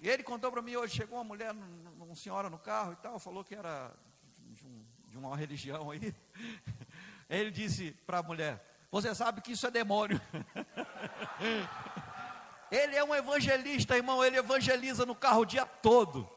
E 0.00 0.08
ele 0.08 0.22
contou 0.22 0.52
para 0.52 0.62
mim 0.62 0.76
hoje, 0.76 0.94
chegou 0.94 1.18
uma 1.18 1.24
mulher, 1.24 1.52
uma 1.52 2.14
senhora 2.14 2.48
no 2.48 2.58
carro 2.58 2.92
e 2.92 2.96
tal, 2.96 3.18
falou 3.18 3.42
que 3.42 3.56
era 3.56 3.92
de, 4.38 4.64
um, 4.64 4.84
de 5.08 5.18
uma 5.18 5.36
religião 5.36 5.90
aí. 5.90 6.14
Ele 7.28 7.50
disse 7.50 7.90
para 8.06 8.18
a 8.18 8.22
mulher: 8.22 8.64
Você 8.90 9.14
sabe 9.14 9.42
que 9.42 9.52
isso 9.52 9.66
é 9.66 9.70
demônio. 9.70 10.20
Ele 12.70 12.96
é 12.96 13.04
um 13.04 13.14
evangelista, 13.14 13.96
irmão, 13.96 14.24
ele 14.24 14.36
evangeliza 14.36 15.06
no 15.06 15.14
carro 15.14 15.42
o 15.42 15.46
dia 15.46 15.64
todo. 15.64 16.28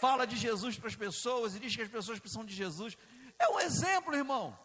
Fala 0.00 0.26
de 0.26 0.36
Jesus 0.36 0.78
para 0.78 0.88
as 0.88 0.96
pessoas 0.96 1.54
e 1.54 1.60
diz 1.60 1.74
que 1.74 1.82
as 1.82 1.88
pessoas 1.88 2.18
precisam 2.18 2.44
de 2.44 2.54
Jesus. 2.54 2.96
É 3.38 3.48
um 3.48 3.60
exemplo, 3.60 4.14
irmão. 4.14 4.56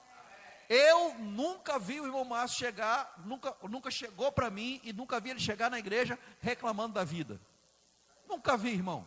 Eu 0.69 1.15
nunca 1.15 1.77
vi 1.77 1.99
o 1.99 2.05
irmão 2.05 2.23
Márcio 2.23 2.59
chegar, 2.59 3.13
nunca, 3.25 3.55
nunca 3.69 3.91
chegou 3.91 4.31
para 4.31 4.49
mim 4.49 4.79
e 4.83 4.93
nunca 4.93 5.19
vi 5.19 5.31
ele 5.31 5.39
chegar 5.39 5.69
na 5.69 5.77
igreja 5.77 6.17
reclamando 6.39 6.93
da 6.93 7.03
vida. 7.03 7.41
Nunca 8.27 8.55
vi, 8.55 8.69
irmão. 8.69 9.05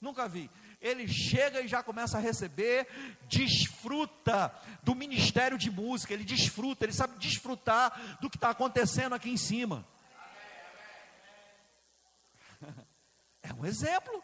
Nunca 0.00 0.26
vi. 0.26 0.50
Ele 0.80 1.06
chega 1.06 1.60
e 1.60 1.68
já 1.68 1.82
começa 1.82 2.16
a 2.16 2.20
receber, 2.20 2.88
desfruta 3.28 4.52
do 4.82 4.94
ministério 4.94 5.56
de 5.56 5.70
música, 5.70 6.12
ele 6.12 6.24
desfruta, 6.24 6.84
ele 6.84 6.92
sabe 6.92 7.16
desfrutar 7.18 8.18
do 8.20 8.30
que 8.30 8.36
está 8.36 8.50
acontecendo 8.50 9.14
aqui 9.14 9.30
em 9.30 9.36
cima. 9.36 9.86
É 13.44 13.52
um 13.52 13.66
exemplo. 13.66 14.22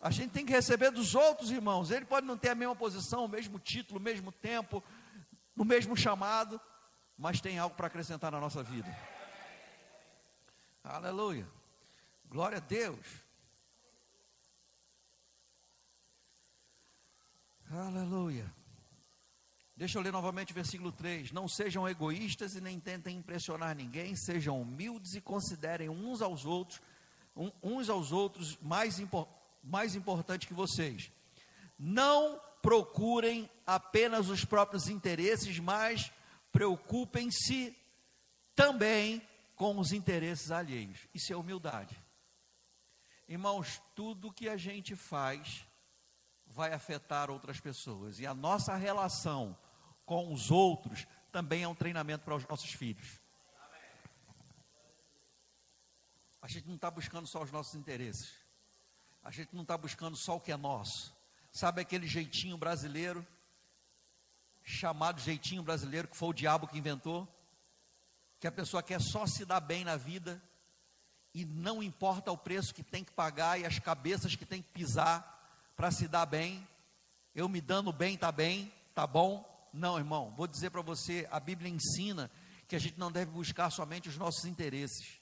A 0.00 0.10
gente 0.10 0.32
tem 0.32 0.44
que 0.44 0.52
receber 0.52 0.90
dos 0.90 1.14
outros 1.14 1.52
irmãos. 1.52 1.92
Ele 1.92 2.04
pode 2.04 2.26
não 2.26 2.36
ter 2.36 2.48
a 2.48 2.54
mesma 2.54 2.74
posição, 2.74 3.24
o 3.24 3.28
mesmo 3.28 3.60
título, 3.60 4.00
o 4.00 4.02
mesmo 4.02 4.32
tempo, 4.32 4.82
no 5.54 5.64
mesmo 5.64 5.96
chamado, 5.96 6.60
mas 7.16 7.40
tem 7.40 7.58
algo 7.60 7.76
para 7.76 7.86
acrescentar 7.86 8.32
na 8.32 8.40
nossa 8.40 8.64
vida. 8.64 8.92
Aleluia. 10.82 11.48
Glória 12.28 12.58
a 12.58 12.60
Deus. 12.60 13.06
Aleluia. 17.70 18.52
Deixa 19.76 19.98
eu 19.98 20.02
ler 20.02 20.12
novamente 20.12 20.52
o 20.52 20.54
versículo 20.54 20.92
3. 20.92 21.32
Não 21.32 21.48
sejam 21.48 21.88
egoístas 21.88 22.54
e 22.54 22.60
nem 22.60 22.80
tentem 22.80 23.18
impressionar 23.18 23.74
ninguém, 23.74 24.16
sejam 24.16 24.60
humildes 24.60 25.14
e 25.14 25.20
considerem 25.20 25.88
uns 25.88 26.22
aos 26.22 26.46
outros, 26.46 26.80
uns 27.62 27.88
aos 27.90 28.12
outros 28.12 28.56
mais, 28.58 28.96
mais 29.62 29.94
importante 29.94 30.46
que 30.46 30.54
vocês. 30.54 31.10
Não 31.78 32.40
procurem 32.62 33.48
apenas 33.66 34.28
os 34.28 34.44
próprios 34.44 34.88
interesses, 34.88 35.58
mas 35.58 36.10
preocupem-se 36.50 37.76
também 38.54 39.22
com 39.54 39.78
os 39.78 39.92
interesses 39.92 40.50
alheios. 40.50 41.06
Isso 41.14 41.32
é 41.32 41.36
humildade. 41.36 41.96
Irmãos, 43.28 43.82
tudo 43.94 44.32
que 44.32 44.48
a 44.48 44.56
gente 44.56 44.96
faz 44.96 45.66
vai 46.46 46.72
afetar 46.72 47.30
outras 47.30 47.60
pessoas. 47.60 48.18
E 48.18 48.26
a 48.26 48.34
nossa 48.34 48.74
relação 48.76 49.56
com 50.04 50.32
os 50.32 50.50
outros 50.50 51.06
também 51.30 51.64
é 51.64 51.68
um 51.68 51.74
treinamento 51.74 52.24
para 52.24 52.36
os 52.36 52.46
nossos 52.46 52.72
filhos. 52.72 53.20
A 56.46 56.48
gente 56.48 56.68
não 56.68 56.76
está 56.76 56.88
buscando 56.88 57.26
só 57.26 57.42
os 57.42 57.50
nossos 57.50 57.74
interesses. 57.74 58.32
A 59.24 59.32
gente 59.32 59.52
não 59.52 59.62
está 59.62 59.76
buscando 59.76 60.16
só 60.16 60.36
o 60.36 60.40
que 60.40 60.52
é 60.52 60.56
nosso. 60.56 61.12
Sabe 61.50 61.80
aquele 61.80 62.06
jeitinho 62.06 62.56
brasileiro, 62.56 63.26
chamado 64.62 65.20
jeitinho 65.20 65.60
brasileiro, 65.60 66.06
que 66.06 66.16
foi 66.16 66.28
o 66.28 66.32
diabo 66.32 66.68
que 66.68 66.78
inventou? 66.78 67.26
Que 68.38 68.46
a 68.46 68.52
pessoa 68.52 68.80
quer 68.80 69.00
só 69.00 69.26
se 69.26 69.44
dar 69.44 69.58
bem 69.58 69.82
na 69.82 69.96
vida 69.96 70.40
e 71.34 71.44
não 71.44 71.82
importa 71.82 72.30
o 72.30 72.38
preço 72.38 72.72
que 72.72 72.84
tem 72.84 73.02
que 73.02 73.10
pagar 73.10 73.58
e 73.58 73.66
as 73.66 73.80
cabeças 73.80 74.36
que 74.36 74.46
tem 74.46 74.62
que 74.62 74.68
pisar 74.68 75.50
para 75.74 75.90
se 75.90 76.06
dar 76.06 76.26
bem. 76.26 76.64
Eu 77.34 77.48
me 77.48 77.60
dando 77.60 77.92
bem, 77.92 78.14
está 78.14 78.30
bem, 78.30 78.72
tá 78.94 79.04
bom? 79.04 79.44
Não, 79.72 79.98
irmão, 79.98 80.32
vou 80.36 80.46
dizer 80.46 80.70
para 80.70 80.80
você, 80.80 81.26
a 81.28 81.40
Bíblia 81.40 81.68
ensina 81.68 82.30
que 82.68 82.76
a 82.76 82.78
gente 82.78 83.00
não 83.00 83.10
deve 83.10 83.32
buscar 83.32 83.68
somente 83.68 84.08
os 84.08 84.16
nossos 84.16 84.44
interesses. 84.44 85.15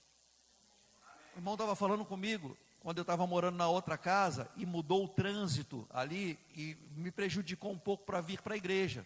O 1.34 1.38
irmão 1.38 1.54
estava 1.54 1.74
falando 1.74 2.04
comigo 2.04 2.56
quando 2.80 2.98
eu 2.98 3.02
estava 3.02 3.26
morando 3.26 3.56
na 3.56 3.66
outra 3.66 3.98
casa 3.98 4.48
e 4.56 4.64
mudou 4.64 5.04
o 5.04 5.08
trânsito 5.08 5.84
ali 5.90 6.38
e 6.56 6.76
me 6.96 7.10
prejudicou 7.10 7.72
um 7.72 7.78
pouco 7.78 8.04
para 8.04 8.20
vir 8.20 8.40
para 8.40 8.54
a 8.54 8.56
igreja. 8.56 9.04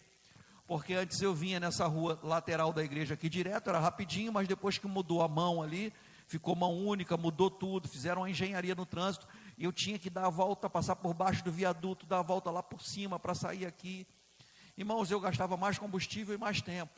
Porque 0.67 0.93
antes 0.93 1.19
eu 1.23 1.33
vinha 1.33 1.59
nessa 1.59 1.87
rua 1.87 2.19
lateral 2.21 2.71
da 2.71 2.83
igreja 2.83 3.15
aqui 3.15 3.27
direto, 3.27 3.69
era 3.71 3.79
rapidinho, 3.79 4.31
mas 4.31 4.47
depois 4.47 4.77
que 4.77 4.87
mudou 4.87 5.23
a 5.23 5.27
mão 5.27 5.59
ali, 5.59 5.91
ficou 6.27 6.55
mão 6.55 6.77
única, 6.77 7.17
mudou 7.17 7.49
tudo, 7.49 7.87
fizeram 7.87 8.21
uma 8.21 8.29
engenharia 8.29 8.75
no 8.75 8.85
trânsito 8.85 9.27
e 9.57 9.63
eu 9.63 9.73
tinha 9.73 9.97
que 9.97 10.11
dar 10.11 10.27
a 10.27 10.29
volta, 10.29 10.69
passar 10.69 10.97
por 10.97 11.15
baixo 11.15 11.43
do 11.43 11.51
viaduto, 11.51 12.05
dar 12.05 12.19
a 12.19 12.23
volta 12.23 12.51
lá 12.51 12.61
por 12.61 12.83
cima 12.83 13.17
para 13.17 13.33
sair 13.33 13.65
aqui. 13.65 14.05
Irmãos, 14.77 15.09
eu 15.09 15.19
gastava 15.19 15.57
mais 15.57 15.79
combustível 15.79 16.35
e 16.35 16.37
mais 16.37 16.61
tempo. 16.61 16.93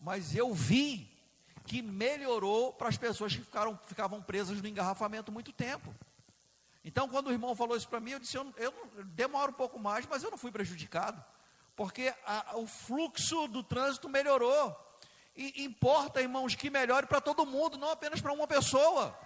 Mas 0.00 0.34
eu 0.34 0.54
vi 0.54 1.19
que 1.66 1.82
melhorou 1.82 2.72
para 2.72 2.88
as 2.88 2.96
pessoas 2.96 3.34
que 3.34 3.42
ficaram, 3.42 3.78
ficavam 3.86 4.22
presas 4.22 4.60
no 4.60 4.68
engarrafamento 4.68 5.30
muito 5.30 5.52
tempo. 5.52 5.94
Então, 6.84 7.08
quando 7.08 7.28
o 7.28 7.32
irmão 7.32 7.54
falou 7.54 7.76
isso 7.76 7.88
para 7.88 8.00
mim, 8.00 8.12
eu 8.12 8.18
disse: 8.18 8.36
eu, 8.36 8.52
eu, 8.56 8.72
demoro 9.04 9.52
um 9.52 9.54
pouco 9.54 9.78
mais, 9.78 10.06
mas 10.06 10.22
eu 10.22 10.30
não 10.30 10.38
fui 10.38 10.50
prejudicado, 10.50 11.22
porque 11.76 12.14
a, 12.26 12.56
o 12.56 12.66
fluxo 12.66 13.46
do 13.48 13.62
trânsito 13.62 14.08
melhorou. 14.08 14.76
E 15.36 15.62
importa, 15.64 16.20
irmãos, 16.20 16.54
que 16.54 16.68
melhore 16.68 17.06
para 17.06 17.20
todo 17.20 17.46
mundo, 17.46 17.78
não 17.78 17.90
apenas 17.90 18.20
para 18.20 18.32
uma 18.32 18.46
pessoa. 18.46 19.16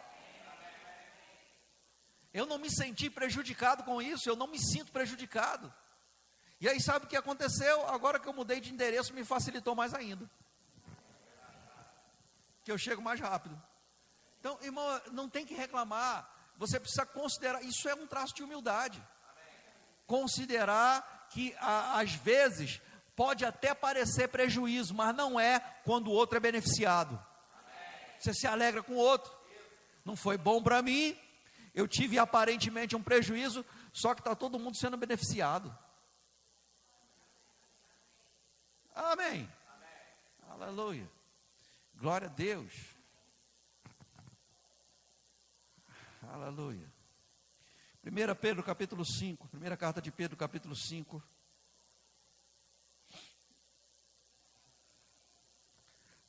Eu 2.32 2.46
não 2.46 2.58
me 2.58 2.68
senti 2.68 3.08
prejudicado 3.08 3.84
com 3.84 4.02
isso, 4.02 4.28
eu 4.28 4.36
não 4.36 4.48
me 4.48 4.58
sinto 4.58 4.90
prejudicado. 4.92 5.72
E 6.60 6.68
aí, 6.68 6.80
sabe 6.80 7.06
o 7.06 7.08
que 7.08 7.16
aconteceu? 7.16 7.86
Agora 7.88 8.18
que 8.18 8.28
eu 8.28 8.32
mudei 8.32 8.60
de 8.60 8.72
endereço, 8.72 9.14
me 9.14 9.24
facilitou 9.24 9.74
mais 9.74 9.94
ainda. 9.94 10.28
Que 12.64 12.72
eu 12.72 12.78
chego 12.78 13.02
mais 13.02 13.20
rápido. 13.20 13.60
Então, 14.40 14.58
irmão, 14.62 15.00
não 15.12 15.28
tem 15.28 15.46
que 15.46 15.54
reclamar. 15.54 16.28
Você 16.56 16.80
precisa 16.80 17.06
considerar, 17.06 17.62
isso 17.62 17.88
é 17.88 17.94
um 17.94 18.06
traço 18.06 18.34
de 18.34 18.42
humildade. 18.42 19.02
Considerar 20.06 21.28
que 21.30 21.54
às 21.58 22.12
vezes 22.14 22.80
pode 23.16 23.44
até 23.44 23.74
parecer 23.74 24.28
prejuízo, 24.28 24.94
mas 24.94 25.14
não 25.14 25.38
é 25.38 25.60
quando 25.84 26.08
o 26.08 26.12
outro 26.12 26.36
é 26.36 26.40
beneficiado. 26.40 27.22
Você 28.18 28.32
se 28.34 28.46
alegra 28.46 28.82
com 28.82 28.94
o 28.94 28.98
outro. 28.98 29.32
Não 30.04 30.16
foi 30.16 30.36
bom 30.36 30.62
para 30.62 30.82
mim, 30.82 31.18
eu 31.74 31.88
tive 31.88 32.18
aparentemente 32.18 32.94
um 32.94 33.02
prejuízo, 33.02 33.64
só 33.92 34.14
que 34.14 34.20
está 34.20 34.34
todo 34.34 34.58
mundo 34.58 34.76
sendo 34.76 34.96
beneficiado. 34.96 35.76
Amém. 38.94 39.50
Amém. 39.66 40.50
Aleluia. 40.50 41.13
Glória 41.96 42.28
a 42.28 42.30
Deus. 42.30 42.72
Aleluia. 46.22 46.92
1 48.04 48.34
Pedro 48.40 48.62
capítulo 48.62 49.04
5, 49.04 49.48
primeira 49.48 49.76
carta 49.76 50.02
de 50.02 50.10
Pedro 50.10 50.36
capítulo 50.36 50.76
5. 50.76 51.22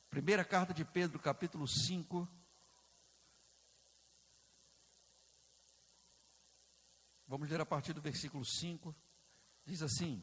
Primeira 0.08 0.44
carta 0.44 0.72
de 0.72 0.84
Pedro 0.84 1.18
capítulo 1.18 1.68
5. 1.68 2.26
Vamos 7.28 7.50
ler 7.50 7.60
a 7.60 7.66
partir 7.66 7.92
do 7.92 8.00
versículo 8.00 8.42
5. 8.42 8.94
Diz 9.66 9.82
assim: 9.82 10.22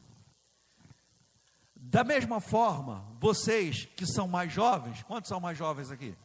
Da 1.76 2.02
mesma 2.04 2.40
forma, 2.40 3.04
vocês 3.20 3.86
que 3.96 4.06
são 4.06 4.26
mais 4.26 4.52
jovens, 4.52 5.02
quantos 5.02 5.28
são 5.28 5.40
mais 5.40 5.56
jovens 5.58 5.90
aqui? 5.90 6.16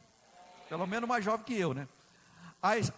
Pelo 0.67 0.85
menos 0.87 1.07
mais 1.07 1.25
jovem 1.25 1.45
que 1.45 1.53
eu, 1.53 1.73
né? 1.73 1.87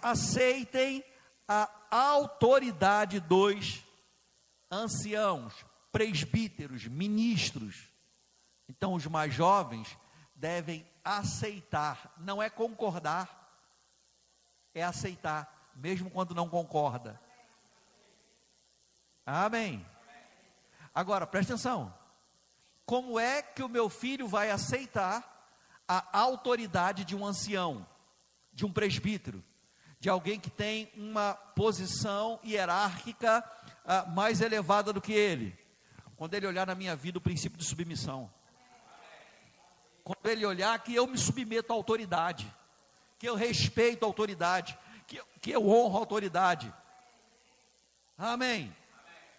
Aceitem 0.01 1.03
a 1.47 1.69
autoridade 1.89 3.19
dos 3.19 3.83
anciãos, 4.69 5.65
presbíteros, 5.91 6.87
ministros. 6.87 7.89
Então, 8.69 8.93
os 8.93 9.05
mais 9.05 9.33
jovens 9.33 9.97
devem 10.35 10.85
aceitar, 11.03 12.13
não 12.17 12.41
é 12.41 12.49
concordar, 12.49 13.59
é 14.73 14.83
aceitar, 14.83 15.71
mesmo 15.75 16.09
quando 16.09 16.33
não 16.33 16.47
concorda. 16.47 17.19
Amém. 19.25 19.85
Agora, 20.93 21.27
presta 21.27 21.53
atenção. 21.53 21.93
Como 22.85 23.19
é 23.19 23.41
que 23.41 23.63
o 23.63 23.69
meu 23.69 23.89
filho 23.89 24.27
vai 24.27 24.51
aceitar 24.51 25.27
a 25.87 26.19
autoridade 26.19 27.05
de 27.05 27.15
um 27.15 27.25
ancião, 27.25 27.85
de 28.53 28.65
um 28.65 28.71
presbítero, 28.71 29.43
de 29.99 30.09
alguém 30.09 30.39
que 30.39 30.49
tem 30.49 30.91
uma 30.95 31.33
posição 31.33 32.39
hierárquica 32.43 33.43
uh, 33.85 34.11
mais 34.11 34.41
elevada 34.41 34.91
do 34.91 35.01
que 35.01 35.13
ele? 35.13 35.57
Quando 36.15 36.33
ele 36.33 36.47
olhar 36.47 36.67
na 36.67 36.75
minha 36.75 36.95
vida 36.95 37.17
o 37.17 37.21
princípio 37.21 37.57
de 37.57 37.65
submissão. 37.65 38.31
Quando 40.03 40.25
ele 40.27 40.45
olhar 40.45 40.77
que 40.79 40.93
eu 40.93 41.07
me 41.07 41.17
submeto 41.17 41.71
à 41.71 41.75
autoridade, 41.75 42.51
que 43.17 43.27
eu 43.27 43.35
respeito 43.35 44.03
a 44.03 44.07
autoridade, 44.07 44.77
que, 45.07 45.21
que 45.39 45.51
eu 45.51 45.67
honro 45.67 45.97
a 45.97 45.99
autoridade. 45.99 46.73
Amém. 48.17 48.75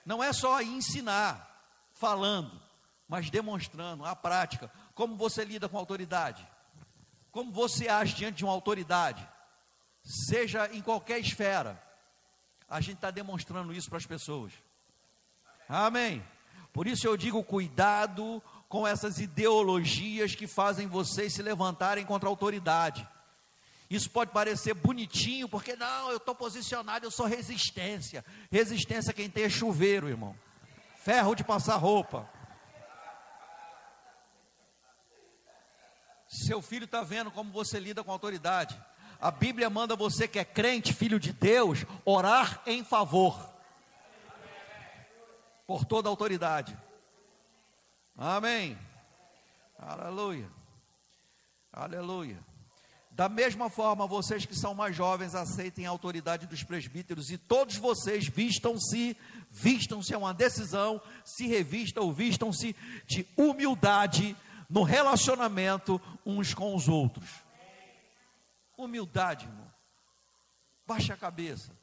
Não 0.04 0.22
é 0.22 0.32
só 0.32 0.60
ensinar, 0.60 1.66
falando, 1.92 2.60
mas 3.12 3.28
demonstrando 3.28 4.06
a 4.06 4.16
prática. 4.16 4.72
Como 4.94 5.16
você 5.16 5.44
lida 5.44 5.68
com 5.68 5.76
autoridade? 5.76 6.48
Como 7.30 7.52
você 7.52 7.86
age 7.86 8.14
diante 8.14 8.38
de 8.38 8.44
uma 8.44 8.54
autoridade? 8.54 9.28
Seja 10.02 10.70
em 10.72 10.80
qualquer 10.80 11.18
esfera. 11.18 11.78
A 12.66 12.80
gente 12.80 12.94
está 12.94 13.10
demonstrando 13.10 13.74
isso 13.74 13.90
para 13.90 13.98
as 13.98 14.06
pessoas. 14.06 14.54
Amém. 15.68 16.24
Por 16.72 16.86
isso 16.86 17.06
eu 17.06 17.14
digo: 17.14 17.44
cuidado 17.44 18.42
com 18.66 18.86
essas 18.86 19.18
ideologias 19.18 20.34
que 20.34 20.46
fazem 20.46 20.86
vocês 20.86 21.34
se 21.34 21.42
levantarem 21.42 22.06
contra 22.06 22.30
a 22.30 22.32
autoridade. 22.32 23.06
Isso 23.90 24.08
pode 24.08 24.30
parecer 24.30 24.72
bonitinho, 24.72 25.50
porque 25.50 25.76
não, 25.76 26.10
eu 26.10 26.16
estou 26.16 26.34
posicionado, 26.34 27.04
eu 27.04 27.10
sou 27.10 27.26
resistência. 27.26 28.24
Resistência 28.50 29.12
quem 29.12 29.28
tem 29.28 29.44
é 29.44 29.50
chuveiro, 29.50 30.08
irmão. 30.08 30.34
Ferro 30.96 31.34
de 31.34 31.44
passar 31.44 31.76
roupa. 31.76 32.26
Seu 36.32 36.62
filho 36.62 36.86
está 36.86 37.02
vendo 37.02 37.30
como 37.30 37.52
você 37.52 37.78
lida 37.78 38.02
com 38.02 38.10
autoridade. 38.10 38.80
A 39.20 39.30
Bíblia 39.30 39.68
manda 39.68 39.94
você 39.94 40.26
que 40.26 40.38
é 40.38 40.44
crente, 40.46 40.90
filho 40.90 41.20
de 41.20 41.30
Deus, 41.30 41.84
orar 42.06 42.62
em 42.64 42.82
favor. 42.82 43.38
Por 45.66 45.84
toda 45.84 46.08
a 46.08 46.10
autoridade. 46.10 46.74
Amém. 48.16 48.78
Aleluia. 49.78 50.48
Aleluia. 51.70 52.38
Da 53.10 53.28
mesma 53.28 53.68
forma, 53.68 54.06
vocês 54.06 54.46
que 54.46 54.54
são 54.54 54.72
mais 54.72 54.96
jovens, 54.96 55.34
aceitem 55.34 55.84
a 55.84 55.90
autoridade 55.90 56.46
dos 56.46 56.62
presbíteros 56.62 57.30
e 57.30 57.36
todos 57.36 57.76
vocês 57.76 58.26
vistam-se, 58.26 59.14
vistam-se 59.50 60.14
é 60.14 60.16
uma 60.16 60.32
decisão, 60.32 60.98
se 61.26 61.46
revistam 61.46 62.04
ou 62.04 62.12
vistam-se 62.12 62.74
de 63.06 63.28
humildade 63.36 64.34
no 64.72 64.84
relacionamento 64.84 66.00
uns 66.24 66.54
com 66.54 66.74
os 66.74 66.88
outros. 66.88 67.28
Humildade, 68.74 69.44
irmão. 69.44 69.70
Baixa 70.86 71.12
a 71.12 71.16
cabeça. 71.16 71.76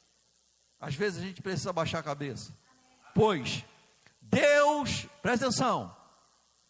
Às 0.80 0.96
vezes 0.96 1.22
a 1.22 1.26
gente 1.26 1.40
precisa 1.40 1.72
baixar 1.72 2.00
a 2.00 2.02
cabeça. 2.02 2.52
Pois 3.14 3.64
Deus, 4.20 5.06
presta 5.22 5.46
atenção, 5.46 5.96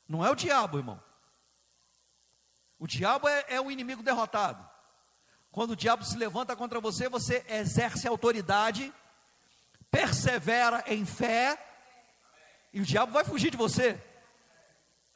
não 0.07 0.25
é 0.25 0.31
o 0.31 0.35
diabo, 0.35 0.79
irmão. 0.79 1.03
O 2.79 2.87
diabo 2.87 3.27
é, 3.27 3.47
é 3.49 3.73
inimigo 3.73 4.03
derrotado. 4.03 4.69
Quando 5.51 5.71
o 5.71 5.77
diabo 5.77 6.05
se 6.05 6.19
levanta 6.19 6.55
contra 6.55 6.81
você, 6.81 7.09
você 7.09 7.45
exerce 7.49 8.07
autoridade, 8.07 8.93
persevera 9.91 10.85
em 10.87 11.07
fé, 11.07 11.59
e 12.75 12.81
o 12.81 12.85
diabo 12.85 13.11
vai 13.11 13.25
fugir 13.25 13.51
de 13.51 13.57
você. 13.57 13.99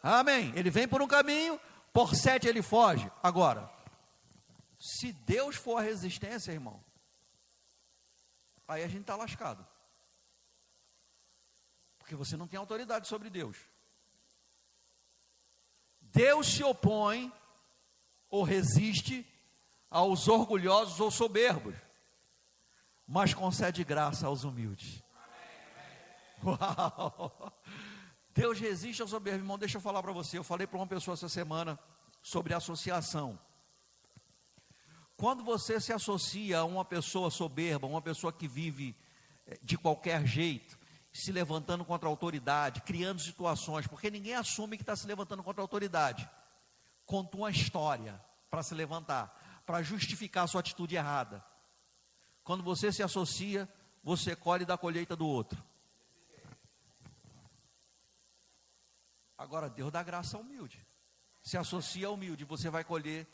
Amém. 0.05 0.53
Ele 0.55 0.69
vem 0.69 0.87
por 0.87 1.01
um 1.01 1.09
caminho, 1.09 1.59
por 1.91 2.15
sete 2.15 2.47
ele 2.47 2.61
foge. 2.61 3.11
Agora, 3.23 3.71
se 4.79 5.15
Deus 5.15 5.57
for 5.57 5.79
a 5.79 5.81
resistência, 5.81 6.53
irmão, 6.53 6.85
aí 8.69 8.85
a 8.85 8.87
gente 8.87 9.01
está 9.01 9.17
lascado. 9.17 9.67
Porque 11.99 12.15
você 12.15 12.37
não 12.37 12.47
tem 12.47 12.59
autoridade 12.59 13.09
sobre 13.09 13.31
Deus. 13.31 13.57
Deus 16.03 16.49
se 16.49 16.63
opõe 16.63 17.33
ou 18.29 18.43
resiste 18.43 19.27
aos 19.91 20.29
orgulhosos 20.29 21.01
ou 21.01 21.11
soberbos, 21.11 21.75
mas 23.07 23.33
concede 23.33 23.83
graça 23.83 24.27
aos 24.27 24.45
humildes. 24.45 25.03
Uau! 26.45 27.55
Deus 28.35 28.59
resiste 28.59 29.01
ao 29.01 29.07
soberbo. 29.07 29.39
Irmão, 29.39 29.57
deixa 29.57 29.76
eu 29.76 29.80
falar 29.80 30.03
para 30.03 30.12
você. 30.12 30.37
Eu 30.37 30.45
falei 30.45 30.66
para 30.66 30.76
uma 30.76 30.87
pessoa 30.87 31.14
essa 31.14 31.28
semana 31.28 31.78
sobre 32.20 32.53
associação. 32.53 33.39
Quando 35.16 35.45
você 35.45 35.80
se 35.80 35.93
associa 35.93 36.59
a 36.59 36.64
uma 36.64 36.85
pessoa 36.85 37.30
soberba, 37.30 37.87
uma 37.87 38.03
pessoa 38.03 38.32
que 38.32 38.49
vive 38.49 38.97
eh, 39.47 39.57
de 39.62 39.78
qualquer 39.78 40.26
jeito, 40.26 40.76
se 41.12 41.30
levantando 41.30 41.85
contra 41.85 42.09
a 42.09 42.11
autoridade, 42.11 42.80
criando 42.80 43.20
situações, 43.20 43.87
porque 43.87 44.11
ninguém 44.11 44.35
assume 44.35 44.76
que 44.76 44.82
está 44.82 44.97
se 44.97 45.07
levantando 45.07 45.45
contra 45.45 45.62
a 45.62 45.64
autoridade. 45.64 46.28
Conta 47.07 47.37
uma 47.37 47.51
história 47.51 48.20
para 48.51 48.64
se 48.64 48.74
levantar, 48.74 49.62
para 49.64 49.80
justificar 49.80 50.45
a 50.45 50.47
sua 50.49 50.59
atitude 50.59 50.97
errada. 50.97 51.45
Quando 52.43 52.64
você 52.64 52.91
se 52.91 53.03
associa, 53.03 53.68
você 54.03 54.35
colhe 54.35 54.64
da 54.64 54.76
colheita 54.76 55.14
do 55.14 55.26
outro. 55.26 55.62
Agora, 59.45 59.69
Deus 59.69 59.93
dá 59.93 60.03
graça 60.03 60.39
ao 60.39 60.43
humilde. 60.43 60.83
Se 61.43 61.59
associa 61.59 62.07
ao 62.07 62.15
humilde, 62.15 62.47
você 62.47 62.71
vai 62.71 62.83
colher 62.83 63.27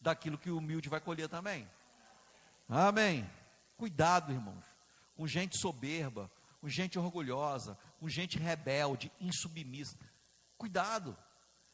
daquilo 0.00 0.38
que 0.38 0.50
o 0.50 0.56
humilde 0.56 0.88
vai 0.88 0.98
colher 0.98 1.28
também. 1.28 1.70
Amém. 2.66 3.30
Cuidado, 3.76 4.32
irmãos, 4.32 4.64
com 5.14 5.26
gente 5.26 5.58
soberba, 5.58 6.30
com 6.58 6.70
gente 6.70 6.98
orgulhosa, 6.98 7.78
com 8.00 8.08
gente 8.08 8.38
rebelde, 8.38 9.12
insubmissa. 9.20 9.98
Cuidado. 10.56 11.14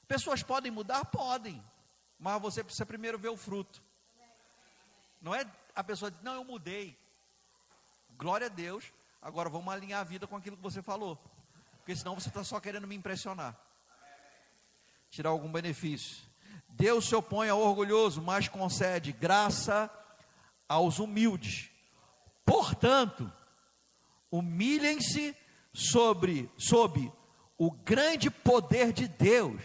Pessoas 0.09 0.43
podem 0.43 0.73
mudar? 0.73 1.05
Podem. 1.05 1.65
Mas 2.19 2.43
você 2.43 2.65
precisa 2.65 2.85
primeiro 2.85 3.17
ver 3.17 3.29
o 3.29 3.37
fruto. 3.37 3.81
Não 5.23 5.33
é 5.33 5.49
a 5.73 5.85
pessoa 5.85 6.11
diz, 6.11 6.21
não, 6.21 6.35
eu 6.35 6.45
mudei. 6.45 6.99
Glória 8.19 8.49
a 8.49 8.51
Deus. 8.51 8.93
Agora 9.23 9.49
vamos 9.49 9.73
alinhar 9.73 10.01
a 10.01 10.05
vida 10.05 10.27
com 10.27 10.37
aquilo 10.37 10.57
que 10.57 10.63
você 10.65 10.83
falou. 10.83 11.17
Porque 11.77 11.95
senão 11.95 12.17
você 12.17 12.29
está 12.29 12.43
só 12.43 12.59
querendo 12.59 12.89
me 12.89 12.97
impressionar 12.97 13.57
tirar 15.15 15.31
algum 15.31 15.51
benefício. 15.51 16.27
Deus 16.69 17.09
se 17.09 17.15
opõe 17.15 17.49
ao 17.49 17.61
orgulhoso, 17.61 18.21
mas 18.21 18.49
concede 18.49 19.13
graça 19.13 19.89
aos 20.69 20.99
humildes. 20.99 21.71
Portanto, 22.45 23.33
humilhem-se 24.31 25.37
sobre 25.73 26.51
sob 26.59 27.13
o 27.57 27.71
grande 27.71 28.29
poder 28.29 28.93
de 28.93 29.07
Deus. 29.07 29.63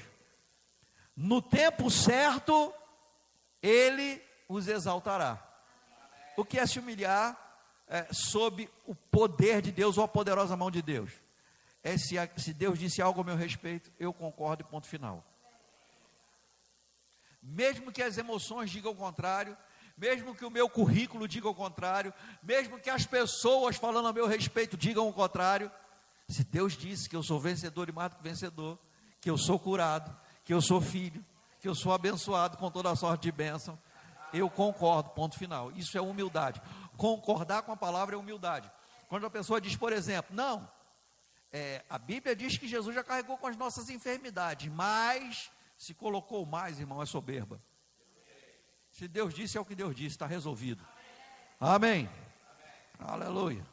No 1.15 1.41
tempo 1.41 1.89
certo, 1.89 2.71
ele 3.61 4.21
os 4.47 4.67
exaltará. 4.67 5.43
O 6.37 6.45
que 6.45 6.59
é 6.59 6.65
se 6.67 6.77
humilhar 6.77 7.37
é, 7.87 8.07
sob 8.13 8.69
o 8.85 8.93
poder 8.93 9.63
de 9.63 9.71
Deus 9.71 9.97
ou 9.97 10.03
a 10.03 10.07
poderosa 10.07 10.55
mão 10.55 10.69
de 10.69 10.83
Deus? 10.83 11.11
É 11.83 11.97
se, 11.97 12.15
se 12.37 12.53
Deus 12.53 12.77
disse 12.77 13.01
algo 13.01 13.21
a 13.21 13.23
meu 13.23 13.35
respeito, 13.35 13.91
eu 13.99 14.13
concordo 14.13 14.63
ponto 14.63 14.87
final 14.87 15.25
mesmo 17.41 17.91
que 17.91 18.01
as 18.01 18.17
emoções 18.17 18.69
digam 18.69 18.91
o 18.91 18.95
contrário, 18.95 19.57
mesmo 19.97 20.33
que 20.33 20.45
o 20.45 20.49
meu 20.49 20.69
currículo 20.69 21.27
diga 21.27 21.49
o 21.49 21.55
contrário, 21.55 22.13
mesmo 22.41 22.79
que 22.79 22.89
as 22.89 23.05
pessoas 23.05 23.75
falando 23.75 24.07
a 24.07 24.13
meu 24.13 24.27
respeito 24.27 24.77
digam 24.77 25.07
o 25.07 25.13
contrário, 25.13 25.71
se 26.27 26.43
Deus 26.43 26.77
disse 26.77 27.09
que 27.09 27.15
eu 27.15 27.23
sou 27.23 27.39
vencedor 27.39 27.89
e 27.89 27.91
mais 27.91 28.11
do 28.11 28.17
que 28.17 28.23
vencedor, 28.23 28.79
que 29.19 29.29
eu 29.29 29.37
sou 29.37 29.59
curado, 29.59 30.15
que 30.45 30.53
eu 30.53 30.61
sou 30.61 30.79
filho, 30.79 31.25
que 31.59 31.67
eu 31.67 31.75
sou 31.75 31.91
abençoado 31.91 32.57
com 32.57 32.71
toda 32.71 32.89
a 32.89 32.95
sorte 32.95 33.23
de 33.23 33.31
bênção, 33.31 33.77
eu 34.33 34.49
concordo, 34.49 35.09
ponto 35.09 35.37
final. 35.37 35.71
Isso 35.71 35.97
é 35.97 36.01
humildade. 36.01 36.61
Concordar 36.95 37.63
com 37.63 37.71
a 37.71 37.77
palavra 37.77 38.15
é 38.15 38.17
humildade. 38.17 38.71
Quando 39.07 39.25
a 39.25 39.29
pessoa 39.29 39.59
diz, 39.59 39.75
por 39.75 39.91
exemplo, 39.91 40.35
não, 40.35 40.69
é, 41.51 41.83
a 41.89 41.97
Bíblia 41.97 42.35
diz 42.35 42.57
que 42.57 42.67
Jesus 42.67 42.95
já 42.95 43.03
carregou 43.03 43.37
com 43.37 43.47
as 43.47 43.57
nossas 43.57 43.89
enfermidades, 43.89 44.71
mas 44.71 45.49
se 45.79 45.93
colocou 45.93 46.45
mais, 46.45 46.77
irmão, 46.77 47.01
é 47.01 47.05
soberba. 47.05 47.63
Se 48.91 49.07
Deus 49.07 49.33
disse, 49.33 49.57
é 49.57 49.61
o 49.61 49.65
que 49.65 49.73
Deus 49.73 49.95
disse, 49.95 50.09
está 50.09 50.27
resolvido. 50.27 50.85
Amém. 51.57 52.09
Amém. 52.99 53.13
Aleluia. 53.13 53.65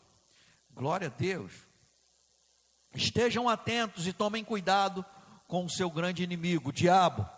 Glória 0.72 1.08
a 1.08 1.10
Deus. 1.10 1.52
Estejam 2.94 3.48
atentos 3.48 4.06
e 4.06 4.12
tomem 4.12 4.44
cuidado 4.44 5.04
com 5.48 5.64
o 5.64 5.70
seu 5.70 5.90
grande 5.90 6.22
inimigo, 6.22 6.68
o 6.68 6.72
diabo, 6.72 7.28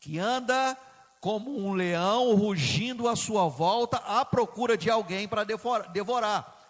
que 0.00 0.18
anda 0.18 0.76
como 1.20 1.56
um 1.56 1.72
leão 1.72 2.34
rugindo 2.34 3.06
à 3.06 3.14
sua 3.14 3.48
volta 3.48 3.98
à 3.98 4.24
procura 4.24 4.76
de 4.76 4.90
alguém 4.90 5.28
para 5.28 5.44
devorar. 5.44 6.60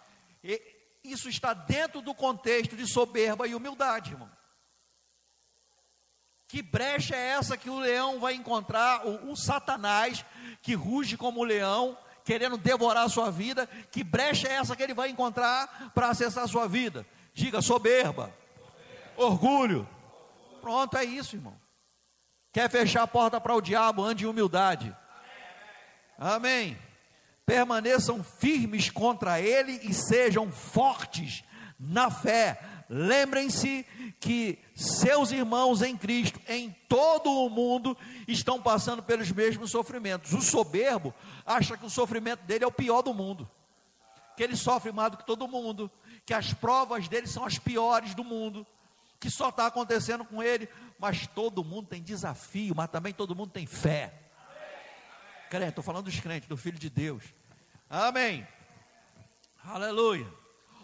E 0.43 0.61
isso 1.03 1.27
está 1.27 1.55
dentro 1.55 1.99
do 1.99 2.13
contexto 2.13 2.75
de 2.75 2.85
soberba 2.85 3.47
e 3.47 3.55
humildade, 3.55 4.11
irmão. 4.11 4.29
Que 6.53 6.61
brecha 6.61 7.15
é 7.15 7.29
essa 7.29 7.57
que 7.57 7.67
o 7.67 7.79
leão 7.79 8.19
vai 8.19 8.35
encontrar, 8.35 9.07
o, 9.07 9.31
o 9.31 9.35
Satanás, 9.35 10.23
que 10.61 10.75
ruge 10.75 11.17
como 11.17 11.43
leão, 11.43 11.97
querendo 12.23 12.57
devorar 12.57 13.05
a 13.05 13.09
sua 13.09 13.31
vida? 13.31 13.67
Que 13.91 14.03
brecha 14.03 14.47
é 14.47 14.51
essa 14.51 14.75
que 14.75 14.83
ele 14.83 14.93
vai 14.93 15.09
encontrar 15.09 15.91
para 15.95 16.09
acessar 16.09 16.43
a 16.43 16.47
sua 16.47 16.67
vida? 16.67 17.07
Diga 17.33 17.59
soberba. 17.59 18.31
Orgulho. 19.17 19.89
Pronto, 20.61 20.95
é 20.95 21.03
isso, 21.03 21.35
irmão. 21.35 21.59
Quer 22.51 22.69
fechar 22.69 23.01
a 23.01 23.07
porta 23.07 23.41
para 23.41 23.55
o 23.55 23.59
diabo, 23.59 24.03
ande 24.03 24.25
em 24.25 24.27
humildade. 24.27 24.95
Amém. 26.19 26.77
Permaneçam 27.47 28.23
firmes 28.23 28.91
contra 28.91 29.41
ele 29.41 29.79
e 29.81 29.91
sejam 29.91 30.51
fortes 30.51 31.43
na 31.79 32.11
fé. 32.11 32.59
Lembrem-se 32.95 33.83
que 34.19 34.59
seus 34.75 35.31
irmãos 35.31 35.81
em 35.81 35.97
Cristo, 35.97 36.39
em 36.47 36.69
todo 36.87 37.27
o 37.27 37.49
mundo, 37.49 37.97
estão 38.27 38.61
passando 38.61 39.01
pelos 39.01 39.31
mesmos 39.31 39.71
sofrimentos. 39.71 40.31
O 40.31 40.41
soberbo 40.43 41.11
acha 41.43 41.75
que 41.75 41.87
o 41.87 41.89
sofrimento 41.89 42.41
dele 42.43 42.63
é 42.63 42.67
o 42.67 42.71
pior 42.71 43.01
do 43.01 43.11
mundo, 43.11 43.49
que 44.37 44.43
ele 44.43 44.55
sofre 44.55 44.91
mais 44.91 45.09
do 45.09 45.17
que 45.17 45.25
todo 45.25 45.47
mundo, 45.47 45.89
que 46.23 46.35
as 46.35 46.53
provas 46.53 47.07
dele 47.07 47.25
são 47.25 47.43
as 47.43 47.57
piores 47.57 48.13
do 48.13 48.23
mundo, 48.23 48.63
que 49.19 49.27
só 49.27 49.49
está 49.49 49.65
acontecendo 49.65 50.23
com 50.23 50.43
ele, 50.43 50.69
mas 50.99 51.25
todo 51.25 51.63
mundo 51.63 51.87
tem 51.87 52.03
desafio, 52.03 52.75
mas 52.75 52.91
também 52.91 53.11
todo 53.11 53.35
mundo 53.35 53.49
tem 53.49 53.65
fé. 53.65 54.13
Crente, 55.49 55.69
estou 55.69 55.83
falando 55.83 56.05
dos 56.05 56.19
crentes, 56.19 56.47
do 56.47 56.55
Filho 56.55 56.77
de 56.77 56.91
Deus. 56.91 57.23
Amém. 57.89 58.47
Aleluia. 59.65 60.42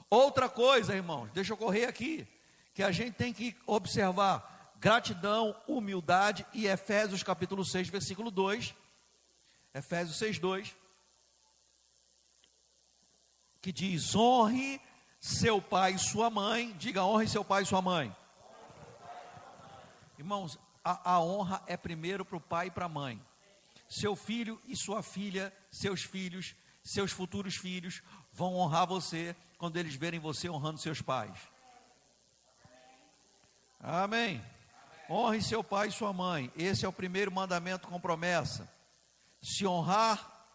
Outra 0.10 0.50
coisa, 0.50 0.96
irmãos, 0.96 1.30
deixa 1.32 1.54
eu 1.54 1.58
correr 1.58 1.86
aqui, 1.86 2.28
que 2.74 2.82
a 2.82 2.92
gente 2.92 3.14
tem 3.14 3.32
que 3.32 3.56
observar 3.68 4.74
gratidão, 4.80 5.56
humildade 5.68 6.46
e 6.54 6.66
Efésios 6.66 7.22
capítulo 7.22 7.64
6, 7.64 7.90
versículo 7.90 8.32
2. 8.32 8.74
Efésios 9.74 10.18
6, 10.18 10.40
2. 10.40 10.76
Que 13.62 13.72
diz: 13.72 14.16
honre 14.16 14.82
seu 15.20 15.62
pai 15.62 15.94
e 15.94 16.00
sua 16.00 16.30
mãe. 16.30 16.74
Diga 16.80 17.04
honre 17.04 17.28
seu 17.28 17.46
pai 17.46 17.64
e 17.64 17.68
sua 17.68 17.82
mãe. 17.82 18.16
Irmãos, 20.18 20.58
a, 20.84 21.14
a 21.14 21.22
honra 21.22 21.62
é 21.68 21.78
primeiro 21.78 22.26
para 22.26 22.38
o 22.38 22.42
pai 22.42 22.68
e 22.68 22.72
para 22.72 22.86
a 22.86 22.90
mãe. 22.90 23.22
Seu 23.88 24.16
filho 24.16 24.60
e 24.66 24.76
sua 24.76 25.04
filha, 25.04 25.54
seus 25.72 26.02
filhos, 26.02 26.56
seus 26.84 27.12
futuros 27.12 27.56
filhos 27.56 28.02
vão 28.32 28.56
honrar 28.56 28.88
você 28.88 29.36
quando 29.60 29.76
eles 29.76 29.94
verem 29.94 30.22
você 30.22 30.50
honrando 30.50 30.80
seus 30.80 31.02
pais. 31.02 31.38
Amém. 33.78 34.42
Honre 35.10 35.42
seu 35.42 35.62
pai 35.62 35.90
e 35.90 35.92
sua 35.92 36.14
mãe. 36.14 36.52
Esse 36.56 36.86
é 36.86 36.88
o 36.88 36.94
primeiro 36.94 37.30
mandamento 37.30 37.88
com 37.90 38.00
promessa. 38.00 38.72
Se 39.42 39.68
honrar 39.68 40.48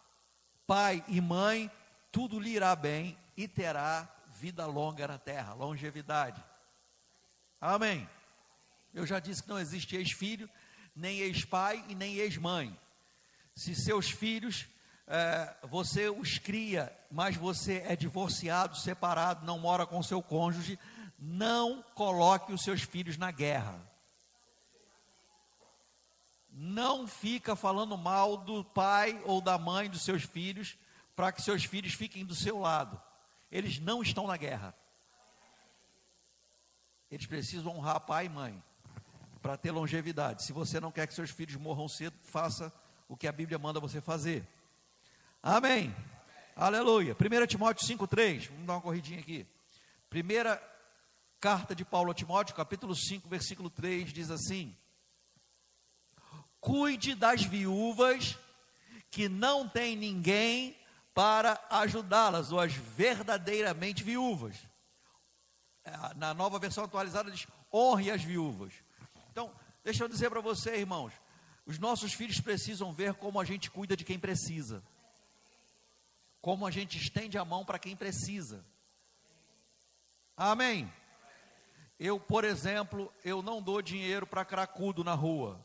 pai 0.65 1.05
e 1.07 1.21
mãe, 1.21 1.71
tudo 2.11 2.39
lhe 2.39 2.49
irá 2.49 2.75
bem 2.75 3.15
e 3.37 3.47
terá 3.47 4.11
vida 4.33 4.65
longa 4.65 5.07
na 5.07 5.19
terra, 5.19 5.53
longevidade. 5.53 6.43
Amém. 7.61 8.09
Eu 8.91 9.05
já 9.05 9.19
disse 9.19 9.43
que 9.43 9.49
não 9.49 9.59
existe 9.59 9.95
ex-filho, 9.95 10.49
nem 10.95 11.19
ex-pai 11.19 11.85
e 11.87 11.93
nem 11.93 12.15
ex-mãe. 12.15 12.75
Se 13.55 13.75
seus 13.75 14.09
filhos, 14.09 14.67
é, 15.07 15.55
você 15.63 16.09
os 16.09 16.37
cria, 16.37 16.95
mas 17.11 17.35
você 17.35 17.83
é 17.85 17.95
divorciado, 17.95 18.75
separado, 18.77 19.45
não 19.45 19.59
mora 19.59 19.85
com 19.85 20.01
seu 20.01 20.21
cônjuge, 20.21 20.79
não 21.19 21.83
coloque 21.93 22.51
os 22.51 22.63
seus 22.63 22.81
filhos 22.81 23.17
na 23.17 23.31
guerra. 23.31 23.79
Não 26.49 27.05
fica 27.05 27.55
falando 27.55 27.97
mal 27.97 28.37
do 28.37 28.63
pai 28.63 29.21
ou 29.25 29.41
da 29.41 29.57
mãe 29.57 29.89
dos 29.89 30.01
seus 30.03 30.23
filhos, 30.23 30.77
para 31.15 31.31
que 31.31 31.41
seus 31.41 31.63
filhos 31.65 31.93
fiquem 31.93 32.25
do 32.25 32.35
seu 32.35 32.59
lado. 32.59 33.01
Eles 33.51 33.79
não 33.79 34.01
estão 34.01 34.27
na 34.27 34.37
guerra. 34.37 34.75
Eles 37.11 37.25
precisam 37.25 37.77
honrar 37.77 37.99
pai 38.01 38.25
e 38.25 38.29
mãe 38.29 38.63
para 39.41 39.55
ter 39.55 39.71
longevidade. 39.71 40.43
Se 40.43 40.51
você 40.51 40.79
não 40.79 40.91
quer 40.91 41.07
que 41.07 41.13
seus 41.13 41.29
filhos 41.29 41.55
morram 41.55 41.87
cedo, 41.87 42.15
faça 42.23 42.73
o 43.07 43.15
que 43.15 43.27
a 43.27 43.31
Bíblia 43.31 43.59
manda 43.59 43.79
você 43.79 44.01
fazer. 44.01 44.47
Amém. 45.47 45.95
Aleluia. 46.55 47.13
1 47.15 47.45
Timóteo 47.45 47.87
5,3. 47.87 48.47
Vamos 48.47 48.65
dar 48.65 48.73
uma 48.73 48.81
corridinha 48.81 49.19
aqui. 49.19 49.45
Primeira 50.09 50.59
carta 51.39 51.75
de 51.75 51.85
Paulo 51.85 52.09
a 52.09 52.15
Timóteo, 52.15 52.55
capítulo 52.55 52.95
5, 52.95 53.29
versículo 53.29 53.69
3, 53.69 54.11
diz 54.11 54.31
assim: 54.31 54.75
Cuide 56.59 57.13
das 57.13 57.43
viúvas 57.43 58.35
que 59.11 59.29
não 59.29 59.69
tem 59.69 59.95
ninguém 59.95 60.75
para 61.13 61.63
ajudá-las, 61.69 62.51
ou 62.51 62.59
as 62.59 62.73
verdadeiramente 62.73 64.03
viúvas. 64.03 64.55
É, 65.83 65.91
na 66.15 66.33
nova 66.33 66.57
versão 66.57 66.85
atualizada 66.85 67.29
diz: 67.29 67.45
honre 67.71 68.09
as 68.09 68.23
viúvas. 68.23 68.73
Então, 69.29 69.53
deixa 69.83 70.03
eu 70.05 70.07
dizer 70.07 70.31
para 70.31 70.41
você, 70.41 70.77
irmãos, 70.77 71.13
os 71.67 71.77
nossos 71.77 72.13
filhos 72.13 72.39
precisam 72.39 72.91
ver 72.91 73.13
como 73.13 73.39
a 73.39 73.45
gente 73.45 73.69
cuida 73.69 73.95
de 73.95 74.03
quem 74.03 74.17
precisa. 74.17 74.83
Como 76.45 76.67
a 76.67 76.69
gente 76.69 76.99
estende 76.99 77.39
a 77.39 77.43
mão 77.43 77.65
para 77.65 77.79
quem 77.79 77.95
precisa. 77.95 78.63
Amém. 80.37 80.93
Eu, 81.99 82.19
por 82.19 82.43
exemplo, 82.43 83.11
eu 83.23 83.41
não 83.41 83.63
dou 83.63 83.81
dinheiro 83.81 84.27
para 84.27 84.45
cracudo 84.45 85.03
na 85.03 85.15
rua. 85.15 85.59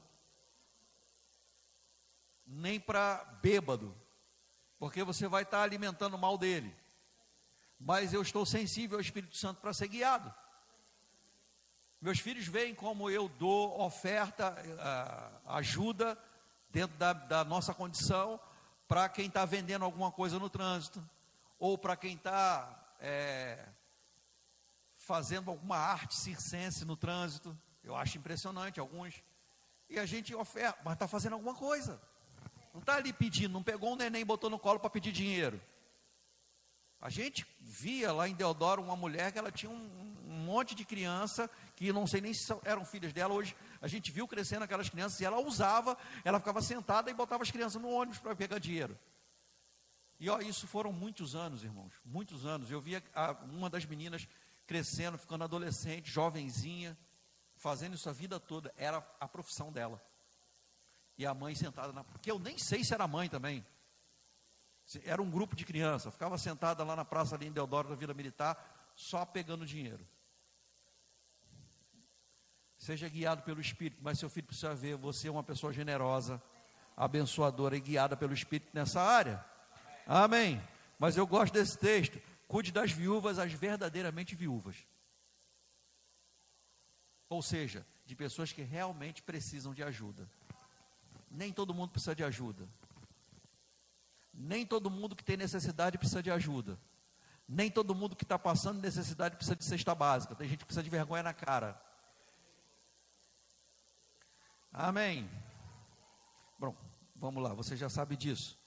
Nem 2.47 2.81
para 2.81 3.23
bêbado. 3.43 3.95
Porque 4.79 5.05
você 5.05 5.29
vai 5.29 5.43
estar 5.43 5.61
alimentando 5.61 6.15
o 6.15 6.19
mal 6.19 6.39
dele. 6.39 6.75
Mas 7.79 8.15
eu 8.15 8.23
estou 8.23 8.47
sensível 8.47 8.97
ao 8.97 9.03
Espírito 9.03 9.37
Santo 9.37 9.61
para 9.61 9.75
ser 9.75 9.89
guiado. 9.89 10.35
Meus 12.01 12.21
filhos 12.21 12.47
veem 12.47 12.75
como 12.75 13.11
eu 13.11 13.29
dou 13.29 13.79
oferta, 13.83 14.57
uh, 14.57 15.51
ajuda 15.57 16.19
dentro 16.71 16.97
da, 16.97 17.13
da 17.13 17.45
nossa 17.45 17.75
condição 17.75 18.41
para 18.91 19.09
quem 19.09 19.27
está 19.27 19.45
vendendo 19.45 19.85
alguma 19.85 20.11
coisa 20.11 20.37
no 20.37 20.51
trânsito, 20.51 21.01
ou 21.61 21.79
para 21.79 21.95
quem 21.95 22.17
está 22.17 22.97
é, 22.99 23.65
fazendo 24.97 25.49
alguma 25.49 25.77
arte 25.77 26.17
circense 26.17 26.85
no 26.85 26.97
trânsito. 26.97 27.57
Eu 27.85 27.95
acho 27.95 28.19
impressionante 28.19 28.81
alguns. 28.81 29.23
E 29.89 29.97
a 29.97 30.05
gente 30.05 30.35
oferta, 30.35 30.77
mas 30.83 30.95
está 30.95 31.07
fazendo 31.07 31.35
alguma 31.35 31.55
coisa. 31.55 32.03
Não 32.75 32.81
está 32.81 32.97
ali 32.97 33.13
pedindo, 33.13 33.53
não 33.53 33.63
pegou 33.63 33.93
um 33.93 33.97
neném 33.97 34.23
e 34.23 34.25
botou 34.25 34.51
no 34.51 34.59
colo 34.59 34.81
para 34.81 34.91
pedir 34.91 35.13
dinheiro. 35.13 35.63
A 37.01 37.09
gente 37.09 37.47
via 37.61 38.13
lá 38.13 38.29
em 38.29 38.35
Deodoro 38.35 38.83
uma 38.83 38.97
mulher 38.97 39.31
que 39.31 39.39
ela 39.39 39.53
tinha 39.53 39.71
um, 39.71 40.17
um 40.27 40.35
monte 40.35 40.75
de 40.75 40.85
criança 40.85 41.49
que 41.77 41.93
não 41.93 42.09
sei 42.09 42.21
nem 42.21 42.35
se 42.35 42.53
eram 42.65 42.85
filhas 42.85 43.13
dela. 43.13 43.35
Hoje 43.35 43.55
a 43.81 43.89
gente 43.89 44.13
viu 44.13 44.29
crescendo 44.29 44.63
aquelas 44.63 44.89
crianças 44.89 45.21
e 45.21 45.25
ela 45.25 45.41
usava, 45.41 45.97
ela 46.25 46.39
ficava 46.39 46.61
sentada 46.61 47.11
e 47.11 47.15
botava 47.15 47.43
as 47.43 47.51
crianças 47.51 47.81
no 47.81 47.89
ônibus 47.89 48.19
para 48.19 48.37
pegar 48.37 48.59
dinheiro. 48.59 48.99
E 50.19 50.29
ó, 50.29 50.39
isso 50.39 50.67
foram 50.67 50.93
muitos 50.93 51.35
anos, 51.35 51.65
irmãos, 51.65 51.95
muitos 52.05 52.45
anos. 52.45 52.71
Eu 52.71 52.81
via 52.81 53.03
a, 53.15 53.33
uma 53.45 53.71
das 53.71 53.87
meninas 53.87 54.29
crescendo, 54.67 55.17
ficando 55.17 55.45
adolescente, 55.45 56.11
jovenzinha, 56.11 56.97
fazendo 57.57 57.95
isso 57.95 58.09
a 58.09 58.13
vida 58.13 58.39
toda. 58.39 58.73
Era 58.77 58.99
a 59.19 59.27
profissão 59.27 59.73
dela. 59.73 60.01
E 61.17 61.25
a 61.25 61.33
mãe 61.33 61.55
sentada 61.55 61.93
na. 61.93 62.05
Porque 62.05 62.31
eu 62.31 62.39
nem 62.39 62.59
sei 62.59 62.85
se 62.85 62.93
era 62.93 63.09
mãe 63.09 63.31
também. 63.31 63.67
Era 65.05 65.23
um 65.23 65.31
grupo 65.31 65.57
de 65.57 65.65
crianças, 65.65 66.13
ficava 66.13 66.37
sentada 66.37 66.83
lá 66.85 66.97
na 66.97 67.05
praça 67.05 67.35
ali 67.35 67.47
em 67.47 67.53
Deodoro 67.53 67.89
da 67.89 67.95
Vila 67.95 68.13
Militar, 68.13 68.93
só 68.95 69.25
pegando 69.25 69.65
dinheiro. 69.65 70.07
Seja 72.81 73.11
guiado 73.11 73.43
pelo 73.43 73.61
Espírito, 73.61 73.99
mas 74.01 74.19
seu 74.19 74.31
filho 74.31 74.47
precisa 74.47 74.75
ver 74.75 74.97
você 74.97 75.29
é 75.29 75.31
uma 75.31 75.43
pessoa 75.43 75.71
generosa, 75.71 76.43
abençoadora 76.97 77.77
e 77.77 77.81
guiada 77.81 78.17
pelo 78.17 78.33
Espírito 78.33 78.71
nessa 78.73 79.03
área. 79.03 79.45
Amém. 80.07 80.59
Mas 80.99 81.15
eu 81.19 81.27
gosto 81.27 81.53
desse 81.53 81.77
texto. 81.77 82.19
Cuide 82.49 82.73
das 82.73 82.91
viúvas, 82.91 83.39
as 83.39 83.53
verdadeiramente 83.53 84.35
viúvas. 84.35 84.77
Ou 87.29 87.43
seja, 87.43 87.87
de 88.07 88.17
pessoas 88.17 88.51
que 88.51 88.63
realmente 88.63 89.23
precisam 89.23 89.75
de 89.75 89.83
ajuda. 89.83 90.27
Nem 91.31 91.53
todo 91.53 91.75
mundo 91.75 91.91
precisa 91.91 92.15
de 92.15 92.25
ajuda. 92.25 92.67
Nem 94.33 94.65
todo 94.65 94.89
mundo 94.89 95.15
que 95.15 95.23
tem 95.23 95.37
necessidade 95.37 95.99
precisa 95.99 96.23
de 96.23 96.31
ajuda. 96.31 96.79
Nem 97.47 97.71
todo 97.71 97.95
mundo 97.95 98.17
que 98.17 98.25
está 98.25 98.39
passando 98.39 98.81
necessidade 98.81 99.37
precisa 99.37 99.55
de 99.55 99.67
cesta 99.67 99.95
básica. 99.95 100.35
Tem 100.35 100.49
gente 100.49 100.61
que 100.61 100.65
precisa 100.65 100.83
de 100.83 100.89
vergonha 100.89 101.23
na 101.23 101.35
cara. 101.35 101.90
Amém. 104.73 105.31
Bom, 106.59 106.77
vamos 107.17 107.43
lá, 107.43 107.55
você 107.55 107.77
já 107.77 107.89
sabe 107.89 108.17
disso. 108.17 108.59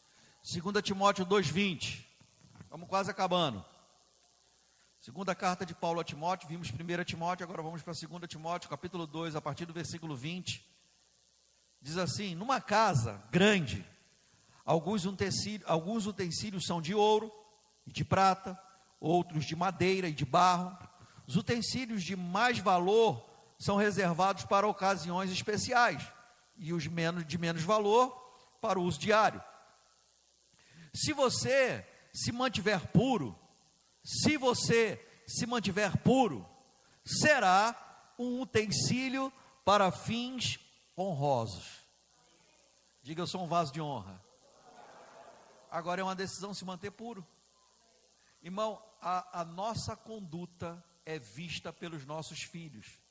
2 0.44 0.84
Timóteo 0.84 1.26
2,20. 1.26 2.06
Vamos 2.70 2.88
quase 2.88 3.10
acabando. 3.10 3.64
Segunda 5.00 5.36
carta 5.36 5.66
de 5.66 5.76
Paulo 5.76 6.00
a 6.00 6.04
Timóteo, 6.04 6.48
vimos 6.48 6.70
1 6.70 7.04
Timóteo, 7.04 7.44
agora 7.44 7.62
vamos 7.62 7.82
para 7.82 7.94
2 7.94 8.28
Timóteo, 8.28 8.70
capítulo 8.70 9.06
2, 9.06 9.36
a 9.36 9.42
partir 9.42 9.66
do 9.66 9.74
versículo 9.74 10.16
20. 10.16 10.66
Diz 11.82 11.98
assim: 11.98 12.36
Numa 12.36 12.62
casa 12.62 13.22
grande, 13.30 13.86
Alguns 14.66 15.06
utensílios, 15.06 15.70
alguns 15.70 16.06
utensílios 16.08 16.66
são 16.66 16.82
de 16.82 16.96
ouro 16.96 17.32
e 17.86 17.92
de 17.92 18.06
prata, 18.06 18.58
outros 19.00 19.46
de 19.46 19.56
madeira 19.56 20.08
e 20.08 20.14
de 20.14 20.24
barro. 20.24 20.78
Os 21.28 21.36
utensílios 21.36 22.04
de 22.04 22.16
mais 22.16 22.60
valor 22.60 23.30
são 23.64 23.78
reservados 23.78 24.44
para 24.46 24.68
ocasiões 24.68 25.32
especiais 25.32 26.06
e 26.58 26.74
os 26.74 26.86
menos 26.88 27.26
de 27.26 27.38
menos 27.38 27.64
valor 27.64 28.12
para 28.60 28.78
o 28.80 28.84
uso 28.84 29.00
diário. 29.00 29.42
Se 30.94 31.14
você 31.14 31.88
se 32.14 32.32
mantiver 32.32 32.88
puro, 32.92 33.38
se 34.04 34.38
você 34.38 35.04
se 35.26 35.46
mantiver 35.46 35.98
puro, 36.00 36.48
será 37.06 37.76
um 38.20 38.42
utensílio 38.42 39.32
para 39.64 39.92
fins 39.92 40.60
honrosos. 40.98 41.82
Diga, 43.02 43.22
eu 43.22 43.28
sou 43.28 43.44
um 43.44 43.48
vaso 43.48 43.72
de 43.72 43.82
honra. 43.82 44.22
Agora 45.72 46.02
é 46.02 46.04
uma 46.04 46.16
decisão 46.16 46.54
se 46.54 46.64
manter 46.66 46.92
puro. 46.92 47.26
Irmão, 48.42 48.82
a, 49.02 49.42
a 49.42 49.46
nossa 49.46 49.96
conduta 49.96 50.84
é 51.06 51.18
vista 51.18 51.74
pelos 51.74 52.06
nossos 52.06 52.44
filhos. 52.44 53.03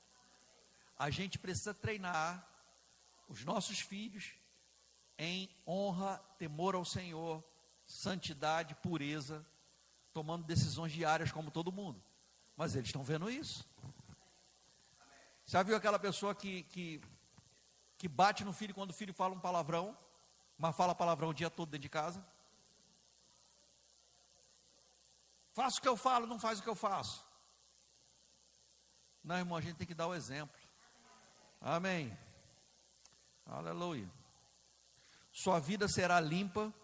A 1.03 1.11
gente 1.11 1.37
precisa 1.37 1.75
treinar 1.75 2.47
os 3.29 3.45
nossos 3.45 3.81
filhos 3.81 4.35
em 5.19 5.51
honra, 5.67 6.19
temor 6.39 6.77
ao 6.77 6.85
Senhor, 6.85 7.43
santidade, 7.85 8.77
pureza, 8.77 9.45
tomando 10.13 10.47
decisões 10.47 10.93
diárias 10.93 11.33
como 11.33 11.51
todo 11.51 11.73
mundo. 11.73 12.01
Mas 12.57 12.77
eles 12.77 12.87
estão 12.87 13.03
vendo 13.03 13.29
isso. 13.29 13.69
Já 15.45 15.65
viu 15.65 15.75
aquela 15.75 15.99
pessoa 15.99 16.37
que, 16.37 16.63
que, 16.75 17.03
que 17.99 18.07
bate 18.07 18.45
no 18.45 18.53
filho 18.53 18.73
quando 18.73 18.91
o 18.91 18.95
filho 18.95 19.13
fala 19.13 19.35
um 19.35 19.41
palavrão, 19.41 19.99
mas 20.57 20.77
fala 20.77 20.95
palavrão 20.95 21.31
o 21.31 21.35
dia 21.35 21.51
todo 21.51 21.71
dentro 21.71 21.83
de 21.83 21.89
casa? 21.89 22.25
Faço 25.53 25.81
o 25.81 25.83
que 25.83 25.89
eu 25.89 25.97
falo, 25.97 26.29
não 26.29 26.39
faz 26.39 26.61
o 26.61 26.63
que 26.63 26.69
eu 26.69 26.77
faço. 26.77 27.27
Não, 29.25 29.37
irmão, 29.37 29.59
a 29.59 29.61
gente 29.61 29.75
tem 29.75 29.87
que 29.87 29.95
dar 29.95 30.07
o 30.07 30.15
exemplo. 30.15 30.62
Amém. 31.65 32.13
Aleluia. 33.47 34.11
Sua 35.31 35.61
vida 35.61 35.87
será 35.87 36.19
limpa 36.19 36.75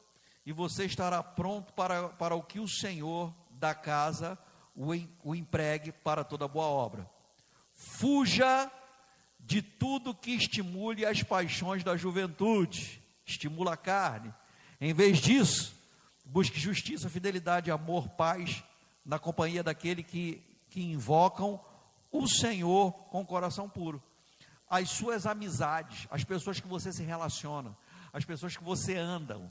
e 0.46 0.52
você 0.52 0.84
estará 0.84 1.20
pronto 1.20 1.72
para, 1.72 2.10
para 2.10 2.36
o 2.36 2.42
que 2.42 2.60
o 2.60 2.68
Senhor 2.68 3.34
da 3.50 3.74
casa 3.74 4.38
o, 4.76 4.90
o 5.24 5.34
empregue 5.34 5.90
para 5.90 6.22
toda 6.22 6.46
boa 6.46 6.66
obra. 6.66 7.10
Fuja 7.72 8.70
de 9.40 9.60
tudo 9.62 10.14
que 10.14 10.30
estimule 10.30 11.04
as 11.04 11.24
paixões 11.24 11.82
da 11.82 11.96
juventude, 11.96 13.02
estimula 13.26 13.72
a 13.72 13.76
carne. 13.76 14.32
Em 14.80 14.94
vez 14.94 15.18
disso, 15.18 15.74
busque 16.24 16.60
justiça, 16.60 17.10
fidelidade, 17.10 17.68
amor, 17.68 18.08
paz, 18.10 18.62
na 19.04 19.18
companhia 19.18 19.64
daquele 19.64 20.04
que, 20.04 20.40
que 20.70 20.80
invocam 20.80 21.60
o 22.12 22.28
Senhor 22.28 22.92
com 22.92 23.26
coração 23.26 23.68
puro. 23.68 24.00
As 24.68 24.90
suas 24.90 25.26
amizades, 25.26 26.06
as 26.10 26.24
pessoas 26.24 26.60
que 26.60 26.68
você 26.68 26.92
se 26.92 27.02
relaciona, 27.02 27.76
as 28.12 28.24
pessoas 28.24 28.56
que 28.56 28.64
você 28.64 28.96
andam, 28.96 29.50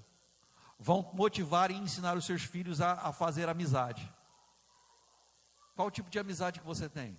vão 0.80 1.10
motivar 1.14 1.72
e 1.72 1.76
ensinar 1.76 2.16
os 2.16 2.26
seus 2.26 2.44
filhos 2.44 2.82
a, 2.82 2.94
a 2.94 3.12
fazer 3.12 3.50
amizade. 3.50 4.12
Qual 5.76 5.88
o 5.88 5.92
tipo 5.92 6.10
de 6.10 6.20
amizade 6.20 6.60
que 6.60 6.66
você 6.66 6.90
tem? 6.90 7.18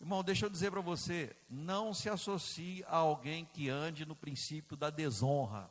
Irmão, 0.00 0.24
deixa 0.24 0.46
eu 0.46 0.50
dizer 0.50 0.70
para 0.70 0.80
você: 0.80 1.34
não 1.48 1.94
se 1.94 2.08
associe 2.08 2.84
a 2.88 2.96
alguém 2.96 3.44
que 3.44 3.68
ande 3.68 4.04
no 4.04 4.16
princípio 4.16 4.76
da 4.76 4.90
desonra. 4.90 5.70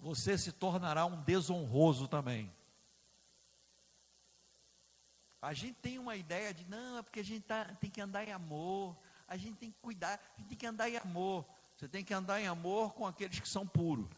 Você 0.00 0.38
se 0.38 0.52
tornará 0.52 1.04
um 1.04 1.20
desonroso 1.22 2.08
também. 2.08 2.54
A 5.46 5.54
gente 5.54 5.74
tem 5.74 5.96
uma 5.96 6.16
ideia 6.16 6.52
de, 6.52 6.64
não, 6.68 6.98
é 6.98 7.02
porque 7.02 7.20
a 7.20 7.24
gente 7.24 7.42
tá, 7.44 7.66
tem 7.76 7.88
que 7.88 8.00
andar 8.00 8.26
em 8.26 8.32
amor, 8.32 8.96
a 9.28 9.36
gente 9.36 9.56
tem 9.58 9.70
que 9.70 9.78
cuidar, 9.78 10.20
a 10.34 10.40
gente 10.40 10.48
tem 10.48 10.58
que 10.58 10.66
andar 10.66 10.90
em 10.90 10.96
amor. 10.96 11.46
Você 11.76 11.86
tem 11.86 12.04
que 12.04 12.12
andar 12.12 12.40
em 12.40 12.48
amor 12.48 12.94
com 12.94 13.06
aqueles 13.06 13.38
que 13.38 13.48
são 13.48 13.64
puros. 13.64 14.08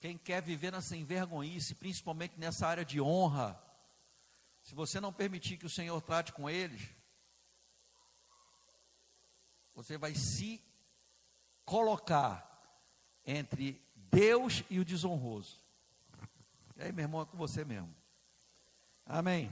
Quem 0.00 0.18
quer 0.18 0.42
viver 0.42 0.72
nessa 0.72 0.96
envergonhice, 0.96 1.76
principalmente 1.76 2.40
nessa 2.40 2.66
área 2.66 2.84
de 2.84 3.00
honra, 3.00 3.56
se 4.64 4.74
você 4.74 4.98
não 4.98 5.12
permitir 5.12 5.56
que 5.56 5.66
o 5.66 5.70
Senhor 5.70 6.00
trate 6.02 6.32
com 6.32 6.50
eles, 6.50 6.90
você 9.76 9.96
vai 9.96 10.12
se 10.16 10.60
colocar 11.64 12.50
entre 13.24 13.80
Deus 13.94 14.64
e 14.68 14.80
o 14.80 14.84
desonroso. 14.84 15.60
E 16.76 16.82
aí, 16.82 16.90
meu 16.90 17.04
irmão, 17.04 17.22
é 17.22 17.26
com 17.26 17.36
você 17.36 17.64
mesmo. 17.64 17.99
Amém. 19.06 19.50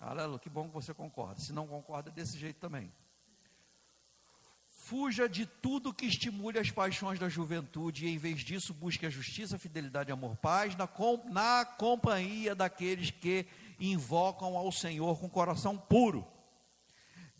Aleluia, 0.00 0.38
que 0.38 0.48
bom 0.48 0.66
que 0.66 0.74
você 0.74 0.94
concorda. 0.94 1.40
Se 1.40 1.52
não 1.52 1.66
concorda, 1.66 2.08
é 2.08 2.12
desse 2.12 2.38
jeito 2.38 2.58
também. 2.58 2.90
Fuja 4.68 5.28
de 5.28 5.44
tudo 5.44 5.92
que 5.92 6.06
estimule 6.06 6.58
as 6.58 6.70
paixões 6.70 7.18
da 7.18 7.28
juventude 7.28 8.06
e, 8.06 8.08
em 8.08 8.16
vez 8.16 8.40
disso, 8.40 8.72
busque 8.72 9.04
a 9.04 9.10
justiça, 9.10 9.56
a 9.56 9.58
fidelidade 9.58 10.10
amor, 10.10 10.36
paz 10.36 10.74
na, 10.74 10.86
com, 10.86 11.22
na 11.30 11.64
companhia 11.64 12.54
daqueles 12.54 13.10
que 13.10 13.46
invocam 13.78 14.56
ao 14.56 14.72
Senhor 14.72 15.20
com 15.20 15.28
coração 15.28 15.76
puro. 15.76 16.26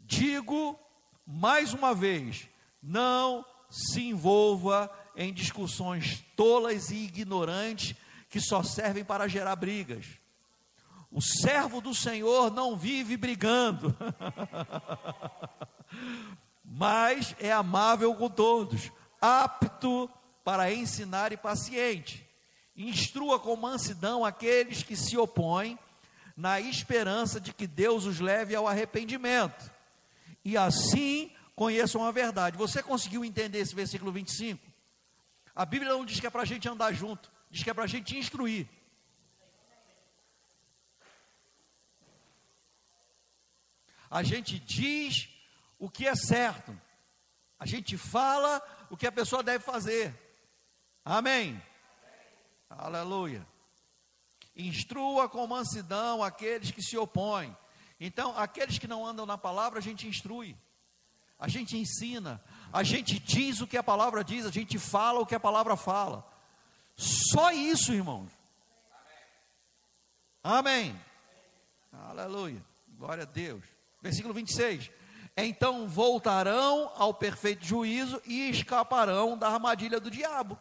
Digo 0.00 0.78
mais 1.26 1.72
uma 1.72 1.94
vez: 1.94 2.46
não 2.82 3.44
se 3.70 4.02
envolva 4.02 4.90
em 5.16 5.32
discussões 5.32 6.22
tolas 6.36 6.90
e 6.90 7.04
ignorantes 7.04 7.96
que 8.28 8.40
só 8.40 8.62
servem 8.62 9.04
para 9.04 9.26
gerar 9.26 9.56
brigas. 9.56 10.19
O 11.10 11.20
servo 11.20 11.80
do 11.80 11.94
Senhor 11.94 12.52
não 12.52 12.76
vive 12.76 13.16
brigando. 13.16 13.96
mas 16.64 17.34
é 17.40 17.50
amável 17.50 18.14
com 18.14 18.28
todos, 18.28 18.92
apto 19.20 20.08
para 20.44 20.72
ensinar 20.72 21.32
e 21.32 21.36
paciente. 21.36 22.26
Instrua 22.76 23.40
com 23.40 23.56
mansidão 23.56 24.24
aqueles 24.24 24.82
que 24.82 24.96
se 24.96 25.16
opõem, 25.18 25.78
na 26.36 26.58
esperança 26.58 27.38
de 27.38 27.52
que 27.52 27.66
Deus 27.66 28.06
os 28.06 28.18
leve 28.18 28.54
ao 28.54 28.66
arrependimento. 28.66 29.70
E 30.42 30.56
assim 30.56 31.30
conheçam 31.54 32.04
a 32.06 32.10
verdade. 32.10 32.56
Você 32.56 32.82
conseguiu 32.82 33.22
entender 33.24 33.58
esse 33.58 33.74
versículo 33.74 34.10
25? 34.10 34.64
A 35.54 35.66
Bíblia 35.66 35.92
não 35.92 36.04
diz 36.04 36.18
que 36.18 36.26
é 36.26 36.30
para 36.30 36.42
a 36.42 36.46
gente 36.46 36.66
andar 36.66 36.92
junto, 36.92 37.30
diz 37.50 37.62
que 37.62 37.68
é 37.68 37.74
para 37.74 37.84
a 37.84 37.88
gente 37.88 38.16
instruir. 38.16 38.66
A 44.10 44.22
gente 44.24 44.58
diz 44.58 45.28
o 45.78 45.88
que 45.88 46.06
é 46.06 46.16
certo. 46.16 46.78
A 47.58 47.64
gente 47.64 47.96
fala 47.96 48.60
o 48.90 48.96
que 48.96 49.06
a 49.06 49.12
pessoa 49.12 49.42
deve 49.42 49.62
fazer. 49.64 50.12
Amém. 51.04 51.50
Amém. 51.50 51.62
Aleluia. 52.68 53.46
Instrua 54.56 55.28
com 55.28 55.46
mansidão 55.46 56.22
aqueles 56.22 56.70
que 56.72 56.82
se 56.82 56.98
opõem. 56.98 57.56
Então, 58.00 58.36
aqueles 58.36 58.78
que 58.78 58.88
não 58.88 59.06
andam 59.06 59.24
na 59.24 59.38
palavra, 59.38 59.78
a 59.78 59.82
gente 59.82 60.08
instrui. 60.08 60.56
A 61.38 61.48
gente 61.48 61.76
ensina, 61.76 62.42
a 62.70 62.82
gente 62.82 63.18
diz 63.18 63.62
o 63.62 63.66
que 63.66 63.78
a 63.78 63.82
palavra 63.82 64.22
diz, 64.22 64.44
a 64.44 64.50
gente 64.50 64.78
fala 64.78 65.20
o 65.20 65.26
que 65.26 65.34
a 65.34 65.40
palavra 65.40 65.74
fala. 65.74 66.26
Só 66.94 67.50
isso, 67.50 67.94
irmãos. 67.94 68.30
Amém. 70.42 71.00
Amém. 71.92 72.08
Aleluia. 72.10 72.62
Glória 72.98 73.22
a 73.22 73.26
Deus. 73.26 73.79
Versículo 74.02 74.34
26 74.34 74.90
então 75.36 75.88
voltarão 75.88 76.92
ao 76.96 77.14
perfeito 77.14 77.64
juízo 77.64 78.20
e 78.26 78.50
escaparão 78.50 79.36
da 79.36 79.48
armadilha 79.48 80.00
do 80.00 80.10
diabo, 80.10 80.58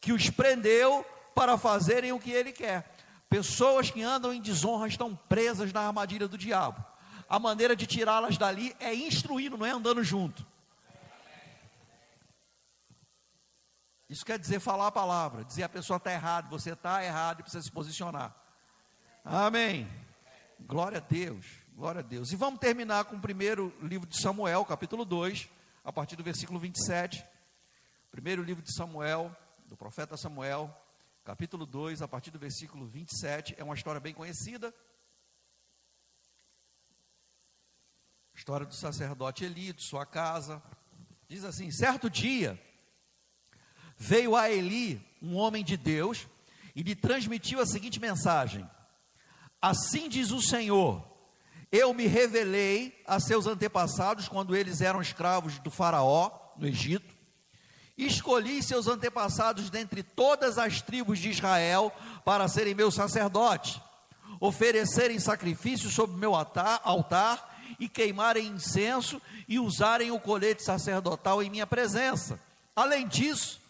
que 0.00 0.12
os 0.12 0.30
prendeu 0.30 1.04
para 1.34 1.58
fazerem 1.58 2.12
o 2.12 2.20
que 2.20 2.30
ele 2.30 2.52
quer. 2.52 2.94
Pessoas 3.28 3.90
que 3.90 4.02
andam 4.02 4.32
em 4.32 4.40
desonra 4.40 4.86
estão 4.86 5.14
presas 5.14 5.72
na 5.72 5.80
armadilha 5.80 6.28
do 6.28 6.38
diabo. 6.38 6.84
A 7.28 7.38
maneira 7.38 7.74
de 7.74 7.86
tirá-las 7.86 8.38
dali 8.38 8.74
é 8.78 8.94
instruindo, 8.94 9.58
não 9.58 9.66
é 9.66 9.70
andando 9.70 10.02
junto. 10.04 10.46
Isso 14.08 14.24
quer 14.24 14.38
dizer 14.38 14.60
falar 14.60 14.86
a 14.86 14.92
palavra, 14.92 15.44
dizer 15.44 15.64
a 15.64 15.68
pessoa 15.68 15.96
está 15.96 16.12
errada, 16.12 16.48
você 16.48 16.72
está 16.72 17.04
errado 17.04 17.40
e 17.40 17.42
precisa 17.42 17.64
se 17.64 17.72
posicionar. 17.72 18.32
Amém. 19.24 19.88
Glória 20.60 20.98
a 20.98 21.00
Deus. 21.00 21.65
Glória 21.76 21.98
a 21.98 22.02
Deus. 22.02 22.32
E 22.32 22.36
vamos 22.36 22.58
terminar 22.58 23.04
com 23.04 23.16
o 23.16 23.20
primeiro 23.20 23.70
livro 23.82 24.08
de 24.08 24.18
Samuel, 24.18 24.64
capítulo 24.64 25.04
2, 25.04 25.46
a 25.84 25.92
partir 25.92 26.16
do 26.16 26.22
versículo 26.22 26.58
27. 26.58 27.22
Primeiro 28.10 28.42
livro 28.42 28.62
de 28.62 28.74
Samuel, 28.74 29.36
do 29.66 29.76
profeta 29.76 30.16
Samuel, 30.16 30.74
capítulo 31.22 31.66
2, 31.66 32.00
a 32.00 32.08
partir 32.08 32.30
do 32.30 32.38
versículo 32.38 32.86
27. 32.86 33.54
É 33.58 33.62
uma 33.62 33.74
história 33.74 34.00
bem 34.00 34.14
conhecida. 34.14 34.74
História 38.34 38.64
do 38.64 38.74
sacerdote 38.74 39.44
Eli, 39.44 39.74
de 39.74 39.86
sua 39.86 40.06
casa. 40.06 40.62
Diz 41.28 41.44
assim: 41.44 41.70
certo 41.70 42.08
dia, 42.08 42.58
veio 43.98 44.34
a 44.34 44.50
Eli 44.50 45.06
um 45.20 45.36
homem 45.36 45.62
de 45.62 45.76
Deus 45.76 46.26
e 46.74 46.82
lhe 46.82 46.94
transmitiu 46.94 47.60
a 47.60 47.66
seguinte 47.66 48.00
mensagem: 48.00 48.66
Assim 49.60 50.08
diz 50.08 50.30
o 50.30 50.40
Senhor 50.40 51.15
Eu 51.70 51.92
me 51.92 52.06
revelei 52.06 53.02
a 53.06 53.18
seus 53.18 53.46
antepassados 53.46 54.28
quando 54.28 54.54
eles 54.54 54.80
eram 54.80 55.00
escravos 55.00 55.58
do 55.58 55.70
Faraó 55.70 56.30
no 56.56 56.66
Egito. 56.66 57.14
Escolhi 57.98 58.62
seus 58.62 58.86
antepassados 58.86 59.70
dentre 59.70 60.02
todas 60.02 60.58
as 60.58 60.82
tribos 60.82 61.18
de 61.18 61.30
Israel 61.30 61.90
para 62.24 62.46
serem 62.46 62.74
meus 62.74 62.94
sacerdotes, 62.94 63.80
oferecerem 64.38 65.18
sacrifícios 65.18 65.94
sobre 65.94 66.16
meu 66.16 66.34
altar, 66.34 67.56
e 67.78 67.88
queimarem 67.88 68.46
incenso 68.46 69.20
e 69.48 69.58
usarem 69.58 70.10
o 70.10 70.20
colete 70.20 70.62
sacerdotal 70.62 71.42
em 71.42 71.50
minha 71.50 71.66
presença. 71.66 72.40
Além 72.74 73.06
disso, 73.06 73.60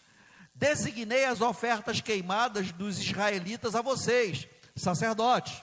designei 0.53 1.25
as 1.25 1.41
ofertas 1.41 2.01
queimadas 2.01 2.71
dos 2.71 2.99
israelitas 2.99 3.75
a 3.75 3.81
vocês, 3.81 4.47
sacerdotes. 4.75 5.61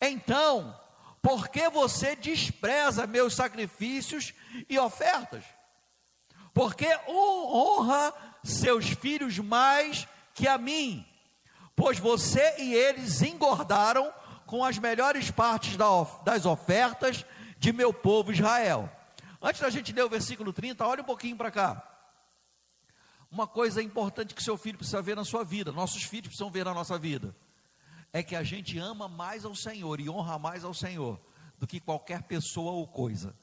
Então, 0.00 0.78
por 1.22 1.48
que 1.48 1.68
você 1.68 2.14
despreza 2.14 3.06
meus 3.06 3.34
sacrifícios 3.34 4.32
e 4.68 4.78
ofertas? 4.78 5.44
Porque 6.54 6.88
honra 7.08 8.12
seus 8.44 8.88
filhos 8.90 9.38
mais 9.38 10.06
que 10.34 10.46
a 10.46 10.56
mim, 10.56 11.04
pois 11.74 11.98
você 11.98 12.56
e 12.58 12.74
eles 12.74 13.22
engordaram 13.22 14.12
com 14.46 14.64
as 14.64 14.78
melhores 14.78 15.30
partes 15.30 15.76
das 16.24 16.46
ofertas 16.46 17.24
de 17.58 17.72
meu 17.72 17.92
povo 17.92 18.32
Israel. 18.32 18.90
Antes 19.42 19.60
da 19.60 19.70
gente 19.70 19.92
ler 19.92 20.04
o 20.04 20.08
versículo 20.08 20.52
30, 20.52 20.86
olha 20.86 21.02
um 21.02 21.06
pouquinho 21.06 21.36
para 21.36 21.50
cá. 21.50 21.84
Uma 23.30 23.46
coisa 23.46 23.82
importante 23.82 24.34
que 24.34 24.42
seu 24.42 24.56
filho 24.56 24.78
precisa 24.78 25.02
ver 25.02 25.14
na 25.14 25.24
sua 25.24 25.44
vida, 25.44 25.70
nossos 25.70 26.02
filhos 26.02 26.28
precisam 26.28 26.50
ver 26.50 26.64
na 26.64 26.72
nossa 26.72 26.98
vida, 26.98 27.36
é 28.12 28.22
que 28.22 28.34
a 28.34 28.42
gente 28.42 28.78
ama 28.78 29.08
mais 29.08 29.44
ao 29.44 29.54
Senhor 29.54 30.00
e 30.00 30.08
honra 30.08 30.38
mais 30.38 30.64
ao 30.64 30.74
Senhor 30.74 31.20
do 31.58 31.66
que 31.66 31.80
qualquer 31.80 32.22
pessoa 32.22 32.72
ou 32.72 32.86
coisa. 32.86 33.34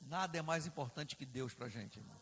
Nada 0.00 0.38
é 0.38 0.42
mais 0.42 0.66
importante 0.66 1.16
que 1.16 1.26
Deus 1.26 1.54
para 1.54 1.66
a 1.66 1.68
gente, 1.68 1.98
irmão. 1.98 2.16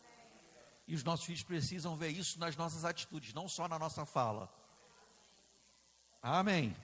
E 0.87 0.95
os 0.95 1.03
nossos 1.03 1.25
filhos 1.25 1.43
precisam 1.43 1.95
ver 1.95 2.09
isso 2.09 2.39
nas 2.39 2.55
nossas 2.55 2.85
atitudes, 2.85 3.33
não 3.33 3.47
só 3.47 3.67
na 3.67 3.77
nossa 3.77 4.05
fala. 4.05 4.49
Amém. 6.21 6.75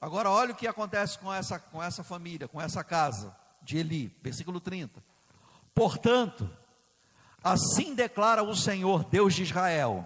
Agora 0.00 0.30
olha 0.30 0.52
o 0.52 0.56
que 0.56 0.66
acontece 0.66 1.18
com 1.18 1.32
essa, 1.32 1.58
com 1.58 1.82
essa 1.82 2.02
família, 2.02 2.48
com 2.48 2.60
essa 2.60 2.82
casa 2.82 3.36
de 3.62 3.78
Eli, 3.78 4.08
versículo 4.22 4.60
30. 4.60 5.02
Portanto, 5.74 6.48
Assim 7.46 7.94
declara 7.94 8.42
o 8.42 8.56
Senhor, 8.56 9.04
Deus 9.04 9.32
de 9.32 9.44
Israel: 9.44 10.04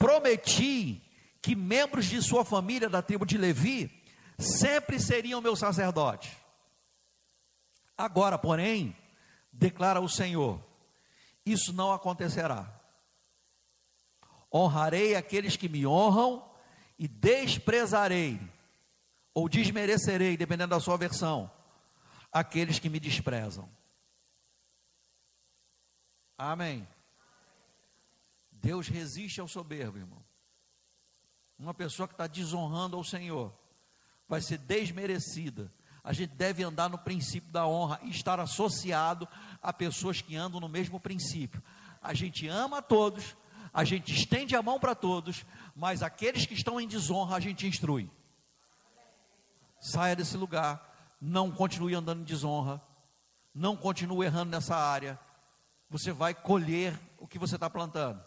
Prometi 0.00 1.02
que 1.42 1.54
membros 1.54 2.06
de 2.06 2.22
sua 2.22 2.42
família 2.42 2.88
da 2.88 3.02
tribo 3.02 3.26
de 3.26 3.36
Levi 3.36 4.02
sempre 4.38 4.98
seriam 4.98 5.42
meus 5.42 5.58
sacerdotes. 5.58 6.34
Agora, 7.98 8.38
porém, 8.38 8.96
declara 9.52 10.00
o 10.00 10.08
Senhor: 10.08 10.58
Isso 11.44 11.70
não 11.74 11.92
acontecerá. 11.92 12.80
Honrarei 14.52 15.16
aqueles 15.16 15.54
que 15.54 15.68
me 15.68 15.86
honram 15.86 16.50
e 16.98 17.06
desprezarei 17.06 18.40
ou 19.34 19.50
desmerecerei, 19.50 20.34
dependendo 20.34 20.70
da 20.70 20.80
sua 20.80 20.96
versão, 20.96 21.50
aqueles 22.32 22.78
que 22.78 22.88
me 22.88 22.98
desprezam. 22.98 23.68
Amém. 26.38 26.88
Deus 28.60 28.88
resiste 28.88 29.40
ao 29.40 29.48
soberbo, 29.48 29.98
irmão. 29.98 30.22
Uma 31.58 31.74
pessoa 31.74 32.08
que 32.08 32.14
está 32.14 32.26
desonrando 32.26 32.96
ao 32.96 33.04
Senhor 33.04 33.52
vai 34.28 34.40
ser 34.40 34.58
desmerecida. 34.58 35.72
A 36.02 36.12
gente 36.12 36.34
deve 36.34 36.62
andar 36.62 36.88
no 36.88 36.98
princípio 36.98 37.50
da 37.50 37.66
honra 37.66 38.00
e 38.02 38.10
estar 38.10 38.40
associado 38.40 39.28
a 39.62 39.72
pessoas 39.72 40.22
que 40.22 40.36
andam 40.36 40.60
no 40.60 40.68
mesmo 40.68 40.98
princípio. 40.98 41.62
A 42.00 42.14
gente 42.14 42.48
ama 42.48 42.78
a 42.78 42.82
todos, 42.82 43.36
a 43.72 43.84
gente 43.84 44.14
estende 44.14 44.56
a 44.56 44.62
mão 44.62 44.80
para 44.80 44.94
todos, 44.94 45.44
mas 45.76 46.02
aqueles 46.02 46.46
que 46.46 46.54
estão 46.54 46.80
em 46.80 46.88
desonra 46.88 47.36
a 47.36 47.40
gente 47.40 47.66
instrui. 47.66 48.10
Saia 49.78 50.16
desse 50.16 50.36
lugar, 50.36 51.16
não 51.20 51.50
continue 51.50 51.94
andando 51.94 52.22
em 52.22 52.24
desonra, 52.24 52.80
não 53.54 53.76
continue 53.76 54.24
errando 54.24 54.50
nessa 54.50 54.76
área 54.76 55.18
você 55.90 56.12
vai 56.12 56.32
colher 56.32 56.98
o 57.18 57.26
que 57.26 57.38
você 57.38 57.56
está 57.56 57.68
plantando. 57.68 58.22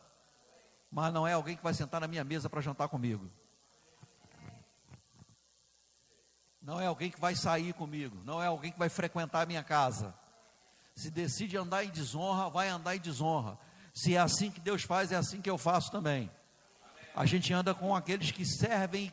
Mas 0.94 1.12
não 1.12 1.28
é 1.28 1.34
alguém 1.34 1.58
que 1.58 1.64
vai 1.64 1.74
sentar 1.74 2.00
na 2.00 2.08
minha 2.08 2.24
mesa 2.24 2.48
para 2.48 2.62
jantar 2.62 2.88
comigo. 2.88 3.28
Não 6.62 6.80
é 6.80 6.86
alguém 6.86 7.10
que 7.10 7.20
vai 7.20 7.36
sair 7.36 7.74
comigo. 7.74 8.22
Não 8.24 8.42
é 8.42 8.46
alguém 8.46 8.72
que 8.72 8.78
vai 8.78 8.90
frequentar 8.90 9.42
a 9.42 9.46
minha 9.48 9.64
casa. 9.64 10.14
Se 10.96 11.10
decide 11.10 11.58
andar 11.58 11.84
em 11.84 11.90
desonra, 11.90 12.48
vai 12.48 12.70
andar 12.70 12.96
em 12.96 13.00
desonra. 13.00 13.58
Se 13.92 14.16
é 14.16 14.20
assim 14.20 14.52
que 14.52 14.60
Deus 14.60 14.84
faz, 14.84 15.12
é 15.12 15.16
assim 15.16 15.42
que 15.42 15.50
eu 15.50 15.58
faço 15.58 15.92
também. 15.92 16.30
A 17.16 17.26
gente 17.26 17.52
anda 17.52 17.74
com 17.74 17.96
aqueles 17.96 18.30
que 18.30 18.46
servem, 18.46 19.12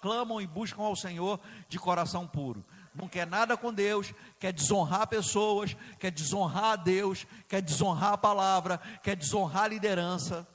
clamam 0.00 0.40
e 0.40 0.46
buscam 0.46 0.82
ao 0.82 0.96
Senhor 0.96 1.38
de 1.68 1.78
coração 1.78 2.26
puro 2.26 2.64
não 2.94 3.08
quer 3.08 3.26
nada 3.26 3.56
com 3.56 3.72
Deus, 3.72 4.12
quer 4.38 4.52
desonrar 4.52 5.06
pessoas, 5.06 5.74
quer 5.98 6.10
desonrar 6.10 6.64
a 6.64 6.76
Deus, 6.76 7.26
quer 7.48 7.62
desonrar 7.62 8.12
a 8.12 8.18
palavra, 8.18 8.78
quer 9.02 9.16
desonrar 9.16 9.64
a 9.64 9.68
liderança. 9.68 10.46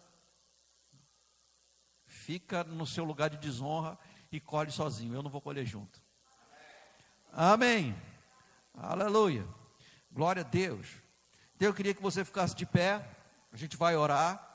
Fica 2.28 2.61
no 2.61 2.86
seu 2.86 3.05
lugar 3.05 3.30
de 3.30 3.38
desonra 3.38 3.97
e 4.30 4.38
colhe 4.38 4.69
sozinho. 4.69 5.13
Eu 5.13 5.23
não 5.23 5.30
vou 5.30 5.39
colher 5.39 5.65
junto. 5.65 6.01
Amém. 7.32 7.95
Aleluia. 8.73 9.47
Glória 10.11 10.41
a 10.41 10.43
Deus. 10.43 10.88
Então 11.55 11.69
eu 11.69 11.73
queria 11.73 11.93
que 11.93 12.01
você 12.01 12.25
ficasse 12.25 12.53
de 12.53 12.65
pé. 12.65 13.01
A 13.49 13.55
gente 13.55 13.78
vai 13.78 13.95
orar. 13.95 14.45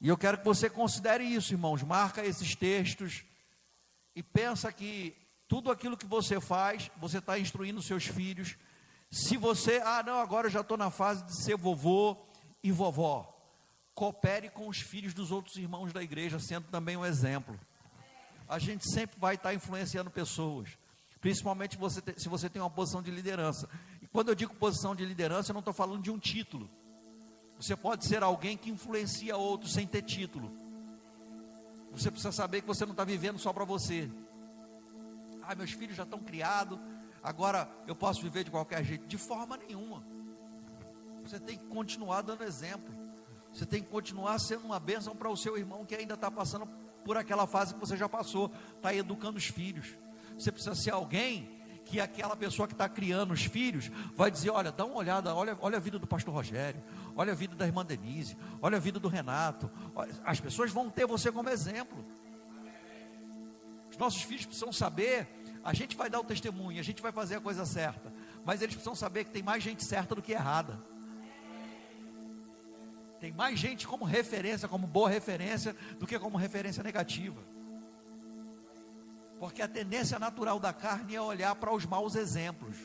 E 0.00 0.08
eu 0.08 0.18
quero 0.18 0.38
que 0.38 0.44
você 0.44 0.68
considere 0.68 1.22
isso, 1.22 1.54
irmãos. 1.54 1.84
Marca 1.84 2.26
esses 2.26 2.56
textos 2.56 3.22
e 4.16 4.24
pensa 4.24 4.72
que 4.72 5.16
tudo 5.46 5.70
aquilo 5.70 5.96
que 5.96 6.06
você 6.06 6.40
faz, 6.40 6.90
você 6.96 7.18
está 7.18 7.38
instruindo 7.38 7.80
seus 7.80 8.06
filhos. 8.06 8.56
Se 9.08 9.36
você, 9.36 9.80
ah, 9.84 10.02
não, 10.02 10.18
agora 10.18 10.48
eu 10.48 10.50
já 10.50 10.62
estou 10.62 10.76
na 10.76 10.90
fase 10.90 11.22
de 11.22 11.44
ser 11.44 11.56
vovô 11.56 12.26
e 12.60 12.72
vovó, 12.72 13.39
coopere 13.94 14.48
com 14.50 14.68
os 14.68 14.78
filhos 14.78 15.14
dos 15.14 15.30
outros 15.30 15.56
irmãos 15.56 15.92
da 15.92 16.02
igreja, 16.02 16.38
sendo 16.38 16.66
também 16.68 16.96
um 16.96 17.04
exemplo. 17.04 17.58
A 18.48 18.58
gente 18.58 18.90
sempre 18.90 19.18
vai 19.18 19.34
estar 19.34 19.54
influenciando 19.54 20.10
pessoas, 20.10 20.70
principalmente 21.20 21.76
você, 21.76 22.02
se 22.16 22.28
você 22.28 22.48
tem 22.48 22.60
uma 22.60 22.70
posição 22.70 23.02
de 23.02 23.10
liderança. 23.10 23.68
E 24.02 24.06
quando 24.06 24.28
eu 24.28 24.34
digo 24.34 24.54
posição 24.54 24.94
de 24.94 25.04
liderança, 25.04 25.50
eu 25.50 25.54
não 25.54 25.60
estou 25.60 25.74
falando 25.74 26.02
de 26.02 26.10
um 26.10 26.18
título. 26.18 26.68
Você 27.56 27.76
pode 27.76 28.06
ser 28.06 28.22
alguém 28.22 28.56
que 28.56 28.70
influencia 28.70 29.36
outros 29.36 29.72
sem 29.72 29.86
ter 29.86 30.02
título. 30.02 30.50
Você 31.92 32.10
precisa 32.10 32.32
saber 32.32 32.62
que 32.62 32.66
você 32.66 32.84
não 32.84 32.92
está 32.92 33.04
vivendo 33.04 33.38
só 33.38 33.52
para 33.52 33.64
você 33.64 34.10
ah, 35.50 35.54
meus 35.56 35.72
filhos 35.72 35.96
já 35.96 36.04
estão 36.04 36.20
criados, 36.20 36.78
agora 37.20 37.68
eu 37.84 37.96
posso 37.96 38.22
viver 38.22 38.44
de 38.44 38.52
qualquer 38.52 38.84
jeito. 38.84 39.06
De 39.08 39.18
forma 39.18 39.56
nenhuma. 39.56 40.00
Você 41.24 41.40
tem 41.40 41.58
que 41.58 41.64
continuar 41.64 42.22
dando 42.22 42.44
exemplo. 42.44 42.94
Você 43.52 43.66
tem 43.66 43.82
que 43.82 43.88
continuar 43.88 44.38
sendo 44.38 44.64
uma 44.64 44.78
bênção 44.78 45.14
para 45.14 45.28
o 45.28 45.36
seu 45.36 45.56
irmão 45.58 45.84
que 45.84 45.94
ainda 45.94 46.14
está 46.14 46.30
passando 46.30 46.66
por 47.04 47.16
aquela 47.16 47.46
fase 47.46 47.74
que 47.74 47.80
você 47.80 47.96
já 47.96 48.08
passou, 48.08 48.52
está 48.76 48.94
educando 48.94 49.38
os 49.38 49.46
filhos. 49.46 49.96
Você 50.38 50.52
precisa 50.52 50.74
ser 50.74 50.92
alguém 50.92 51.60
que 51.84 52.00
aquela 52.00 52.36
pessoa 52.36 52.68
que 52.68 52.74
está 52.74 52.88
criando 52.88 53.32
os 53.32 53.44
filhos 53.44 53.90
vai 54.14 54.30
dizer: 54.30 54.50
olha, 54.50 54.70
dá 54.70 54.84
uma 54.84 54.96
olhada, 54.96 55.34
olha, 55.34 55.58
olha 55.60 55.76
a 55.78 55.80
vida 55.80 55.98
do 55.98 56.06
pastor 56.06 56.32
Rogério, 56.32 56.82
olha 57.16 57.32
a 57.32 57.34
vida 57.34 57.56
da 57.56 57.66
irmã 57.66 57.84
Denise, 57.84 58.36
olha 58.62 58.76
a 58.76 58.80
vida 58.80 59.00
do 59.00 59.08
Renato. 59.08 59.70
As 60.24 60.40
pessoas 60.40 60.70
vão 60.70 60.88
ter 60.88 61.06
você 61.06 61.32
como 61.32 61.48
exemplo. 61.48 62.04
Os 63.90 63.96
nossos 63.96 64.22
filhos 64.22 64.46
precisam 64.46 64.72
saber 64.72 65.28
a 65.62 65.74
gente 65.74 65.96
vai 65.96 66.08
dar 66.08 66.20
o 66.20 66.24
testemunho, 66.24 66.80
a 66.80 66.82
gente 66.82 67.02
vai 67.02 67.12
fazer 67.12 67.36
a 67.36 67.40
coisa 67.40 67.66
certa, 67.66 68.12
mas 68.44 68.62
eles 68.62 68.74
precisam 68.74 68.94
saber 68.94 69.24
que 69.24 69.30
tem 69.30 69.42
mais 69.42 69.62
gente 69.62 69.84
certa 69.84 70.14
do 70.14 70.22
que 70.22 70.32
errada. 70.32 70.80
Tem 73.20 73.30
mais 73.32 73.58
gente 73.58 73.86
como 73.86 74.04
referência, 74.04 74.66
como 74.66 74.86
boa 74.86 75.10
referência, 75.10 75.76
do 75.98 76.06
que 76.06 76.18
como 76.18 76.38
referência 76.38 76.82
negativa. 76.82 77.40
Porque 79.38 79.60
a 79.60 79.68
tendência 79.68 80.18
natural 80.18 80.58
da 80.58 80.72
carne 80.72 81.14
é 81.14 81.20
olhar 81.20 81.54
para 81.54 81.72
os 81.72 81.84
maus 81.84 82.14
exemplos. 82.14 82.76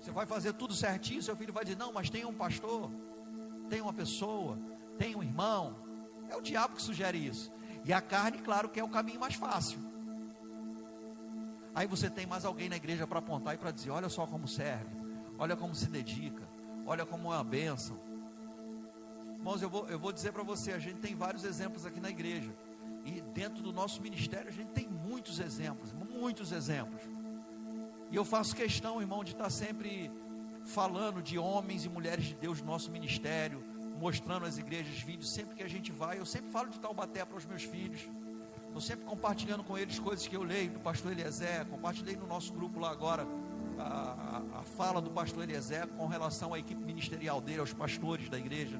Você 0.00 0.12
vai 0.12 0.26
fazer 0.26 0.52
tudo 0.52 0.74
certinho, 0.74 1.22
seu 1.22 1.36
filho 1.36 1.52
vai 1.52 1.64
dizer: 1.64 1.76
Não, 1.76 1.92
mas 1.92 2.08
tem 2.08 2.24
um 2.24 2.34
pastor, 2.34 2.90
tem 3.68 3.80
uma 3.80 3.92
pessoa, 3.92 4.58
tem 4.96 5.16
um 5.16 5.22
irmão. 5.22 5.76
É 6.28 6.36
o 6.36 6.40
diabo 6.40 6.76
que 6.76 6.82
sugere 6.82 7.18
isso. 7.18 7.52
E 7.84 7.92
a 7.92 8.00
carne, 8.00 8.38
claro, 8.38 8.68
que 8.68 8.78
é 8.78 8.84
o 8.84 8.88
caminho 8.88 9.18
mais 9.18 9.34
fácil. 9.34 9.78
Aí 11.74 11.86
você 11.86 12.08
tem 12.08 12.26
mais 12.26 12.44
alguém 12.44 12.68
na 12.68 12.76
igreja 12.76 13.06
para 13.06 13.18
apontar 13.18 13.54
e 13.54 13.58
para 13.58 13.72
dizer: 13.72 13.90
olha 13.90 14.08
só 14.08 14.26
como 14.26 14.46
serve, 14.46 14.90
olha 15.38 15.56
como 15.56 15.74
se 15.74 15.86
dedica, 15.86 16.42
olha 16.86 17.06
como 17.06 17.32
é 17.32 17.36
uma 17.36 17.44
bênção. 17.44 17.98
Irmãos, 19.36 19.60
eu 19.60 19.68
vou, 19.68 19.88
eu 19.88 19.98
vou 19.98 20.12
dizer 20.12 20.32
para 20.32 20.42
você: 20.42 20.72
a 20.72 20.78
gente 20.78 21.00
tem 21.00 21.14
vários 21.14 21.44
exemplos 21.44 21.84
aqui 21.84 22.00
na 22.00 22.10
igreja, 22.10 22.54
e 23.04 23.20
dentro 23.20 23.62
do 23.62 23.72
nosso 23.72 24.00
ministério 24.00 24.48
a 24.48 24.52
gente 24.52 24.70
tem 24.70 24.88
muitos 24.88 25.38
exemplos, 25.40 25.92
muitos 25.92 26.52
exemplos. 26.52 27.02
E 28.10 28.16
eu 28.16 28.24
faço 28.24 28.54
questão, 28.54 29.00
irmão, 29.00 29.24
de 29.24 29.32
estar 29.32 29.50
sempre 29.50 30.10
falando 30.64 31.22
de 31.22 31.38
homens 31.38 31.84
e 31.84 31.88
mulheres 31.88 32.26
de 32.26 32.34
Deus 32.34 32.60
no 32.60 32.66
nosso 32.66 32.90
ministério, 32.90 33.64
mostrando 33.98 34.46
as 34.46 34.58
igrejas 34.58 35.00
vídeos, 35.00 35.30
sempre 35.30 35.56
que 35.56 35.62
a 35.62 35.68
gente 35.68 35.90
vai, 35.90 36.18
eu 36.18 36.26
sempre 36.26 36.50
falo 36.50 36.68
de 36.68 36.78
Taubaté 36.78 37.24
para 37.24 37.36
os 37.36 37.46
meus 37.46 37.62
filhos. 37.62 38.08
Estou 38.66 38.80
sempre 38.80 39.04
compartilhando 39.04 39.64
com 39.64 39.76
eles 39.76 39.98
coisas 39.98 40.26
que 40.26 40.36
eu 40.36 40.42
leio 40.42 40.70
do 40.70 40.80
pastor 40.80 41.12
Eliezer, 41.12 41.66
compartilhei 41.66 42.16
no 42.16 42.26
nosso 42.26 42.52
grupo 42.52 42.80
lá 42.80 42.90
agora 42.90 43.26
a, 43.78 44.42
a, 44.60 44.62
fala 44.62 45.00
do 45.00 45.10
pastor 45.10 45.44
Eliezer 45.44 45.86
com 45.88 46.06
relação 46.06 46.54
à 46.54 46.58
equipe 46.58 46.82
ministerial 46.82 47.40
dele, 47.40 47.60
aos 47.60 47.72
pastores 47.72 48.28
da 48.28 48.38
igreja. 48.38 48.78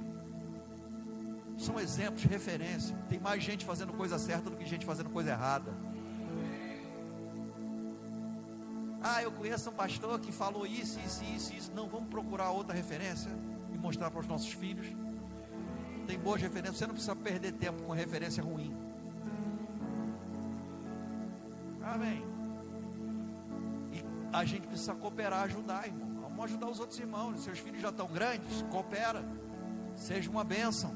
São 1.57 1.79
exemplos 1.79 2.25
referência. 2.25 2.97
Tem 3.09 3.21
mais 3.21 3.43
gente 3.43 3.65
fazendo 3.65 3.93
coisa 3.93 4.19
certa 4.19 4.51
do 4.51 4.57
que 4.57 4.65
gente 4.65 4.87
fazendo 4.87 5.11
coisa 5.11 5.31
errada. 5.31 5.73
Ah, 9.03 9.23
eu 9.23 9.33
conheço 9.33 9.69
um 9.69 9.73
pastor 9.73 10.21
que 10.21 10.31
falou 10.31 10.65
isso, 10.65 10.99
isso, 11.01 11.25
isso, 11.25 11.53
isso. 11.53 11.73
Não, 11.75 11.89
vamos 11.89 12.09
procurar 12.09 12.51
outra 12.51 12.75
referência 12.75 13.31
e 13.73 13.79
mostrar 13.79 14.11
para 14.11 14.21
os 14.21 14.27
nossos 14.27 14.53
filhos. 14.53 14.87
Tem 16.07 16.19
boas 16.19 16.41
referências, 16.41 16.79
você 16.79 16.87
não 16.87 16.95
precisa 16.95 17.17
perder 17.17 17.53
tempo 17.53 17.83
com 17.83 17.93
referência 17.93 18.43
ruim. 18.43 18.75
Amém. 21.83 22.32
A 24.33 24.45
gente 24.45 24.67
precisa 24.67 24.95
cooperar, 24.95 25.43
ajudar, 25.43 25.87
irmão. 25.87 26.23
Vamos 26.23 26.45
ajudar 26.47 26.69
os 26.69 26.81
outros 26.81 26.99
irmãos. 26.99 27.45
Seus 27.45 27.59
filhos 27.59 27.83
já 27.83 27.91
estão 27.91 28.07
grandes, 28.09 28.63
coopera. 28.71 29.23
Seja 29.95 30.31
uma 30.31 30.43
bênção. 30.43 30.95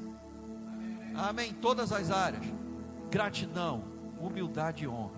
Amém. 1.15 1.53
Todas 1.53 1.91
as 1.91 2.09
áreas. 2.09 2.43
Gratidão, 3.11 3.83
humildade 4.19 4.85
e 4.85 4.87
honra. 4.87 5.17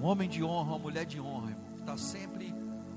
Um 0.00 0.04
homem 0.04 0.28
de 0.28 0.42
honra, 0.42 0.70
uma 0.70 0.78
mulher 0.78 1.04
de 1.04 1.20
honra, 1.20 1.50
irmão. 1.50 1.78
Está 1.78 1.96
sempre 1.96 2.54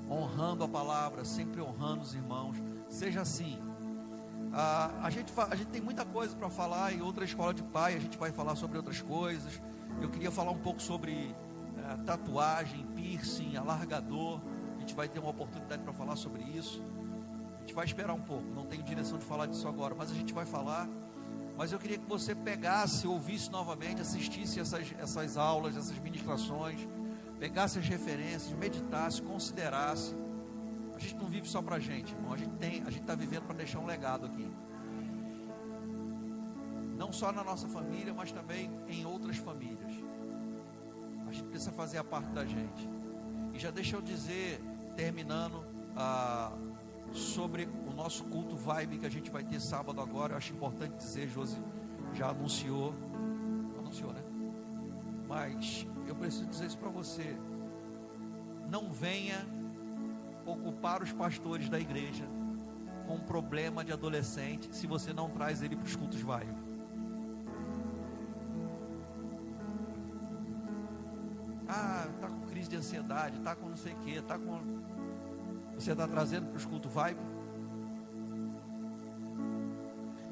honrando 0.10 0.64
a 0.64 0.68
palavra, 0.68 1.26
sempre 1.26 1.62
honrando 1.62 2.02
os 2.02 2.16
irmãos. 2.16 2.58
Seja 2.90 3.22
assim. 3.22 3.60
Ah, 4.54 4.92
a, 5.04 5.10
gente, 5.10 5.34
a 5.38 5.56
gente 5.56 5.68
tem 5.68 5.82
muita 5.82 6.06
coisa 6.06 6.36
para 6.36 6.50
falar 6.50 6.94
em 6.94 7.02
outra 7.02 7.26
escola 7.26 7.54
de 7.54 7.62
pai, 7.62 7.96
a 7.96 8.00
gente 8.00 8.18
vai 8.18 8.32
falar 8.32 8.56
sobre 8.56 8.78
outras 8.78 9.02
coisas. 9.02 9.62
Eu 10.02 10.10
queria 10.10 10.32
falar 10.32 10.52
um 10.52 10.58
pouco 10.58 10.82
sobre 10.82 11.36
uh, 11.78 12.04
tatuagem, 12.04 12.86
piercing, 12.96 13.56
alargador. 13.56 14.40
A 14.76 14.80
gente 14.80 14.94
vai 14.94 15.08
ter 15.08 15.20
uma 15.20 15.30
oportunidade 15.30 15.82
para 15.84 15.94
falar 15.94 16.16
sobre 16.16 16.44
isso. 16.44 16.82
A 17.58 17.60
gente 17.62 17.74
vai 17.74 17.86
esperar 17.86 18.14
um 18.14 18.22
pouco, 18.22 18.46
não 18.54 18.66
tenho 18.66 18.84
direção 18.84 19.18
de 19.18 19.26
falar 19.26 19.48
disso 19.48 19.68
agora, 19.68 19.96
mas 19.96 20.12
a 20.12 20.14
gente 20.14 20.34
vai 20.34 20.46
falar. 20.46 20.88
Mas 21.58 21.72
eu 21.72 21.80
queria 21.80 21.98
que 21.98 22.08
você 22.08 22.36
pegasse, 22.36 23.08
ouvisse 23.08 23.50
novamente, 23.50 24.02
assistisse 24.02 24.60
essas, 24.60 24.94
essas 25.00 25.38
aulas, 25.38 25.78
essas 25.78 25.98
ministrações, 26.00 26.88
pegasse 27.40 27.80
as 27.80 27.88
referências, 27.88 28.52
meditasse, 28.52 29.22
considerasse. 29.22 30.16
A 30.96 31.00
gente 31.00 31.16
não 31.16 31.28
vive 31.28 31.48
só 31.48 31.62
para 31.62 31.78
a 31.78 31.80
gente, 31.80 32.14
irmão. 32.14 32.34
A 32.34 32.38
gente 32.38 32.56
tem, 32.58 32.82
a 32.82 32.90
gente 32.90 33.02
está 33.02 33.16
vivendo 33.16 33.44
para 33.44 33.56
deixar 33.56 33.80
um 33.80 33.86
legado 33.86 34.26
aqui 34.26 34.50
não 36.98 37.12
só 37.12 37.32
na 37.32 37.44
nossa 37.44 37.68
família, 37.68 38.14
mas 38.14 38.32
também 38.32 38.72
em 38.88 39.06
outras 39.06 39.38
famílias. 39.38 39.94
Gente 41.36 41.50
precisa 41.50 41.72
fazer 41.74 41.98
a 41.98 42.04
parte 42.04 42.30
da 42.30 42.46
gente. 42.46 42.90
E 43.54 43.60
já 43.60 43.70
deixa 43.70 43.98
eu 43.98 44.02
dizer, 44.02 44.62
terminando, 44.96 45.66
ah, 45.94 46.54
sobre 47.12 47.68
o 47.86 47.94
nosso 47.94 48.24
culto 48.24 48.56
vibe 48.56 49.00
que 49.00 49.06
a 49.06 49.10
gente 49.10 49.30
vai 49.30 49.44
ter 49.44 49.60
sábado 49.60 50.00
agora. 50.00 50.32
Eu 50.32 50.38
acho 50.38 50.54
importante 50.54 50.96
dizer, 50.96 51.28
Josi 51.28 51.62
já 52.14 52.30
anunciou, 52.30 52.96
anunciou, 53.78 54.14
né? 54.14 54.24
Mas 55.28 55.86
eu 56.08 56.16
preciso 56.16 56.46
dizer 56.46 56.68
isso 56.68 56.78
para 56.78 56.90
você. 56.90 57.38
Não 58.70 58.90
venha 58.90 59.46
ocupar 60.46 61.04
os 61.04 61.12
pastores 61.12 61.68
da 61.68 61.78
igreja 61.78 62.26
com 63.08 63.16
um 63.16 63.22
problema 63.22 63.84
de 63.84 63.92
adolescente 63.92 64.74
se 64.74 64.88
você 64.88 65.12
não 65.12 65.30
traz 65.30 65.62
ele 65.62 65.76
para 65.76 65.86
os 65.86 65.98
cultos 65.98 66.22
vibe. 66.22 66.65
De 72.68 72.76
ansiedade, 72.76 73.38
está 73.38 73.56
com 73.56 73.70
não 73.70 73.78
sei 73.78 73.94
o 73.94 73.98
que, 73.98 74.12
está 74.12 74.38
com. 74.38 74.60
Você 75.76 75.92
está 75.92 76.08
trazendo 76.08 76.48
para 76.48 76.58
os 76.58 76.66
cultos 76.66 76.92
vibe. 76.92 77.20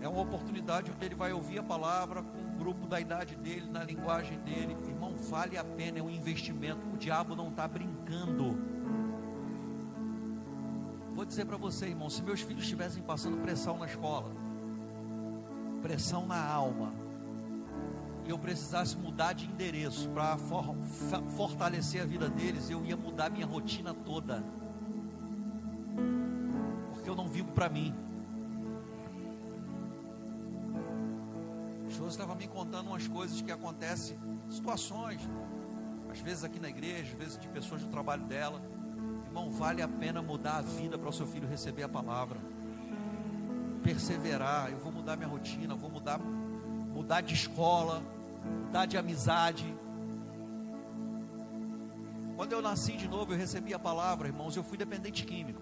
É 0.01 0.07
uma 0.07 0.21
oportunidade 0.21 0.91
onde 0.91 1.05
ele 1.05 1.15
vai 1.15 1.31
ouvir 1.31 1.59
a 1.59 1.63
palavra 1.63 2.21
com 2.21 2.37
um 2.37 2.57
grupo 2.57 2.85
da 2.85 2.99
idade 2.99 3.35
dele, 3.37 3.69
na 3.71 3.83
linguagem 3.83 4.37
dele. 4.39 4.77
Irmão, 4.85 5.15
vale 5.15 5.57
a 5.57 5.63
pena, 5.63 5.99
é 5.99 6.01
um 6.01 6.09
investimento. 6.09 6.85
O 6.93 6.97
diabo 6.97 7.35
não 7.35 7.47
está 7.47 7.67
brincando. 7.67 8.57
Vou 11.15 11.23
dizer 11.23 11.45
para 11.45 11.57
você, 11.57 11.87
irmão, 11.87 12.09
se 12.09 12.21
meus 12.21 12.41
filhos 12.41 12.63
estivessem 12.63 13.01
passando 13.03 13.37
pressão 13.37 13.77
na 13.77 13.85
escola, 13.85 14.35
pressão 15.81 16.25
na 16.25 16.43
alma, 16.43 16.93
e 18.25 18.29
eu 18.29 18.39
precisasse 18.39 18.95
mudar 18.97 19.33
de 19.33 19.45
endereço 19.45 20.09
para 20.09 20.37
for, 20.37 20.75
fortalecer 21.35 22.01
a 22.01 22.05
vida 22.05 22.29
deles, 22.29 22.69
eu 22.69 22.83
ia 22.85 22.95
mudar 22.95 23.29
minha 23.29 23.45
rotina 23.45 23.93
toda. 23.93 24.43
Porque 26.93 27.09
eu 27.09 27.15
não 27.15 27.27
vivo 27.27 27.51
para 27.51 27.67
mim. 27.67 27.93
O 31.99 32.07
estava 32.07 32.35
me 32.35 32.47
contando 32.47 32.87
umas 32.87 33.07
coisas 33.07 33.41
que 33.41 33.51
acontecem, 33.51 34.19
situações, 34.49 35.21
às 36.11 36.19
vezes 36.19 36.43
aqui 36.43 36.59
na 36.59 36.67
igreja, 36.67 37.13
às 37.13 37.17
vezes 37.17 37.37
de 37.37 37.47
pessoas 37.47 37.81
do 37.81 37.89
trabalho 37.89 38.23
dela. 38.25 38.61
Irmão, 39.25 39.49
vale 39.49 39.81
a 39.81 39.87
pena 39.87 40.21
mudar 40.21 40.57
a 40.57 40.61
vida 40.61 40.97
para 40.97 41.09
o 41.09 41.13
seu 41.13 41.25
filho 41.25 41.47
receber 41.47 41.83
a 41.83 41.89
palavra. 41.89 42.39
Perseverar, 43.81 44.69
eu 44.69 44.77
vou 44.79 44.91
mudar 44.91 45.15
minha 45.15 45.29
rotina, 45.29 45.75
vou 45.75 45.89
mudar 45.89 46.19
mudar 46.93 47.21
de 47.21 47.33
escola, 47.33 48.03
mudar 48.43 48.85
de 48.85 48.97
amizade. 48.97 49.65
Quando 52.35 52.53
eu 52.53 52.61
nasci 52.61 52.97
de 52.97 53.07
novo, 53.07 53.33
eu 53.33 53.37
recebi 53.37 53.73
a 53.73 53.79
palavra, 53.79 54.27
irmãos, 54.27 54.55
eu 54.55 54.63
fui 54.63 54.77
dependente 54.77 55.25
químico. 55.25 55.61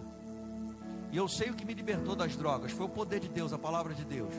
E 1.11 1.17
eu 1.17 1.27
sei 1.27 1.49
o 1.49 1.53
que 1.53 1.65
me 1.65 1.73
libertou 1.73 2.15
das 2.15 2.35
drogas, 2.35 2.71
foi 2.71 2.85
o 2.85 2.89
poder 2.89 3.19
de 3.19 3.27
Deus, 3.27 3.51
a 3.51 3.59
palavra 3.59 3.93
de 3.93 4.05
Deus. 4.05 4.33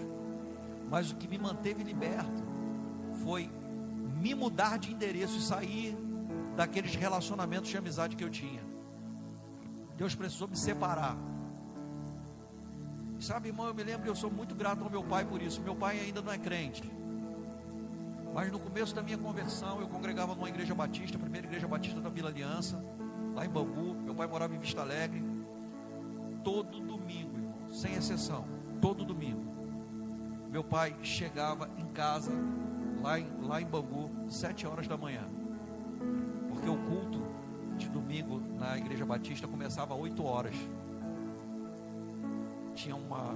Mas 0.88 1.10
o 1.10 1.16
que 1.16 1.28
me 1.28 1.38
manteve 1.38 1.82
liberto 1.82 2.42
foi 3.22 3.50
me 4.20 4.34
mudar 4.34 4.78
de 4.78 4.92
endereço 4.92 5.36
e 5.38 5.42
sair 5.42 5.96
daqueles 6.56 6.94
relacionamentos 6.94 7.68
de 7.68 7.76
amizade 7.76 8.16
que 8.16 8.24
eu 8.24 8.30
tinha. 8.30 8.62
Deus 9.96 10.14
precisou 10.14 10.48
me 10.48 10.56
separar. 10.56 11.16
Sabe, 13.20 13.48
irmão, 13.48 13.66
eu 13.66 13.74
me 13.74 13.82
lembro, 13.84 14.08
eu 14.08 14.16
sou 14.16 14.30
muito 14.30 14.54
grato 14.54 14.82
ao 14.82 14.90
meu 14.90 15.04
pai 15.04 15.24
por 15.24 15.40
isso. 15.40 15.60
Meu 15.60 15.76
pai 15.76 16.00
ainda 16.00 16.20
não 16.20 16.32
é 16.32 16.38
crente. 16.38 16.82
Mas 18.32 18.50
no 18.50 18.58
começo 18.58 18.94
da 18.94 19.02
minha 19.02 19.18
conversão, 19.18 19.80
eu 19.80 19.88
congregava 19.88 20.34
numa 20.34 20.48
igreja 20.48 20.74
batista, 20.74 21.16
a 21.16 21.20
primeira 21.20 21.46
igreja 21.46 21.68
batista 21.68 22.00
da 22.00 22.08
Vila 22.08 22.30
Aliança, 22.30 22.82
lá 23.34 23.44
em 23.44 23.48
Bangu. 23.48 23.94
Meu 23.94 24.14
pai 24.14 24.26
morava 24.26 24.54
em 24.54 24.58
Vista 24.58 24.80
Alegre. 24.80 25.22
Todo 26.42 26.80
domingo, 26.80 27.36
irmão, 27.36 27.70
sem 27.70 27.94
exceção, 27.94 28.44
todo 28.80 29.04
domingo. 29.04 29.44
Meu 30.50 30.64
pai 30.64 30.96
chegava 31.02 31.70
em 31.76 31.86
casa, 31.86 32.32
lá 33.00 33.18
em, 33.18 33.28
lá 33.40 33.60
em 33.60 33.66
Bangu, 33.66 34.10
sete 34.28 34.66
horas 34.66 34.88
da 34.88 34.96
manhã. 34.96 35.28
Porque 36.48 36.68
o 36.68 36.76
culto 36.76 37.22
de 37.76 37.88
domingo 37.88 38.40
na 38.58 38.76
igreja 38.76 39.04
batista 39.04 39.46
começava 39.46 39.94
às 39.94 40.00
8 40.00 40.24
horas 40.24 40.54
tinha 42.74 42.96
uma, 42.96 43.34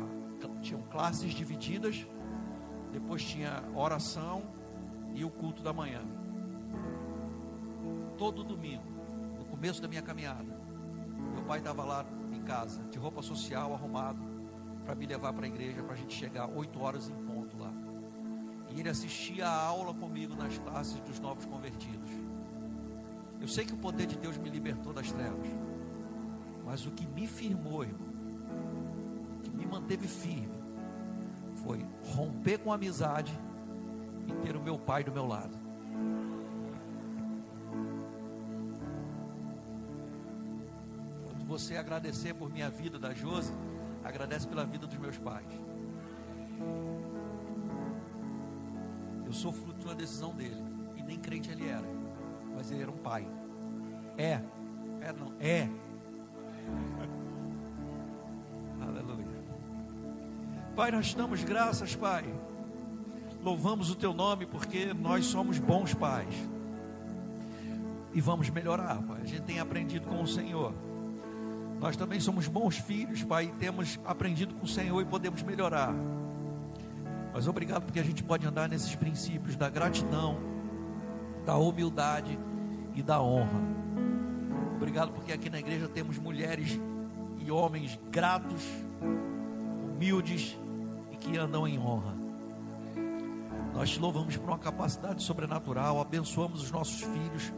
tinham 0.61 0.83
classes 0.83 1.33
divididas, 1.33 2.07
depois 2.93 3.23
tinha 3.23 3.63
oração 3.75 4.43
e 5.17 5.25
o 5.25 5.31
culto 5.31 5.63
da 5.63 5.73
manhã. 5.73 6.03
Todo 8.19 8.45
domingo, 8.45 8.85
no 9.39 9.47
começo 9.47 9.81
da 9.81 9.89
minha 9.89 10.03
caminhada, 10.03 10.61
meu 11.33 11.43
pai 11.45 11.59
estava 11.59 11.83
lá 11.85 12.05
em 12.33 12.43
casa, 12.43 12.83
de 12.91 12.99
roupa 12.99 13.23
social, 13.23 13.73
arrumado, 13.73 14.21
para 14.85 14.95
me 14.95 15.07
levar 15.07 15.33
para 15.33 15.47
a 15.47 15.49
igreja, 15.49 15.83
para 15.83 15.95
a 15.95 15.97
gente 15.97 16.15
chegar 16.15 16.47
8 16.47 16.81
horas 16.81 17.09
em 17.09 17.15
ponto 17.25 17.57
lá. 17.59 17.73
E 18.71 18.79
ele 18.79 18.91
assistia 18.91 19.49
a 19.49 19.65
aula 19.65 19.95
comigo 19.95 20.37
nas 20.37 20.59
classes 20.59 21.01
dos 21.01 21.19
novos 21.19 21.47
convertidos. 21.47 22.11
Eu 23.41 23.49
sei 23.49 23.65
que 23.65 23.73
o 23.73 23.79
poder 23.79 24.07
de 24.07 24.19
Deus 24.19 24.37
me 24.37 24.51
libertou 24.51 24.93
das 24.93 25.11
trevas, 25.11 25.49
mas 26.65 26.87
o 26.87 26.91
que 26.91 27.07
me 27.07 27.27
firmou, 27.27 27.85
irmão, 27.85 28.07
me 29.55 29.65
manteve 29.65 30.07
firme 30.07 30.55
foi 31.55 31.85
romper 32.15 32.59
com 32.59 32.71
a 32.71 32.75
amizade 32.75 33.33
ter 34.43 34.57
o 34.57 34.61
meu 34.61 34.79
pai 34.79 35.03
do 35.05 35.13
meu 35.13 35.27
lado. 35.27 35.57
Quando 41.25 41.45
você 41.47 41.77
agradecer 41.77 42.35
por 42.35 42.51
minha 42.51 42.71
vida 42.71 42.99
da 42.99 43.13
Josi, 43.13 43.53
agradece 44.05 44.47
pela 44.47 44.65
vida 44.65 44.87
dos 44.87 44.99
meus 44.99 45.19
pais. 45.19 45.47
Eu 49.25 49.33
sou 49.33 49.53
fruto 49.53 49.81
de 49.81 49.85
uma 49.87 49.95
decisão 49.95 50.35
dele. 50.35 50.65
nem 51.07 51.19
crente 51.19 51.51
ele 51.51 51.69
era, 51.69 51.87
mas 52.55 52.71
ele 52.71 52.83
era 52.83 52.91
um 52.91 52.97
pai. 52.97 53.27
É, 54.17 54.41
é 55.01 55.13
não, 55.13 55.33
é. 55.39 55.69
Aleluia. 58.81 59.37
Pai, 60.75 60.91
nós 60.91 61.15
damos 61.15 61.43
graças, 61.43 61.95
Pai. 61.97 62.25
Louvamos 63.47 63.91
o 63.91 63.95
teu 63.95 64.13
nome 64.13 64.45
porque 64.45 64.93
nós 64.93 65.27
somos 65.27 65.61
bons 65.61 65.95
pais. 65.95 66.35
E 68.13 68.21
vamos 68.21 68.51
melhorar, 68.51 69.01
Pai. 69.03 69.21
A 69.23 69.25
gente 69.25 69.43
tem 69.43 69.61
aprendido 69.61 70.09
com 70.09 70.21
o 70.21 70.27
Senhor. 70.27 70.75
Nós 71.79 71.97
também 71.97 72.19
somos 72.19 72.49
bons 72.49 72.77
filhos, 72.77 73.23
Pai, 73.23 73.45
e 73.45 73.53
temos 73.53 74.01
aprendido 74.05 74.53
com 74.57 74.65
o 74.65 74.69
Senhor 74.69 75.01
e 75.01 75.05
podemos 75.05 75.45
melhorar. 75.45 75.95
Mas 77.33 77.47
obrigado 77.47 77.85
porque 77.85 78.01
a 78.01 78.03
gente 78.03 78.21
pode 78.21 78.45
andar 78.45 78.69
nesses 78.69 78.97
princípios 78.97 79.55
da 79.55 79.71
gratidão, 79.71 80.41
da 81.45 81.57
humildade 81.57 82.37
e 82.97 83.01
da 83.03 83.23
honra. 83.23 83.61
Obrigado 84.75 85.13
porque 85.13 85.33
aqui 85.33 85.49
na 85.49 85.61
igreja 85.61 85.87
temos 85.87 86.19
mulheres 86.19 86.81
e 87.39 87.49
homens 87.53 87.97
gratos, 88.11 88.65
humildes 89.95 90.59
e 91.13 91.17
que 91.17 91.39
andam 91.39 91.65
em 91.69 91.79
honra. 91.79 92.16
Nós 93.77 93.91
te 93.91 94.01
louvamos 94.01 94.35
por 94.39 94.49
uma 94.49 94.59
capacidade 94.59 95.23
sobrenatural, 95.23 96.01
abençoamos 96.01 96.63
os 96.63 96.71
nossos 96.71 97.03
filhos, 97.03 97.53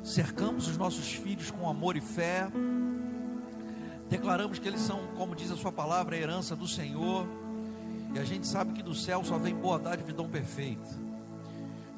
cercamos 0.00 0.68
os 0.68 0.76
nossos 0.76 1.12
filhos 1.12 1.50
com 1.50 1.68
amor 1.68 1.96
e 1.96 2.00
fé, 2.00 2.46
declaramos 4.08 4.60
que 4.60 4.68
eles 4.68 4.80
são, 4.80 5.08
como 5.16 5.34
diz 5.34 5.50
a 5.50 5.56
Sua 5.56 5.72
palavra, 5.72 6.14
a 6.14 6.18
herança 6.20 6.54
do 6.54 6.68
Senhor 6.68 7.26
e 8.14 8.18
a 8.20 8.24
gente 8.24 8.46
sabe 8.46 8.74
que 8.74 8.82
do 8.82 8.94
céu 8.94 9.24
só 9.24 9.38
vem 9.38 9.52
boa 9.52 9.76
dádiva 9.76 10.10
e 10.10 10.12
dom 10.12 10.28
perfeito. 10.28 10.88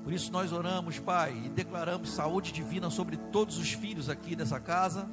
Por 0.02 0.14
isso 0.14 0.32
nós 0.32 0.50
oramos, 0.50 0.98
Pai, 0.98 1.38
e 1.44 1.50
declaramos 1.50 2.08
saúde 2.08 2.52
divina 2.52 2.88
sobre 2.88 3.18
todos 3.18 3.58
os 3.58 3.70
filhos 3.70 4.08
aqui 4.08 4.34
dessa 4.34 4.58
casa. 4.58 5.06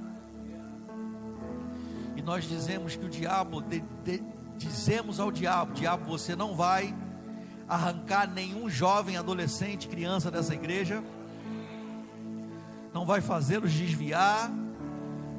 E 2.16 2.22
nós 2.22 2.46
dizemos 2.46 2.96
que 2.96 3.06
o 3.06 3.10
diabo, 3.10 3.62
de, 3.62 3.82
de, 4.06 4.24
dizemos 4.58 5.20
ao 5.20 5.30
diabo: 5.30 5.74
diabo, 5.74 6.06
você 6.06 6.38
não 6.38 6.56
vai 6.56 6.96
arrancar 7.70 8.28
nenhum 8.28 8.68
jovem, 8.68 9.16
adolescente, 9.16 9.88
criança 9.88 10.32
dessa 10.32 10.56
igreja, 10.56 11.04
não 12.92 13.06
vai 13.06 13.22
fazê-los 13.22 13.72
desviar, 13.72 14.52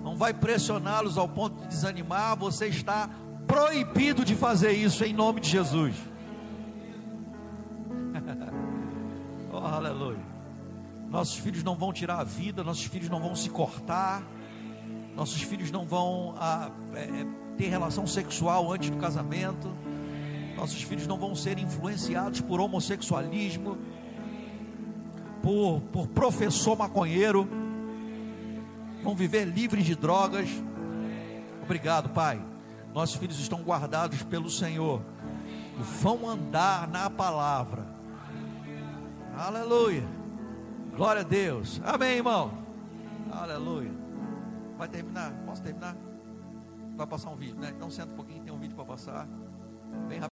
não 0.05 0.16
vai 0.16 0.33
pressioná-los 0.33 1.18
ao 1.18 1.28
ponto 1.28 1.61
de 1.62 1.66
desanimar, 1.66 2.37
você 2.37 2.68
está 2.68 3.11
proibido 3.49 4.24
de 4.24 4.37
fazer 4.37 4.70
isso 4.70 5.05
em 5.05 5.12
nome 5.12 5.41
de 5.41 5.51
Jesus. 5.51 5.97
oh, 9.53 9.59
aleluia. 9.59 10.31
Nossos 11.11 11.37
filhos 11.39 11.64
não 11.64 11.74
vão 11.74 11.93
tirar 11.93 12.20
a 12.20 12.24
vida, 12.24 12.62
nossos 12.62 12.85
filhos 12.85 13.09
não 13.09 13.20
vão 13.20 13.35
se 13.35 13.51
cortar, 13.51 14.22
nossos 15.16 15.43
filhos 15.43 15.72
não 15.72 15.85
vão 15.85 16.37
ah, 16.39 16.70
é, 16.95 17.26
ter 17.59 17.66
relação 17.66 18.07
sexual 18.07 18.72
antes 18.72 18.91
do 18.91 18.97
casamento, 18.97 19.68
nossos 20.61 20.83
filhos 20.83 21.07
não 21.07 21.19
vão 21.19 21.35
ser 21.35 21.59
influenciados 21.59 22.41
por 22.41 22.61
homossexualismo, 22.61 23.79
por, 25.43 25.81
por 25.93 26.07
professor 26.09 26.77
maconheiro, 26.77 27.49
vão 29.03 29.17
viver 29.17 29.47
livres 29.47 29.85
de 29.85 29.95
drogas. 29.95 30.49
Obrigado, 31.63 32.11
Pai. 32.11 32.41
Nossos 32.93 33.17
filhos 33.17 33.41
estão 33.41 33.63
guardados 33.63 34.23
pelo 34.23 34.51
Senhor 34.51 35.03
vão 35.81 36.29
andar 36.29 36.87
na 36.89 37.09
palavra. 37.09 37.87
Aleluia. 39.37 40.07
Glória 40.95 41.23
a 41.23 41.25
Deus. 41.25 41.81
Amém, 41.85 42.17
irmão. 42.19 42.53
Aleluia. 43.33 43.91
Vai 44.77 44.89
terminar? 44.89 45.33
Posso 45.47 45.63
terminar? 45.63 45.97
Vai 46.97 47.07
passar 47.07 47.31
um 47.31 47.37
vídeo, 47.37 47.59
né? 47.59 47.73
Então 47.75 47.91
senta 47.91 48.13
um 48.13 48.17
pouquinho, 48.17 48.43
tem 48.43 48.53
um 48.53 48.59
vídeo 48.59 48.77
para 48.77 48.85
passar. 48.85 49.27
Bem 50.09 50.19
rápido. 50.19 50.30